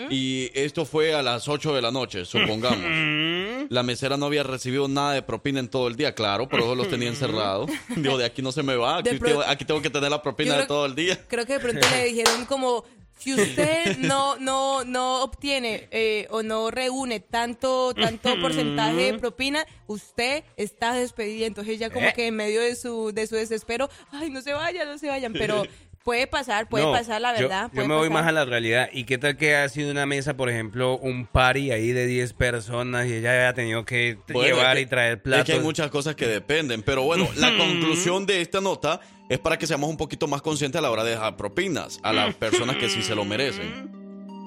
[0.10, 3.68] Y esto fue a las 8 de la noche, supongamos.
[3.70, 6.74] La mesera no había recibido nada de propina en todo el día, claro, por eso
[6.74, 7.70] los tenía encerrados.
[7.98, 10.22] Digo, de aquí no se me va, aquí, pro- tengo, aquí tengo que tener la
[10.22, 11.20] propina de todo el día.
[11.28, 12.86] Creo que de pronto le dijeron como
[13.18, 19.66] si usted no no no obtiene eh, o no reúne tanto tanto porcentaje de propina,
[19.88, 21.46] usted está despedida.
[21.46, 22.14] Entonces ya como Eh.
[22.16, 25.34] que en medio de su de su desespero, ay, no se vayan, no se vayan,
[25.34, 25.64] pero
[26.08, 27.64] puede pasar, puede No, pasar la yo- verdad.
[27.66, 28.88] Yo, puede me voy más a la realidad.
[28.94, 32.32] ¿Y qué tal que ha sido una mesa, por ejemplo, un party ahí de 10
[32.32, 35.46] personas y ella haya tenido que Bueno, llevar es que- y traer Es platos?
[35.48, 39.58] que hay muchas cosas que dependen, pero bueno, la conclusión de esta nota es para
[39.58, 42.78] que seamos un poquito más conscientes a la hora de dejar propinas a las personas
[42.78, 43.92] que sí se lo merecen.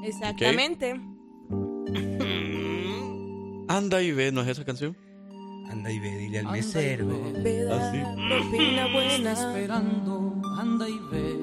[0.03, 0.99] Exactamente.
[3.69, 4.97] Anda y ve, ¿no es esa canción?
[5.71, 7.07] Anda y ve, dile al mesero.
[7.07, 7.69] ve.
[7.73, 8.03] Así.
[8.29, 9.33] Propina buena.
[9.33, 11.35] esperando, anda y ve.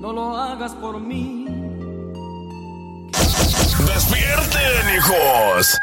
[0.00, 1.44] No lo hagas por mí.
[3.86, 5.78] ¡Despierten, hijos!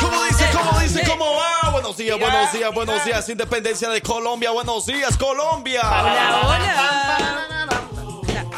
[0.00, 0.48] ¿Cómo dice?
[0.52, 1.02] ¿Cómo dice?
[1.06, 1.70] ¿Cómo va?
[1.70, 3.28] Buenos días, buenos días, buenos días.
[3.28, 4.50] Independencia de Colombia.
[4.52, 5.82] Buenos días, Colombia.
[5.82, 7.59] Hola, hola.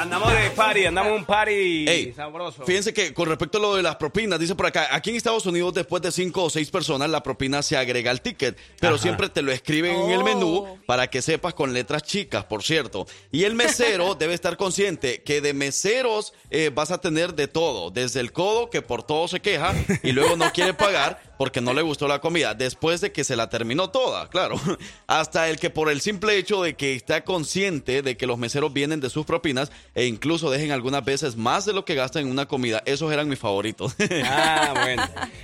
[0.02, 2.64] Andamos de party, andamos un party Ey, sabroso.
[2.64, 5.46] Fíjense que con respecto a lo de las propinas, dice por acá, aquí en Estados
[5.46, 9.02] Unidos después de cinco o seis personas la propina se agrega al ticket, pero Ajá.
[9.02, 10.78] siempre te lo escriben en el menú Oh.
[10.86, 13.06] para que sepas con letras chicas, por cierto.
[13.30, 17.92] Y el mesero debe estar consciente que de meseros eh, vas a tener de todo,
[17.92, 19.72] desde el codo que por todo se queja
[20.02, 23.35] y luego no quiere pagar porque no le gustó la comida, después de que se
[23.35, 24.60] la terminó toda, claro.
[25.09, 28.73] Hasta el que por el simple hecho de que está consciente de que los meseros
[28.73, 32.31] vienen de sus propinas e incluso dejen algunas veces más de lo que gastan en
[32.31, 32.81] una comida.
[32.86, 33.97] Esos eran mis favoritos.
[34.24, 35.02] Ah, bueno.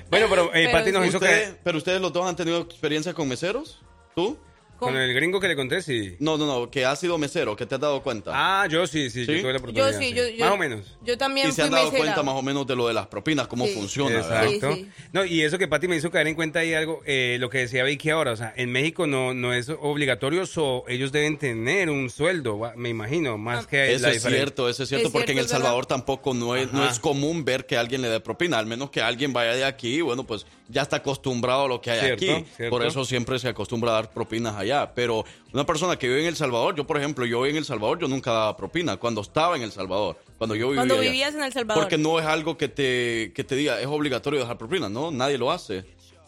[0.08, 1.56] Bueno, pero, eh, Pati nos hizo ¿Ustedes- que...
[1.64, 3.80] ¿Pero ustedes los dos han tenido experiencia con meseros?
[4.14, 4.38] ¿Tú?
[4.78, 6.16] Con el gringo que le conté, sí.
[6.20, 8.30] No, no, no, que has sido mesero, que te has dado cuenta.
[8.34, 9.32] Ah, yo sí, sí, ¿Sí?
[9.36, 9.92] yo tuve la oportunidad.
[9.92, 10.96] Yo sí, yo, yo- Más o menos.
[11.04, 11.98] Yo también y se han dado mesera.
[12.04, 13.72] cuenta más o menos de lo de las propinas, cómo Sí.
[13.74, 14.16] funciona.
[14.16, 14.44] ¿verdad?
[14.46, 14.74] Exacto.
[14.76, 14.90] Sí, sí.
[15.12, 17.58] No, y eso que Pati me hizo caer en cuenta ahí algo, eh, lo que
[17.58, 21.90] decía Vicky ahora, o sea, en México no, no es obligatorio, so, ellos deben tener
[21.90, 24.30] un sueldo, me imagino, más que Eso la es diferencia.
[24.30, 25.56] cierto, eso es cierto, Es porque en El verdad.
[25.58, 28.90] Salvador tampoco no es, no es común ver que alguien le dé propina, al menos
[28.90, 32.24] que alguien vaya de aquí, bueno, pues ya está acostumbrado a lo que hay Cierto,
[32.24, 32.70] aquí, cierto.
[32.76, 36.26] por eso siempre se acostumbra a dar propinas allá, pero una persona que vive en
[36.26, 39.56] El Salvador, yo por ejemplo, yo en El Salvador, yo nunca daba propina, cuando estaba
[39.56, 41.02] en El Salvador, cuando yo vivía Cuando allá.
[41.10, 41.82] vivías en El Salvador.
[41.82, 45.10] Porque no es algo que te, que te diga, es obligatorio dejar propina, ¿no?
[45.10, 45.84] Nadie lo hace.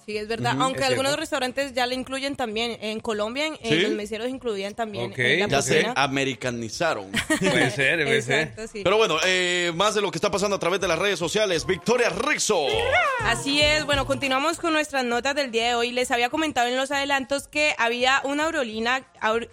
[0.07, 0.57] Sí, es verdad.
[0.61, 1.21] Aunque es algunos cierto.
[1.21, 2.77] restaurantes ya le incluyen también.
[2.81, 3.77] En Colombia, en, ¿Sí?
[3.81, 7.11] los meseros incluían también Ok, eh, la Ya se americanizaron.
[7.41, 8.55] Puede ser, puede ser.
[8.73, 8.83] Sí.
[8.85, 11.67] Pero bueno, eh, más de lo que está pasando a través de las redes sociales,
[11.67, 12.67] Victoria Rizzo.
[13.25, 15.91] Así es, bueno, continuamos con nuestras notas del día de hoy.
[15.93, 19.05] Les había comentado en los adelantos que había una aerolínea, aer-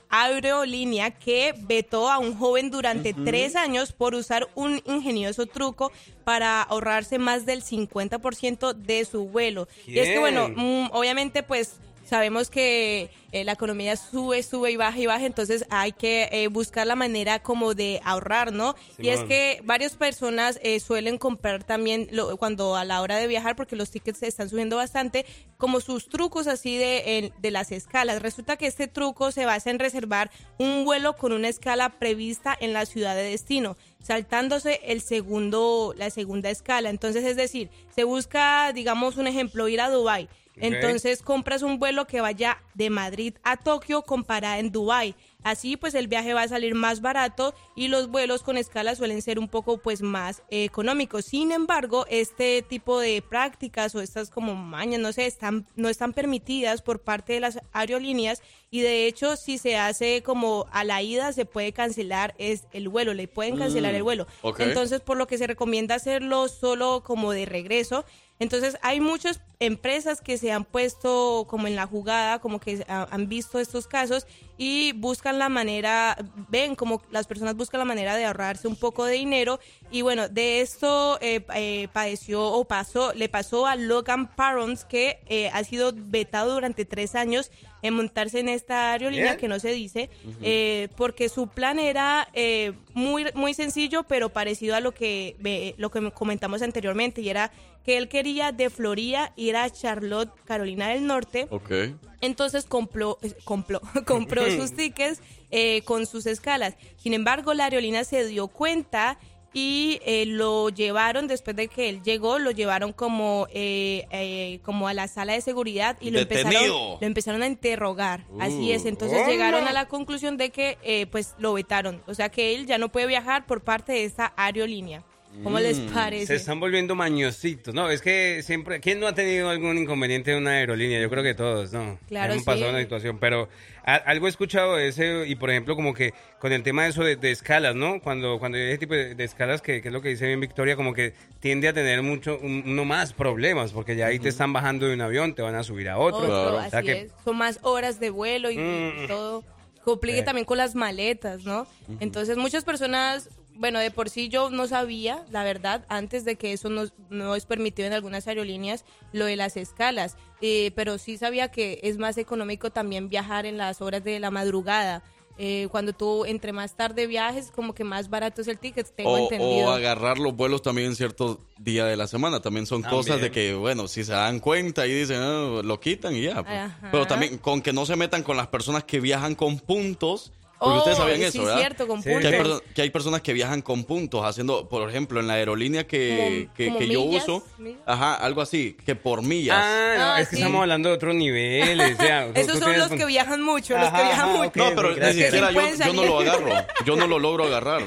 [0.09, 5.91] aerolínea que vetó a un joven durante tres años por usar un ingenioso truco
[6.23, 9.67] para ahorrarse más del 50% de su vuelo.
[9.85, 14.77] Y es que, bueno, mm, obviamente, pues sabemos que eh, la economía sube, sube y
[14.77, 18.75] baja y baja, entonces hay que eh, buscar la manera como de ahorrar, ¿no?
[18.97, 23.27] Y es que varias personas eh, suelen comprar también lo- cuando a la hora de
[23.27, 25.25] viajar, porque los tickets se están subiendo bastante,
[25.57, 28.21] como sus trucos así de, de las escalas.
[28.21, 32.71] Resulta que este truco se basa en reservar un vuelo con una escala prevista en
[32.73, 36.89] la ciudad de destino, saltándose el segundo, la segunda escala.
[36.89, 40.29] Entonces, es decir, se busca, digamos, un ejemplo, ir a Dubai.
[40.59, 45.15] Entonces compras un vuelo que vaya de Madrid a Tokio con parada en Dubai.
[45.43, 49.21] Así pues el viaje va a salir más barato y los vuelos con escala suelen
[49.21, 51.25] ser un poco pues más eh, económicos.
[51.25, 56.11] Sin embargo, este tipo de prácticas o estas como mañas, no sé, están, no están
[56.13, 61.01] permitidas por parte de las aerolíneas y de hecho si se hace como a la
[61.01, 64.27] ida se puede cancelar es el vuelo, le pueden cancelar Mm, el vuelo.
[64.41, 64.59] ok.
[64.61, 68.03] Entonces por lo que se recomienda hacerlo solo como de regreso.
[68.39, 73.27] Entonces hay muchas empresas que se han puesto como en la jugada, como que han
[73.27, 74.27] visto estos casos
[74.57, 76.17] y buscan la manera,
[76.49, 79.59] ven como las personas buscan la manera de ahorrarse un poco de dinero
[79.89, 85.19] y bueno, de esto eh, eh, padeció o pasó, le pasó a Logan Parons que
[85.27, 87.51] eh, ha sido vetado durante tres años
[87.81, 89.37] en montarse en esta aerolínea Bien.
[89.37, 90.09] que no se dice,
[90.41, 95.91] eh, porque su plan era eh, muy, muy sencillo, pero parecido a lo que, lo
[95.91, 97.51] que comentamos anteriormente, y era
[97.87, 101.47] que él quería de Florida ir a Charlotte, Carolina del Norte.
[101.49, 101.71] Ok.
[102.19, 105.21] Entonces compró, eh, compró, compró sus tickets
[105.51, 106.75] eh, con sus escalas.
[106.97, 109.17] Sin embargo, la aerolínea se dio cuenta
[109.53, 114.87] y eh, lo llevaron, después de que él llegó, lo llevaron como, eh, eh, como
[114.87, 118.25] a la sala de seguridad y lo empezaron, lo empezaron a interrogar.
[118.39, 118.87] Así es, Uh.
[118.89, 119.29] entonces ¡Hola!
[119.29, 122.01] llegaron a la conclusión de que eh, pues lo vetaron.
[122.07, 125.03] O sea que él ya no puede viajar por parte de esta aerolínea.
[125.43, 126.35] ¿Cómo les Mm, Se parece?
[126.35, 127.73] están volviendo mañositos.
[127.73, 128.79] No, es que siempre.
[128.79, 130.99] ¿Quién no ha tenido algún inconveniente en una aerolínea?
[130.99, 131.99] Yo creo que todos, ¿no?
[132.07, 132.45] Claro, Hemos sí.
[132.47, 133.19] pasado una situación.
[133.19, 133.47] Pero
[133.85, 135.27] a- algo he escuchado de ese.
[135.27, 138.01] Y por ejemplo, como que con el tema de eso de, de escalas, ¿no?
[138.01, 140.39] Cuando, cuando hay ese tipo de, de escalas, que, que es lo que dice bien
[140.39, 143.73] Victoria, como que tiende a tener mucho, un- uno más problemas.
[143.73, 146.19] Porque ya ahí te están bajando de un avión, te van a subir a otro.
[146.21, 147.11] Otro, O sea así que- es.
[147.23, 149.07] Son más horas de vuelo y Mm.
[149.07, 149.43] todo.
[149.83, 150.23] Complique Eh.
[150.23, 151.67] también con las maletas, ¿no?
[151.99, 156.53] Entonces muchas personas, bueno, de por sí yo no sabía, la verdad, antes de que
[156.53, 160.15] eso no, no es permitido en algunas aerolíneas, lo de las escalas.
[160.41, 164.31] Eh, pero sí sabía que es más económico también viajar en las horas de la
[164.31, 165.03] madrugada.
[165.39, 169.11] Eh, cuando tú entre más tarde viajes, como que más barato es el ticket, tengo
[169.11, 169.67] O, entendido.
[169.67, 172.39] o agarrar los vuelos también en cierto día de la semana.
[172.39, 172.99] También son También.
[173.03, 176.41] cosas de que, bueno, si se dan cuenta y dicen, "Ah, lo quitan y ya.
[176.43, 176.71] pues.
[176.91, 180.31] Pero también con que no se metan con las personas que viajan con puntos.
[180.59, 181.57] Porque Oh, ustedes sabían sí, eso, ¿verdad?
[181.59, 185.33] cierto, con Que hay, que personas que viajan con puntos, haciendo, por ejemplo, en la
[185.33, 187.43] aerolínea que, Como- que, como que yo uso.
[187.59, 187.79] millas.
[187.85, 189.55] Ajá, algo así, que por millas.
[189.59, 191.97] Ah, no, Ah, es que estamos hablando de otros niveles.
[191.99, 192.25] ya.
[192.29, 194.47] O sea, Esos son los que viajan mucho, los que viajan ajá, mucho.
[194.49, 196.49] ok, No, pero ni siquiera yo, yo no lo agarro.
[196.85, 197.81] Yo no lo logro agarrar.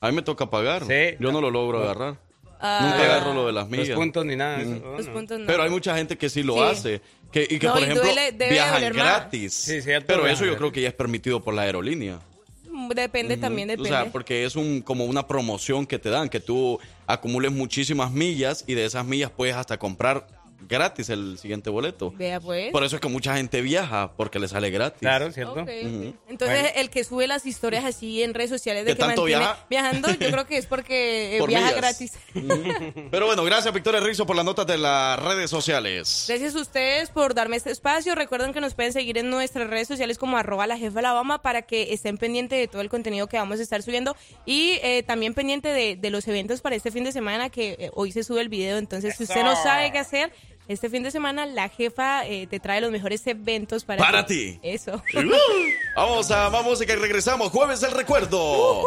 [0.00, 0.82] A mí me toca pagar.
[1.20, 2.16] Yo no lo logro agarrar.
[2.64, 2.78] Ah.
[2.82, 3.96] Nunca agarro lo de las Los millas.
[3.96, 4.60] puntos ni nada.
[4.60, 4.70] eso.
[4.70, 4.96] Mm.
[4.96, 5.46] Los puntos no.
[5.46, 6.60] Pero hay mucha gente que sí lo Sí.
[6.60, 7.00] hace.
[7.32, 9.52] Que, y que, No, por y ejemplo, duele- debe viajan gratis.
[9.54, 12.20] Sí, cierto, Pero eso yo creo que ya es permitido por la aerolínea.
[12.94, 13.88] Depende también, O depende.
[13.90, 18.64] sea, porque es un como una promoción que te dan, que tú acumules muchísimas millas
[18.66, 20.26] y de esas millas puedes hasta comprar
[20.68, 22.12] gratis el siguiente boleto.
[22.16, 22.70] Vea pues.
[22.72, 25.00] Por eso es que mucha gente viaja, porque le sale gratis.
[25.00, 25.64] Claro, ¿cierto?
[26.28, 29.40] Entonces, el que sube las historias así en redes sociales de ¿Qué que tanto mantiene
[29.40, 29.66] viaja?
[29.68, 31.80] viajando, yo creo que es porque eh, Por viaja millas.
[31.80, 32.12] gratis.
[33.10, 36.24] Pero bueno, gracias Victoria Rizzo por las notas de las redes sociales.
[36.28, 38.14] Gracias a ustedes por darme este espacio.
[38.14, 41.62] Recuerden que nos pueden seguir en nuestras redes sociales como arroba la jefa Alabama para
[41.62, 44.16] que estén pendientes de todo el contenido que vamos a estar subiendo
[44.46, 47.90] y eh, también pendiente de, de los eventos para este fin de semana que eh,
[47.94, 48.78] hoy se sube el video.
[48.78, 50.32] Entonces, si usted no sabe qué hacer,
[50.68, 54.58] este fin de semana la jefa eh, te trae los mejores eventos para, ti.
[54.62, 55.02] Eso.
[55.96, 57.50] Vamos a más música y regresamos.
[57.50, 58.84] Jueves del recuerdo.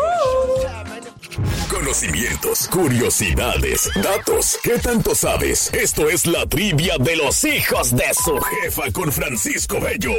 [1.70, 4.58] Conocimientos, curiosidades, datos.
[4.64, 5.74] ¿Qué tanto sabes?
[5.74, 10.14] Esto es la trivia de los hijos de su jefa con Francisco Bello.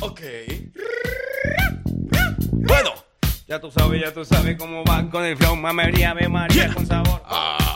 [0.00, 0.20] Ok.
[2.52, 3.05] Bueno,
[3.46, 5.54] ya tú sabes, ya tú sabes cómo va con el flow.
[5.54, 7.22] Mamería, Ave María con sabor.
[7.24, 7.68] ¡Al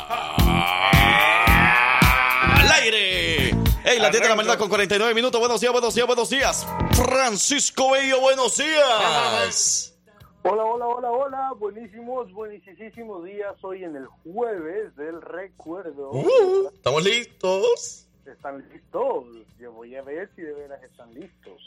[2.82, 3.50] aire!
[3.84, 5.40] ¡Ey, la 10 de la mañana con 49 minutos!
[5.40, 6.66] Buenos días, buenos días, buenos días.
[6.92, 9.96] Francisco Bello, buenos días.
[10.42, 11.52] Hola, hola, hola, hola.
[11.56, 13.54] Buenísimos, buenísimos días.
[13.62, 16.10] Hoy en el jueves del recuerdo.
[16.10, 18.08] Uh, ¿Estamos listos?
[18.26, 19.24] ¿Están listos?
[19.60, 21.62] Yo voy a ver si de veras están listos.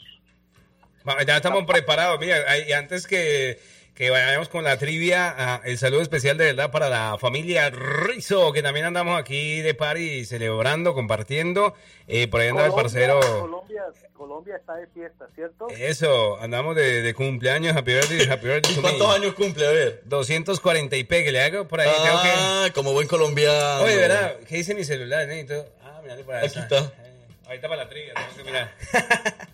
[1.26, 2.18] Ya estamos preparados.
[2.18, 2.36] Mira,
[2.78, 3.60] antes que,
[3.94, 5.34] que vayamos con la trivia.
[5.36, 9.74] Ah, el saludo especial de verdad para la familia Rizo, que también andamos aquí de
[9.74, 11.74] party celebrando, compartiendo.
[12.08, 13.20] Eh, por ahí anda el parcero.
[13.20, 13.82] Colombia,
[14.14, 15.68] Colombia está de fiesta, ¿cierto?
[15.68, 18.72] Eso, andamos de, de cumpleaños, happy birthday, happy birthday.
[18.72, 19.14] ¿Y to cuántos me.
[19.14, 19.66] años cumple?
[19.66, 20.02] A ver.
[20.06, 21.88] 240 y pe, que le hago por ahí.
[22.02, 23.84] tengo que- Ah, como buen colombiano.
[23.84, 24.36] Oye, ¿verdad?
[24.48, 25.26] ¿Qué dice mi celular?
[25.28, 25.66] Necesito...
[25.82, 26.78] Ah, mira, por ahí Aquí está.
[26.78, 28.72] Eh, ahorita para la trivia, tengo que mirar.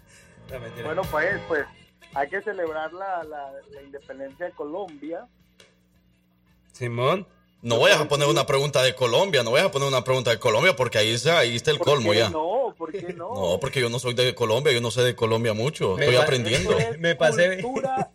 [0.51, 0.83] No.
[0.85, 1.65] Bueno, pues, pues
[2.15, 5.27] hay que celebrar la, la, la independencia de Colombia.
[6.73, 7.27] Simón.
[7.63, 10.39] No vayas a poner una pregunta de Colombia, no vayas a poner una pregunta de
[10.39, 12.31] Colombia porque ahí está, ahí está el colmo ¿Por qué ya.
[12.31, 12.75] no?
[12.79, 13.35] ¿Por qué no?
[13.35, 16.17] No, porque yo no soy de Colombia, yo no sé de Colombia mucho, Me estoy
[16.23, 16.79] aprendiendo.
[16.79, 18.11] Es Me pasé- Cultura,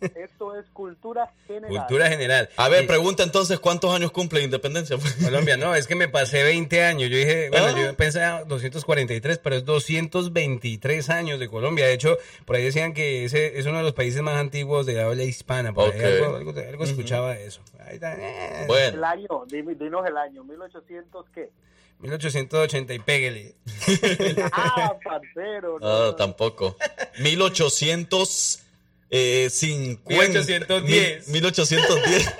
[0.58, 1.70] es cultura general.
[1.70, 2.48] Cultura general.
[2.56, 4.96] A ver, pregunta entonces, ¿cuántos años cumple Independencia?
[5.24, 7.10] Colombia, no, es que me pasé 20 años.
[7.10, 7.74] Yo dije, bueno, Ah.
[7.80, 11.86] yo pensaba 243, pero es 223 años de Colombia.
[11.86, 15.00] De hecho, por ahí decían que ese es uno de los países más antiguos de
[15.02, 15.72] habla hispana.
[15.72, 17.60] Por ahí algo, escuchaba de eso.
[17.86, 18.60] Ahí está, eh.
[18.62, 21.50] El Bueno, año, dime- dinos el año, 1800 qué?
[22.00, 23.54] 1880 y pégale.
[24.52, 25.78] Ah, parcero.
[25.80, 26.14] no, ah, no.
[26.14, 26.76] tampoco.
[29.10, 30.40] 1850.
[30.80, 31.28] 1810.
[31.28, 32.34] 1810.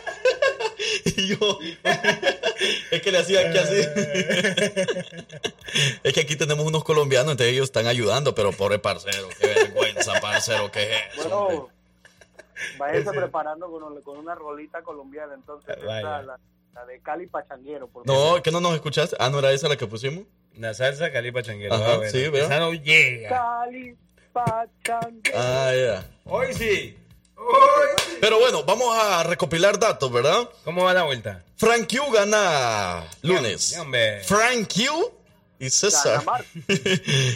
[1.17, 1.59] Y yo,
[2.91, 3.77] es que le hacía aquí así.
[6.03, 10.19] Es que aquí tenemos unos colombianos, entonces ellos están ayudando, pero pobre parcero, qué vergüenza,
[10.21, 11.57] parcero, qué es eso, hombre.
[11.57, 11.71] Bueno,
[12.79, 15.99] váyase preparando con, con una rolita colombiana, entonces Vaya.
[15.99, 16.39] esta, la,
[16.75, 17.89] la de Cali Pachanguero.
[17.89, 19.17] Por No, ¿que no nos escuchaste?
[19.19, 20.25] Ah, ¿no era esa la que pusimos?
[20.57, 21.75] La salsa calipa changuero.
[21.75, 22.11] Ajá, Ah, bueno.
[22.11, 22.45] sí, vea.
[22.47, 23.29] Esa no llega.
[23.29, 23.95] Cali
[24.37, 25.39] Pachanguero.
[25.39, 26.07] Ah, ya.
[26.27, 26.97] Hoy sí.
[28.21, 30.49] Pero bueno, vamos a recopilar datos, ¿verdad?
[30.65, 31.43] ¿Cómo va la vuelta?
[31.57, 33.79] Frank Q gana lunes.
[33.79, 34.23] Hombre.
[34.25, 35.13] Frank Q
[35.59, 36.23] y César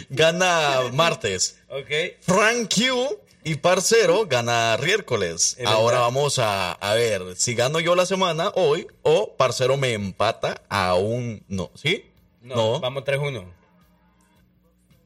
[0.09, 1.57] Gana gana martes.
[1.69, 1.89] Ok.
[2.21, 5.55] Frank Q y Parcero gana miércoles.
[5.57, 9.93] Es Ahora vamos a, a ver si gano yo la semana hoy o Parcero me
[9.93, 11.71] empata aún no.
[11.73, 12.05] ¿Sí?
[12.41, 13.43] No, vamos 3-1.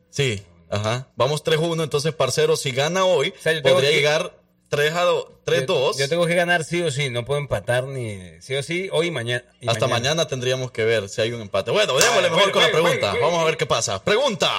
[0.10, 1.08] Sí, ajá.
[1.16, 4.32] Vamos 3-1, entonces Parcero si gana hoy sea, podría que- llegar
[4.70, 5.94] 3 a 2, 3-2.
[5.98, 8.90] Yo, yo tengo que ganar sí o sí, no puedo empatar ni sí o sí
[8.92, 9.44] hoy y mañana.
[9.62, 10.28] y Hasta mañana.
[10.28, 11.72] tendríamos que ver si hay un empate.
[11.72, 13.12] Bueno, démosle mejor bueno, con la pregunta.
[13.12, 14.04] bueno, Vamos a ver qué pasa.
[14.04, 14.50] Pregunta.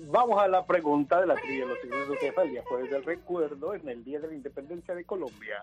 [0.00, 2.90] Vamos a la pregunta de la trivia de los signos de jefa el día jueves
[2.90, 5.56] del recuerdo en el Día de la Independencia de Colombia.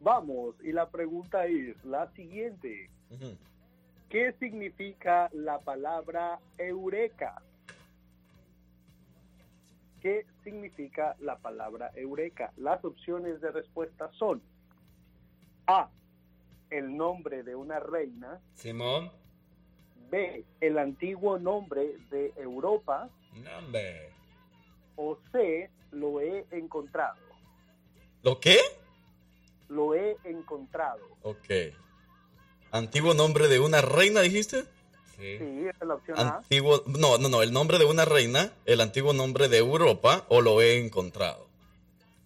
[0.00, 2.90] Vamos, y la pregunta es la siguiente.
[4.08, 7.40] ¿Qué significa la palabra eureka?
[10.02, 12.52] ¿Qué significa la palabra eureka?
[12.56, 14.42] Las opciones de respuesta son
[15.68, 15.88] A,
[16.70, 19.12] el nombre de una reina, Simón.
[20.10, 24.10] B, el antiguo nombre de Europa, No, hombre.
[24.96, 27.16] o C, lo he encontrado.
[28.24, 28.58] ¿Lo qué?
[29.68, 31.00] Lo he encontrado.
[31.22, 31.48] Ok.
[32.72, 34.64] Antiguo nombre de una reina, dijiste?
[35.16, 35.38] Sí.
[35.68, 36.36] Es la opción A.
[36.38, 40.40] Antiguo, no, no, no, el nombre de una reina, el antiguo nombre de Europa o
[40.40, 41.48] lo he encontrado.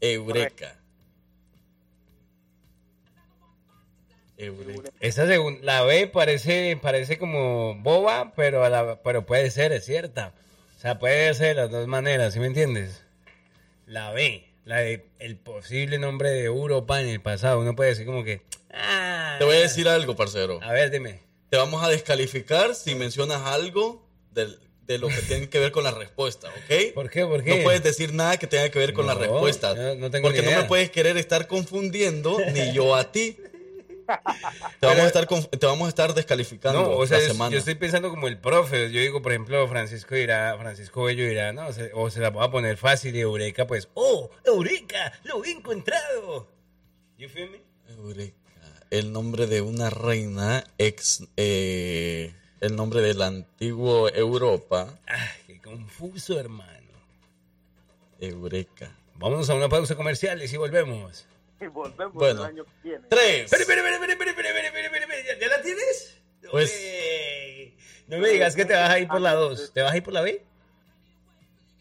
[0.01, 0.77] Eureka.
[4.39, 4.91] Eureka.
[5.01, 9.85] Esa segun- la B parece parece como boba, pero a la, pero puede ser, es
[9.87, 10.35] cierta.
[10.77, 13.03] O sea, puede ser de las dos maneras, ¿sí me entiendes?
[13.87, 18.05] La B, la de el posible nombre de Europa en el pasado, uno puede decir
[18.05, 18.43] como que
[19.39, 20.61] Te voy a decir algo, parcero.
[20.63, 21.21] A ver, dime.
[21.51, 25.83] Te vamos a descalificar si mencionas algo del- de lo que tiene que ver con
[25.85, 26.95] la respuesta, ¿ok?
[26.95, 27.27] ¿Por qué?
[27.27, 27.57] ¿Por qué?
[27.59, 29.75] No puedes decir nada que tenga que ver con la No, respuesta.
[29.75, 30.63] no- no tengo porque ni no idea.
[30.63, 33.37] me puedes querer estar confundiendo ni yo a ti.
[34.81, 37.51] Te vamos a estar, te vamos a estar descalificando No, o sea, la es- semana.
[37.53, 38.93] yo estoy pensando como el profe.
[38.93, 42.45] Yo digo, por ejemplo, Francisco dirá, Francisco Bello dirá, no, se- o se la voy
[42.45, 45.13] a poner fácil y Eureka, pues, ¡oh, Eureka!
[45.25, 46.49] ¡Lo he encontrado!
[47.19, 47.61] You feel me?
[47.89, 48.37] Eureka
[48.91, 51.25] el nombre de una reina ex.
[51.37, 54.99] Eh, el nombre de la antigua Europa.
[55.07, 56.73] ¡Ah, qué confuso, hermano!
[58.19, 58.97] Eureka.
[59.17, 61.27] vamos a una pausa comercial y si volvemos.
[61.61, 63.07] Y volvemos bueno, el año que viene.
[63.09, 63.51] ¡Tres!
[63.51, 64.37] ¡Pere, pere, pere, pere, pere!
[65.41, 66.19] ya la tienes?
[66.51, 66.73] Pues.
[68.09, 70.03] No me digas que te vas a ir por la dos ¿Te vas a ir
[70.03, 70.45] por la B?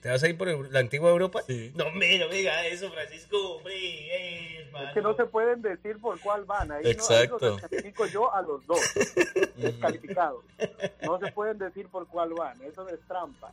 [0.06, 1.42] ¿Te vas a ir por el- la antigua Europa?
[1.48, 1.72] Sí.
[1.74, 3.56] No, me, no me digas eso, Francisco.
[3.56, 4.70] Hombre, eh.
[4.88, 6.72] Es que no se pueden decir por cuál van.
[6.72, 7.40] Ahí Exacto.
[7.42, 8.80] No, ahí los descalifico yo a los dos.
[9.58, 10.44] Descalificados.
[11.02, 12.62] No se pueden decir por cuál van.
[12.62, 13.52] Eso es trampa.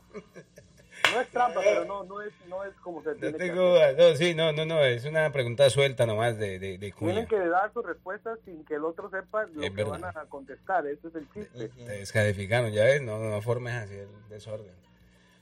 [1.11, 3.97] No es trampa, pero no, no, es, no es como se No tiene que hacer.
[3.97, 4.83] No, sí, no, no, no.
[4.83, 7.13] Es una pregunta suelta nomás de, de, de cuña.
[7.13, 9.99] Tienen que dar sus respuestas sin que el otro sepa lo Es que verdad.
[10.01, 10.85] van a contestar.
[10.85, 11.69] Ese es el chiste.
[11.69, 13.01] Te descalificaron, ya ves.
[13.01, 14.71] No, no formes así el desorden.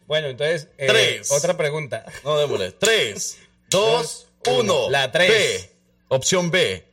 [0.07, 1.31] Bueno, entonces, eh, Tres.
[1.31, 2.05] otra pregunta.
[2.23, 2.71] No, démosle.
[2.79, 3.37] Tres,
[3.69, 4.89] dos, uno.
[4.89, 5.29] La tres.
[5.29, 5.71] B.
[6.09, 6.85] Opción B.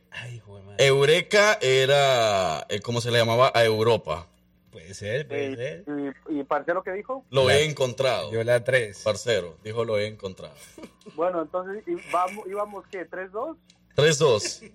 [0.77, 3.51] Eureka era, eh, ¿cómo se le llamaba?
[3.53, 4.27] A Europa.
[4.71, 5.83] Puede ser, puede ser.
[6.29, 7.25] ¿Y, y parcero qué dijo?
[7.31, 8.31] Lo he encontrado.
[8.31, 8.99] Yo la 3.
[9.03, 10.53] Parcero, dijo lo he encontrado.
[11.15, 13.57] Bueno, entonces ¿y vamos, íbamos qué, 3-2?
[13.97, 14.71] 3-2.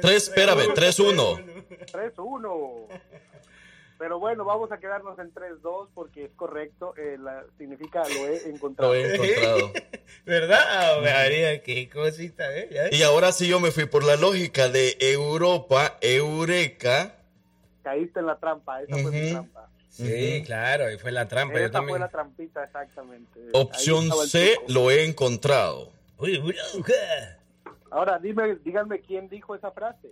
[0.00, 1.64] 3, espérame, 3-1.
[1.92, 2.86] 3-1.
[4.00, 6.94] Pero bueno, vamos a quedarnos en 3-2 porque es correcto.
[6.96, 8.94] eh, la- significa lo he encontrado.
[8.94, 9.72] Lo he encontrado.
[10.24, 11.00] ¿Verdad?
[11.02, 12.68] María, qué cosita, ¿eh?
[12.72, 17.14] Ya- Y ahora sí yo me fui por la lógica de Europa, Eureka.
[17.82, 19.68] Caíste en la trampa, esa fue mi trampa.
[19.90, 21.54] Sí, claro, ahí fue la trampa.
[21.58, 21.90] Yo Esa también.
[21.90, 23.38] fue la trampita, exactamente.
[23.52, 25.92] Opción C, lo he encontrado.
[27.90, 30.08] Ahora, dime, díganme quién dijo esa frase.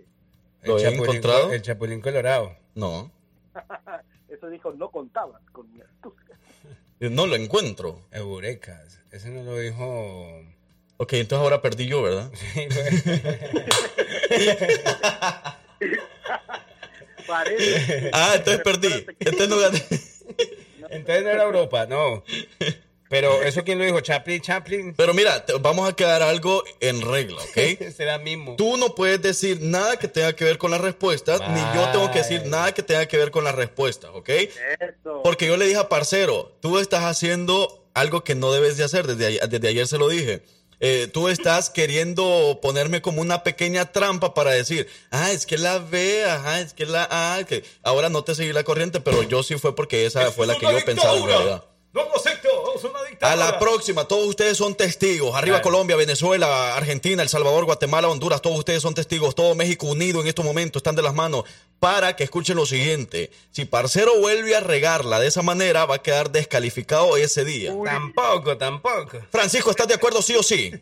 [0.63, 1.47] ¿Lo El he Chapulín encontrado?
[1.47, 2.55] Co- El Chapulín Colorado.
[2.75, 3.11] No,
[4.27, 6.37] Eso dijo, no contabas con mi astucia.
[6.99, 8.01] no lo encuentro.
[8.11, 8.83] Eureka.
[9.11, 10.41] Ese no lo dijo.
[10.97, 12.29] Ok, entonces ahora perdí yo, ¿verdad?
[17.27, 18.11] Parece.
[18.13, 19.05] Ah, entonces perdí.
[19.19, 19.83] Entonces no gané.
[20.89, 22.23] Entonces no era Europa, no.
[23.09, 24.93] Pero eso quién lo dijo, Chaplin, Chaplin.
[24.95, 27.91] Pero mira, te- vamos a quedar algo en regla, ¿ok?
[27.97, 28.55] Será mismo.
[28.55, 32.11] Tú no puedes decir nada que tenga que ver con las respuestas, ni yo tengo
[32.11, 34.29] que decir nada que tenga que ver con las respuestas, ¿ok?
[34.29, 35.21] Eso.
[35.23, 39.07] Porque yo le dije a Parcero, tú estás haciendo algo que no debes de hacer,
[39.07, 40.43] desde ayer, desde ayer se lo dije.
[40.79, 45.79] Eh, tú estás queriendo ponerme como una pequeña trampa para decir, ah, es que la
[45.79, 49.41] B, ajá, es que la A, que ahora no te seguí la corriente, pero yo
[49.43, 51.65] sí fue porque esa fue la que yo pensaba en realidad.
[51.91, 55.35] No lo acepto, vamos a una A la próxima, todos ustedes son testigos.
[55.35, 55.59] Arriba.
[55.61, 59.33] Colombia, Venezuela, Argentina, El Salvador, Guatemala, Honduras, todos ustedes son testigos.
[59.33, 61.45] Todo México unido en estos momentos, están de las manos.
[61.79, 63.31] Para que escuchen lo siguiente.
[63.49, 67.73] Si Parcero vuelve a regarla de esa manera, va a quedar descalificado ese día.
[67.83, 69.17] Tampoco, tampoco.
[69.31, 70.71] Francisco, ¿estás de acuerdo sí o sí?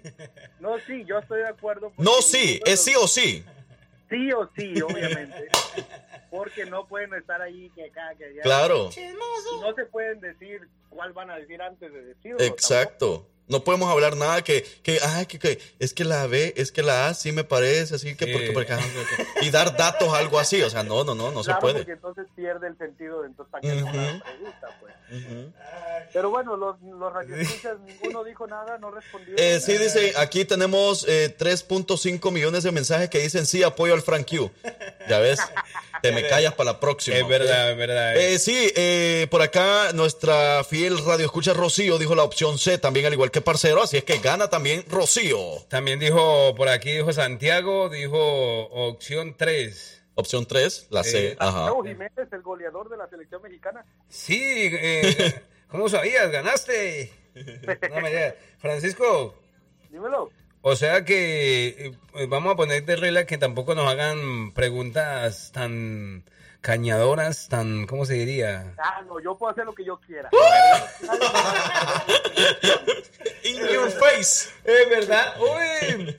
[0.59, 1.93] No, sí, yo estoy de acuerdo.
[1.97, 3.45] No, sí, es sí o sí.
[4.09, 5.47] Sí o sí, obviamente.
[6.29, 8.41] Porque no pueden estar ahí que acá, que allá.
[8.41, 8.89] Claro.
[8.95, 12.39] Y no se pueden decir cuál van a decir antes de decirlo.
[12.41, 13.27] Exacto.
[13.47, 16.83] No podemos hablar nada que, que, ay, que, que es que la B, es que
[16.83, 18.75] la A sí me parece, así que porque, porque-
[19.41, 21.75] y dar datos algo así, o sea, no, no, no, no se Claro, puede.
[21.75, 23.85] porque entonces pierde el sentido de entonces para qué Ujú.
[23.95, 24.93] la pregunta, pues.
[26.13, 29.35] Pero bueno, los, los radioescuchas, ninguno dijo nada, no respondió.
[29.37, 34.01] Eh, sí, dice, aquí tenemos eh, 3.5 millones de mensajes que dicen sí, apoyo al
[34.01, 34.49] Frank Q.
[35.09, 35.39] Ya ves,
[36.01, 37.17] te me callas para la próxima.
[37.17, 38.15] Es verdad, es verdad.
[38.17, 43.05] Eh, sí, eh, por acá nuestra fiel radio escucha Rocío dijo la opción C, también
[43.05, 45.39] al igual que Parcero, así es que gana también Rocío.
[45.69, 48.17] También dijo, por aquí dijo Santiago, dijo
[48.67, 50.03] opción 3.
[50.15, 51.71] Opción 3, la C, Eh, ajá.
[51.83, 53.85] Jiménez, el goleador de la selección mexicana.
[54.09, 56.31] Sí, eh, ¿cómo sabías?
[56.31, 57.11] Ganaste.
[57.93, 58.33] No me.
[58.57, 59.35] Francisco,
[59.91, 60.31] Dímelo.
[60.61, 66.23] o sea que eh, vamos a poner de regla que tampoco nos hagan preguntas tan
[66.67, 68.73] cañadoras, tan, ¿cómo se diría?
[68.77, 70.29] Ah, no, yo puedo hacer lo que yo quiera.
[73.45, 74.49] In your face.
[74.65, 75.33] Es verdad.
[75.39, 76.17] Uy.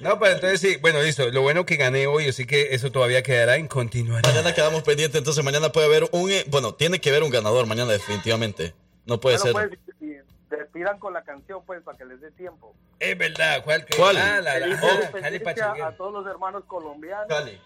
[0.00, 1.28] No, pero entonces sí, bueno, listo.
[1.28, 4.22] Lo bueno que gané hoy, así que eso todavía quedará en continuar.
[4.24, 7.66] Mañana quedamos pendientes, entonces mañana puede haber un, eh, bueno, tiene que haber un ganador
[7.66, 8.72] mañana definitivamente.
[9.04, 9.78] No puede Bueno, ser.
[9.98, 10.18] pues,
[10.48, 12.74] despidan con la canción, pues, para que les dé tiempo.
[12.98, 13.62] Es verdad.
[13.62, 13.84] ¿Cuál?
[13.94, 14.16] ¿Cuál?
[14.16, 17.26] Ah, la, oh, a todos los hermanos colombianos.
[17.28, 17.60] Cali.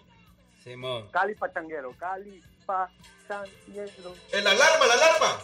[0.63, 1.09] Simón.
[1.11, 4.15] Cali Pachanguero, Cali Pachanguero.
[4.33, 5.39] ¡El alarma, la alarma!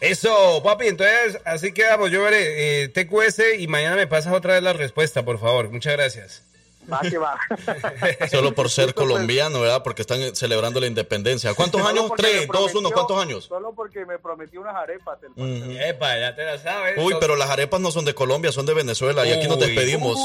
[0.00, 2.10] Eso, papi, entonces así quedamos.
[2.10, 5.70] Yo veré eh, TQS y mañana me pasas otra vez la respuesta, por favor.
[5.70, 6.51] Muchas gracias.
[6.90, 7.38] Va que va.
[8.30, 9.82] Solo por ser colombiano, ¿verdad?
[9.82, 11.54] Porque están celebrando la independencia.
[11.54, 12.10] ¿Cuántos Solo años?
[12.16, 13.44] Tres, dos, uno, prometió- ¿cuántos años?
[13.44, 15.18] Solo porque me prometió unas arepas.
[15.22, 15.70] El Ujú.
[15.78, 16.94] Epa, ya te la sabes.
[16.96, 19.26] Uy, pero las arepas no son de Colombia, son de Venezuela.
[19.26, 19.66] Y aquí nos Uy.
[19.66, 20.18] despedimos.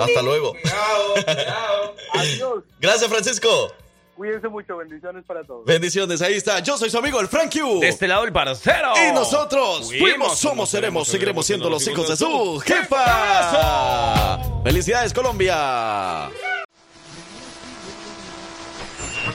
[0.00, 0.54] Hasta luego.
[2.14, 2.64] Adiós.
[2.80, 3.72] Gracias, Francisco.
[4.18, 4.76] Cuídense mucho.
[4.76, 5.64] Bendiciones para todos.
[5.64, 6.58] Bendiciones, ahí está.
[6.58, 7.78] Yo soy su amigo, el Frank Q.
[7.78, 8.92] De este lado el parcero.
[9.08, 14.40] Y nosotros Fuimos, fuimos, somos, seremos, seguiremos siendo los hijos de su jefa.
[14.64, 16.28] Felicidades, Colombia.